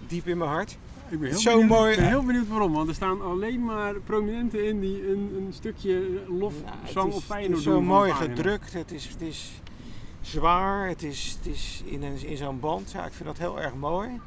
Diep 0.07 0.27
in 0.27 0.39
mijn 0.39 0.51
hart. 0.51 0.77
Ik 1.09 1.21
ben 1.21 1.29
heel, 1.29 1.39
Zo 1.39 1.51
benieuwd, 1.53 1.69
mooi. 1.69 1.91
ik 1.93 1.97
ben 1.99 2.09
heel 2.09 2.25
benieuwd 2.25 2.49
waarom, 2.49 2.73
want 2.73 2.89
er 2.89 2.95
staan 2.95 3.23
alleen 3.23 3.65
maar 3.65 3.95
prominenten 3.95 4.67
in 4.67 4.81
die 4.81 5.09
een, 5.11 5.33
een 5.37 5.53
stukje 5.53 6.23
lofzang 6.39 6.65
Ja, 6.67 6.81
het 6.81 6.89
is- 6.91 6.97
op 6.97 7.13
Het 7.13 7.23
Feyenoord 7.25 7.59
is 7.59 7.65
doen. 7.65 7.73
zo 7.73 7.79
van 7.79 7.89
mooi 7.89 8.13
Feyenoord. 8.13 8.39
gedrukt, 8.39 8.73
het 8.73 8.93
is, 8.93 9.09
het 9.09 9.21
is 9.21 9.53
zwaar, 10.31 10.89
het 10.89 11.03
is, 11.03 11.37
het 11.39 11.55
is 11.55 11.83
in, 11.85 12.03
in 12.03 12.37
zo'n 12.37 12.61
band. 12.61 12.91
Ja, 12.91 13.07
ik 13.07 13.13
vind 13.13 13.29
dat 13.29 13.39
heel 13.39 13.61
erg 13.61 13.75
mooi. 13.75 14.21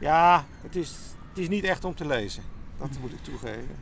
Ja, 0.00 0.44
het 0.62 0.76
is, 0.76 0.96
het 1.28 1.38
is 1.38 1.48
niet 1.48 1.64
echt 1.64 1.84
om 1.84 1.94
te 1.94 2.06
lezen, 2.06 2.42
dat 2.78 2.88
moet 3.00 3.12
ik 3.12 3.22
toegeven. 3.22 3.76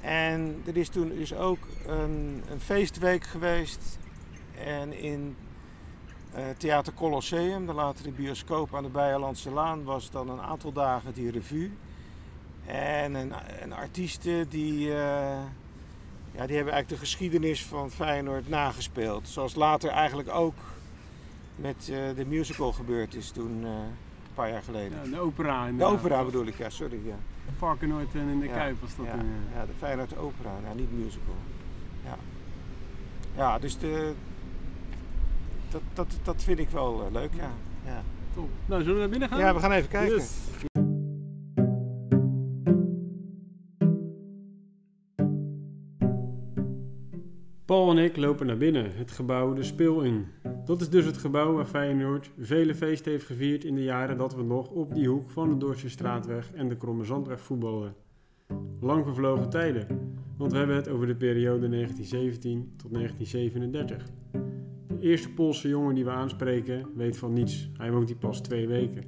En 0.00 0.62
er 0.66 0.76
is 0.76 0.88
toen 0.88 1.08
dus 1.08 1.34
ook 1.34 1.58
een, 1.86 2.42
een 2.50 2.60
feestweek 2.60 3.24
geweest 3.24 3.98
en 4.64 4.98
in 4.98 5.36
eh, 6.32 6.44
Theater 6.56 6.92
Colosseum, 6.94 7.66
de 7.66 7.72
latere 7.72 8.10
bioscoop 8.10 8.74
aan 8.74 8.82
de 8.82 8.88
Beierlandse 8.88 9.50
Laan, 9.50 9.84
was 9.84 10.10
dan 10.10 10.28
een 10.28 10.40
aantal 10.40 10.72
dagen 10.72 11.12
die 11.14 11.30
revue. 11.30 11.70
En 12.66 13.14
een, 13.14 13.32
een 13.62 13.72
artiesten 13.72 14.48
die, 14.48 14.94
eh, 14.94 15.38
ja, 16.36 16.46
die 16.46 16.56
hebben 16.56 16.74
eigenlijk 16.74 16.88
de 16.88 17.06
geschiedenis 17.08 17.64
van 17.64 17.90
Feyenoord 17.90 18.48
nagespeeld. 18.48 19.28
Zoals 19.28 19.54
later 19.54 19.90
eigenlijk 19.90 20.28
ook 20.28 20.54
met 21.56 21.88
eh, 21.90 21.96
de 22.16 22.24
musical 22.26 22.72
gebeurd 22.72 23.14
is 23.14 23.30
toen, 23.30 23.64
eh, 23.64 23.70
een 23.70 24.34
paar 24.34 24.50
jaar 24.50 24.62
geleden. 24.62 24.98
Ja, 25.04 25.10
de 25.10 25.20
opera. 25.20 25.62
De 25.62 25.70
inderdaad. 25.70 25.98
opera 25.98 26.24
bedoel 26.24 26.46
ik, 26.46 26.56
ja, 26.56 26.70
sorry. 26.70 27.00
Ja. 27.04 27.16
Varkenoord 27.58 28.14
en 28.14 28.28
in 28.28 28.40
de 28.40 28.46
Ja, 28.46 28.54
Kuip 28.54 28.80
was 28.80 28.96
dat 28.96 29.06
ja, 29.06 29.12
toen. 29.12 29.24
ja. 29.24 29.60
ja, 29.60 29.66
de 29.66 29.72
Feyenoord 29.78 30.16
Opera, 30.16 30.50
ja, 30.68 30.74
niet 30.74 30.92
musical. 30.92 31.34
Ja, 32.04 32.16
ja 33.36 33.58
dus 33.58 33.78
de, 33.78 34.12
dat, 35.70 35.82
dat, 35.94 36.18
dat 36.22 36.42
vind 36.42 36.58
ik 36.58 36.68
wel 36.70 37.04
eh, 37.06 37.12
leuk, 37.12 37.30
ja. 37.34 37.50
Ja. 37.84 38.02
Top. 38.34 38.48
Nou, 38.66 38.80
zullen 38.80 38.94
we 38.94 39.00
naar 39.00 39.10
binnen 39.10 39.28
gaan? 39.28 39.38
ja, 39.38 39.54
we 39.54 39.60
gaan 39.60 39.72
even 39.72 39.88
kijken. 39.88 40.16
Yes. 40.16 40.32
Paul 47.66 47.90
en 47.90 47.98
ik 47.98 48.16
lopen 48.16 48.46
naar 48.46 48.56
binnen, 48.56 48.96
het 48.96 49.10
gebouw 49.10 49.54
De 49.54 49.62
Speel 49.62 50.00
in. 50.02 50.26
Dat 50.64 50.80
is 50.80 50.88
dus 50.88 51.04
het 51.04 51.16
gebouw 51.16 51.52
waar 51.52 51.66
Feyenoord 51.66 52.30
vele 52.38 52.74
feesten 52.74 53.12
heeft 53.12 53.24
gevierd 53.24 53.64
in 53.64 53.74
de 53.74 53.82
jaren 53.82 54.16
dat 54.16 54.34
we 54.34 54.42
nog 54.42 54.70
op 54.70 54.94
die 54.94 55.08
hoek 55.08 55.30
van 55.30 55.48
de 55.48 55.56
Dordtse 55.56 55.90
Straatweg 55.90 56.52
en 56.52 56.68
de 56.68 56.76
Kromme 56.76 57.04
Zandweg 57.04 57.40
voetbalden. 57.40 57.94
Lang 58.80 59.04
vervlogen 59.04 59.50
tijden, 59.50 59.86
want 60.36 60.52
we 60.52 60.58
hebben 60.58 60.76
het 60.76 60.88
over 60.88 61.06
de 61.06 61.16
periode 61.16 61.68
1917 61.68 62.72
tot 62.76 62.94
1937. 62.94 64.10
De 64.88 65.00
eerste 65.00 65.32
Poolse 65.32 65.68
jongen 65.68 65.94
die 65.94 66.04
we 66.04 66.10
aanspreken 66.10 66.86
weet 66.94 67.16
van 67.16 67.32
niets, 67.32 67.70
hij 67.76 67.92
woont 67.92 68.08
hier 68.08 68.18
pas 68.18 68.40
twee 68.40 68.68
weken. 68.68 69.04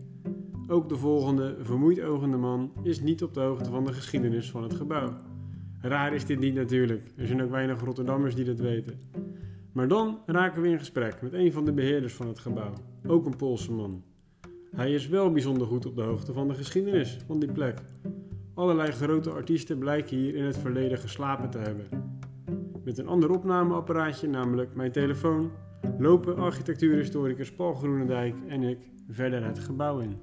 Ook 0.68 0.88
de 0.88 0.96
volgende, 0.96 1.56
vermoeid 1.60 2.02
ogende 2.02 2.36
man, 2.36 2.72
is 2.82 3.00
niet 3.00 3.22
op 3.22 3.34
de 3.34 3.40
hoogte 3.40 3.70
van 3.70 3.84
de 3.84 3.92
geschiedenis 3.92 4.50
van 4.50 4.62
het 4.62 4.74
gebouw. 4.74 5.12
Raar 5.80 6.14
is 6.14 6.24
dit 6.24 6.38
niet 6.38 6.54
natuurlijk, 6.54 7.08
er 7.16 7.26
zijn 7.26 7.42
ook 7.42 7.50
weinig 7.50 7.80
Rotterdammers 7.80 8.34
die 8.34 8.44
dat 8.44 8.58
weten. 8.58 9.00
Maar 9.72 9.88
dan 9.88 10.18
raken 10.26 10.62
we 10.62 10.68
in 10.68 10.78
gesprek 10.78 11.22
met 11.22 11.32
een 11.32 11.52
van 11.52 11.64
de 11.64 11.72
beheerders 11.72 12.14
van 12.14 12.28
het 12.28 12.38
gebouw, 12.38 12.72
ook 13.06 13.26
een 13.26 13.36
Poolse 13.36 13.72
man. 13.72 14.02
Hij 14.70 14.92
is 14.92 15.08
wel 15.08 15.32
bijzonder 15.32 15.66
goed 15.66 15.86
op 15.86 15.96
de 15.96 16.02
hoogte 16.02 16.32
van 16.32 16.48
de 16.48 16.54
geschiedenis 16.54 17.18
van 17.26 17.38
die 17.38 17.52
plek. 17.52 17.78
Allerlei 18.54 18.90
grote 18.90 19.30
artiesten 19.30 19.78
blijken 19.78 20.16
hier 20.16 20.34
in 20.34 20.44
het 20.44 20.58
verleden 20.58 20.98
geslapen 20.98 21.50
te 21.50 21.58
hebben. 21.58 21.86
Met 22.84 22.98
een 22.98 23.06
ander 23.06 23.30
opnameapparaatje, 23.30 24.28
namelijk 24.28 24.74
mijn 24.74 24.92
telefoon, 24.92 25.50
lopen 25.98 26.36
architectuurhistoricus 26.36 27.52
Paul 27.52 27.74
Groenendijk 27.74 28.34
en 28.48 28.62
ik 28.62 28.78
verder 29.08 29.44
het 29.44 29.58
gebouw 29.58 29.98
in. 29.98 30.16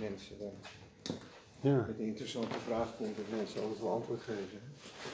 Mensen 0.00 0.38
dan 0.38 0.52
Ja. 1.60 1.84
met 1.86 1.98
een 1.98 2.04
interessante 2.06 2.58
vraag 2.58 2.96
komt 2.96 3.16
dat 3.16 3.24
mensen 3.36 3.60
altijd 3.62 3.80
wel 3.80 3.90
antwoord 3.92 4.20
geven. 4.20 4.60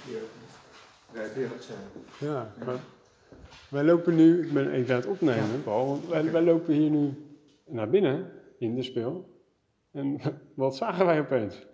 Die 0.06 0.16
ook 0.16 0.28
vrijwillig 1.10 1.62
zijn. 1.62 1.78
Ja, 2.20 2.52
maar 2.64 2.80
wij 3.68 3.84
lopen 3.84 4.14
nu, 4.16 4.46
ik 4.46 4.52
ben 4.52 4.70
even 4.72 4.94
aan 4.94 5.00
het 5.00 5.10
opnemen, 5.10 5.62
Paul, 5.62 5.86
want 5.86 6.06
wij, 6.06 6.32
wij 6.32 6.42
lopen 6.42 6.74
hier 6.74 6.90
nu 6.90 7.14
naar 7.66 7.90
binnen 7.90 8.30
in 8.58 8.74
de 8.74 8.82
speel. 8.82 9.38
En 9.90 10.20
wat 10.54 10.76
zagen 10.76 11.06
wij 11.06 11.20
opeens? 11.20 11.66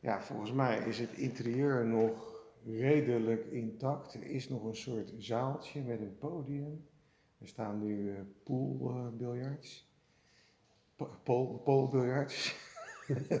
Ja, 0.00 0.22
volgens 0.22 0.52
mij 0.52 0.78
is 0.86 0.98
het 0.98 1.12
interieur 1.12 1.86
nog 1.86 2.42
redelijk 2.66 3.44
intact. 3.46 4.14
Er 4.14 4.22
is 4.26 4.48
nog 4.48 4.64
een 4.64 4.76
soort 4.76 5.12
zaaltje 5.18 5.82
met 5.82 6.00
een 6.00 6.18
podium. 6.18 6.86
Er 7.40 7.48
staan 7.48 7.78
nu 7.84 8.10
eh 8.10 8.20
poolbiljarts. 8.44 9.92
Poolbiljarts. 11.64 12.56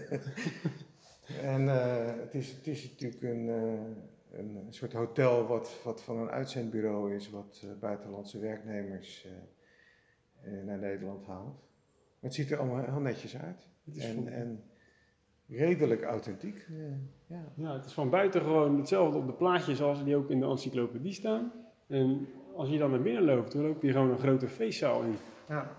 en 1.42 1.68
eh, 1.68 2.14
het, 2.20 2.34
is, 2.34 2.50
het 2.52 2.66
is 2.66 2.90
natuurlijk 2.90 3.22
een, 3.22 3.48
eh, 3.48 4.38
een 4.38 4.66
soort 4.70 4.92
hotel 4.92 5.46
wat, 5.46 5.80
wat 5.84 6.02
van 6.02 6.18
een 6.18 6.30
uitzendbureau 6.30 7.14
is, 7.14 7.30
wat 7.30 7.60
eh, 7.64 7.70
buitenlandse 7.80 8.38
werknemers 8.38 9.26
naar 10.64 10.78
Nederland 10.78 11.26
haalt. 11.26 11.54
Maar 12.20 12.30
het 12.30 12.34
ziet 12.34 12.50
er 12.50 12.58
allemaal 12.58 12.84
heel 12.84 13.00
netjes 13.00 13.36
uit. 13.36 13.68
Het 13.84 13.96
is 13.96 14.04
En, 14.04 14.14
van- 14.14 14.28
en 14.28 14.62
redelijk 15.48 16.02
authentiek. 16.02 16.66
ja. 17.26 17.52
Ja, 17.54 17.72
het 17.76 17.84
is 17.84 17.92
van 17.92 18.10
buiten 18.10 18.40
gewoon 18.40 18.78
hetzelfde 18.78 19.18
op 19.18 19.26
de 19.26 19.32
plaatjes 19.32 19.82
als 19.82 20.04
die 20.04 20.16
ook 20.16 20.30
in 20.30 20.40
de 20.40 20.46
encyclopedie 20.46 21.12
staan. 21.12 21.52
En 21.86 22.26
als 22.54 22.68
je 22.68 22.78
dan 22.78 22.90
naar 22.90 23.02
binnen 23.02 23.24
loopt, 23.24 23.52
dan 23.52 23.62
loop 23.62 23.82
je 23.82 23.92
gewoon 23.92 24.10
een 24.10 24.18
grote 24.18 24.48
feestzaal 24.48 25.02
in. 25.02 25.16
Ja. 25.48 25.76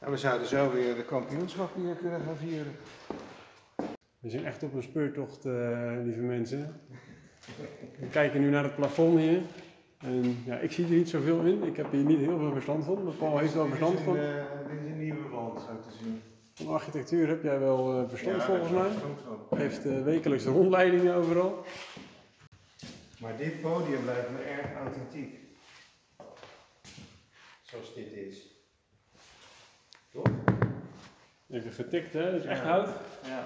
En 0.00 0.10
we 0.10 0.16
zouden 0.16 0.48
zo 0.48 0.70
weer 0.72 0.94
de 0.94 1.04
kampioenschap 1.04 1.74
hier 1.74 1.94
kunnen 1.94 2.20
gaan 2.20 2.36
vieren. 2.36 2.76
We 4.20 4.30
zijn 4.30 4.44
echt 4.44 4.62
op 4.62 4.74
een 4.74 4.82
speurtocht, 4.82 5.44
eh, 5.44 5.52
lieve 6.04 6.20
mensen. 6.20 6.80
We 7.98 8.06
kijken 8.10 8.40
nu 8.40 8.50
naar 8.50 8.62
het 8.64 8.74
plafond 8.74 9.18
hier. 9.18 9.40
En 9.98 10.42
ja, 10.44 10.56
ik 10.58 10.72
zie 10.72 10.84
er 10.84 10.90
niet 10.90 11.08
zoveel 11.08 11.40
in. 11.40 11.62
Ik 11.62 11.76
heb 11.76 11.90
hier 11.92 12.04
niet 12.04 12.18
heel 12.18 12.38
veel 12.38 12.52
verstand 12.52 12.84
van. 12.84 13.04
Maar 13.04 13.12
Paul 13.14 13.38
heeft 13.38 13.54
wel 13.54 13.66
verstand 13.66 14.00
van. 14.00 14.16
eh, 14.16 14.44
dit 14.68 14.80
is 14.84 14.90
een 14.90 14.98
nieuwe 14.98 15.28
wand, 15.28 15.60
zo 15.60 15.80
te 15.90 15.96
zien. 16.02 16.22
Van 16.54 16.66
architectuur 16.68 17.28
heb 17.28 17.42
jij 17.42 17.58
wel 17.58 17.98
eh, 18.02 18.08
verstand 18.08 18.42
volgens 18.42 18.70
mij. 18.70 18.90
Heeft 19.58 20.02
wekelijks 20.04 20.44
de 20.44 20.50
rondleidingen 20.50 21.14
overal. 21.14 21.64
Maar 23.20 23.36
dit 23.36 23.60
podium 23.60 24.04
lijkt 24.04 24.30
me 24.30 24.38
erg 24.38 24.74
authentiek. 24.84 25.38
Zoals 27.62 27.94
dit 27.94 28.12
is. 28.12 28.57
Even 31.48 31.72
getikt, 31.72 32.12
hè? 32.12 32.30
Dat 32.30 32.40
is 32.40 32.46
echt 32.46 32.60
Ja. 32.62 32.66
hout. 32.68 32.88
Ja. 33.22 33.44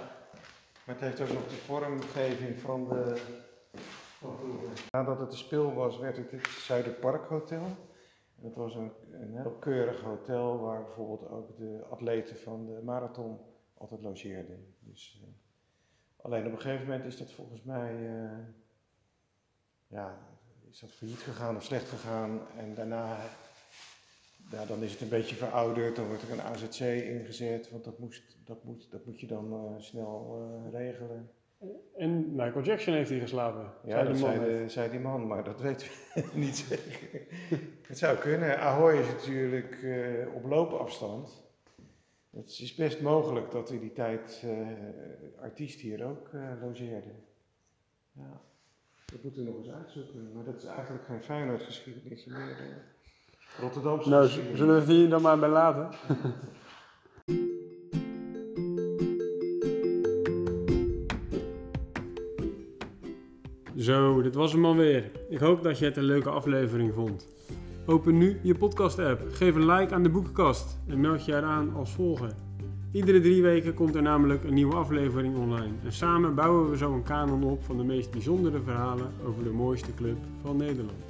Maar 0.86 0.94
het 0.94 1.00
heeft 1.00 1.20
ook 1.20 1.28
nog 1.38 1.48
de 1.48 1.55
vormgeving 1.55 2.59
van 2.61 2.88
de. 2.88 3.22
Nadat 4.90 5.20
het 5.20 5.30
de 5.30 5.36
speel 5.36 5.74
was, 5.74 5.98
werd 5.98 6.16
het 6.16 6.30
het 6.30 6.46
Zuiderpark 6.46 7.24
Hotel. 7.26 7.64
En 8.36 8.42
dat 8.42 8.55
was 8.55 8.74
een, 8.74 8.92
een 9.12 9.36
heel 9.36 9.50
keurig 9.61 10.00
hotel 10.00 10.61
waar 10.61 10.82
bijvoorbeeld 10.84 11.30
ook 11.30 11.57
de 11.57 11.84
atleten 11.90 12.36
van 12.36 12.66
de 12.66 12.80
marathon 12.84 13.38
altijd 13.74 14.03
logeerden. 14.03 14.74
Dus, 14.78 15.20
eh, 15.22 15.28
alleen 16.24 16.46
op 16.46 16.53
een 16.53 16.61
gegeven 16.61 16.86
moment 16.86 17.05
is 17.05 17.16
dat 17.16 17.32
volgens 17.32 17.62
mij. 17.62 17.94
eh, 18.07 18.38
ja, 19.86 20.18
is 20.70 20.78
dat 20.80 20.90
failliet 20.92 21.18
gegaan 21.20 21.57
of 21.57 21.62
slecht 21.62 21.88
gegaan. 21.88 22.40
En 22.59 22.74
daarna. 22.74 23.16
Ja, 24.53 24.64
dan 24.64 24.82
is 24.82 24.92
het 24.92 25.00
een 25.00 25.09
beetje 25.09 25.36
verouderd, 25.36 25.96
dan 25.96 26.07
wordt 26.07 26.22
er 26.22 26.32
een 26.32 26.42
AZC 26.42 26.80
ingezet, 26.80 27.70
want 27.70 27.84
dat, 27.84 27.98
moest, 27.98 28.36
dat, 28.44 28.64
moet, 28.64 28.90
dat 28.90 29.07
moet 29.07 29.20
je 29.20 29.26
dan 29.26 29.53
eh, 29.53 29.82
snel 29.82 30.38
eh, 30.40 30.72
regelen. 30.72 31.30
En 31.96 32.34
Michael 32.34 32.64
Jackson 32.64 32.94
heeft 32.94 33.11
hier 33.11 33.20
geslapen. 33.20 33.72
Ja, 33.84 33.90
zei 33.90 34.09
dat 34.09 34.18
man 34.18 34.32
zei, 34.32 34.44
de, 34.44 34.68
zei 34.68 34.90
die 34.90 35.00
man, 35.00 35.26
maar 35.26 35.44
dat 35.44 35.61
weten 35.61 35.88
we 36.14 36.24
niet 36.38 36.57
zeker. 36.57 37.26
Het 37.86 37.98
zou 37.98 38.18
kunnen. 38.18 38.59
Ahoy 38.59 38.94
is 38.96 39.07
natuurlijk 39.07 39.82
eh, 39.82 40.34
op 40.34 40.44
loopafstand. 40.44 41.42
Het 42.30 42.48
is 42.48 42.74
best 42.74 43.00
mogelijk 43.00 43.50
dat 43.50 43.70
in 43.70 43.80
die 43.80 43.92
tijd 43.92 44.44
artiesten 45.40 45.88
hier 45.88 46.05
ook 46.05 46.30
logeerden. 46.61 47.24
Ja, 48.12 48.40
dat 49.07 49.22
moeten 49.22 49.44
we 49.44 49.50
nog 49.50 49.59
eens 49.59 49.70
uitzoeken. 49.74 50.32
Maar 50.34 50.44
dat 50.44 50.57
is 50.57 50.64
eigenlijk 50.64 51.05
geen 51.05 51.22
Feyenoord 51.22 51.62
geschiedenis 51.62 52.24
meer. 52.24 52.91
Rotterdamse 53.61 54.09
Nou, 54.09 54.24
geschiedenis. 54.24 54.59
zullen 54.59 54.74
we 54.74 54.80
het 54.80 54.90
hier 54.90 55.09
dan 55.09 55.22
maar 55.22 55.38
bij 55.38 55.48
laten? 55.48 55.88
Zo, 63.76 64.22
dit 64.22 64.34
was 64.34 64.53
hem 64.53 64.64
alweer. 64.64 65.11
Ik 65.28 65.38
hoop 65.38 65.62
dat 65.62 65.78
je 65.78 65.84
het 65.84 65.96
een 65.96 66.05
leuke 66.05 66.30
aflevering 66.30 66.94
vond. 66.94 67.28
Open 67.86 68.18
nu 68.18 68.38
je 68.42 68.55
podcast-app, 68.55 69.22
geef 69.32 69.55
een 69.55 69.66
like 69.70 69.94
aan 69.94 70.03
de 70.03 70.09
boekenkast 70.09 70.78
en 70.88 71.00
meld 71.00 71.24
je 71.24 71.32
eraan 71.36 71.74
als 71.74 71.92
volger. 71.92 72.34
Iedere 72.92 73.20
drie 73.20 73.42
weken 73.42 73.74
komt 73.74 73.94
er 73.94 74.03
namelijk 74.03 74.44
een 74.44 74.55
nieuwe 74.55 74.74
aflevering 74.74 75.36
online. 75.36 75.72
En 75.84 75.92
samen 75.92 76.34
bouwen 76.34 76.70
we 76.70 76.76
zo 76.76 76.92
een 76.92 77.03
kanon 77.03 77.44
op 77.44 77.64
van 77.64 77.76
de 77.76 77.84
meest 77.84 78.11
bijzondere 78.11 78.61
verhalen 78.62 79.11
over 79.26 79.44
de 79.44 79.50
mooiste 79.50 79.94
club 79.94 80.16
van 80.42 80.57
Nederland. 80.57 81.03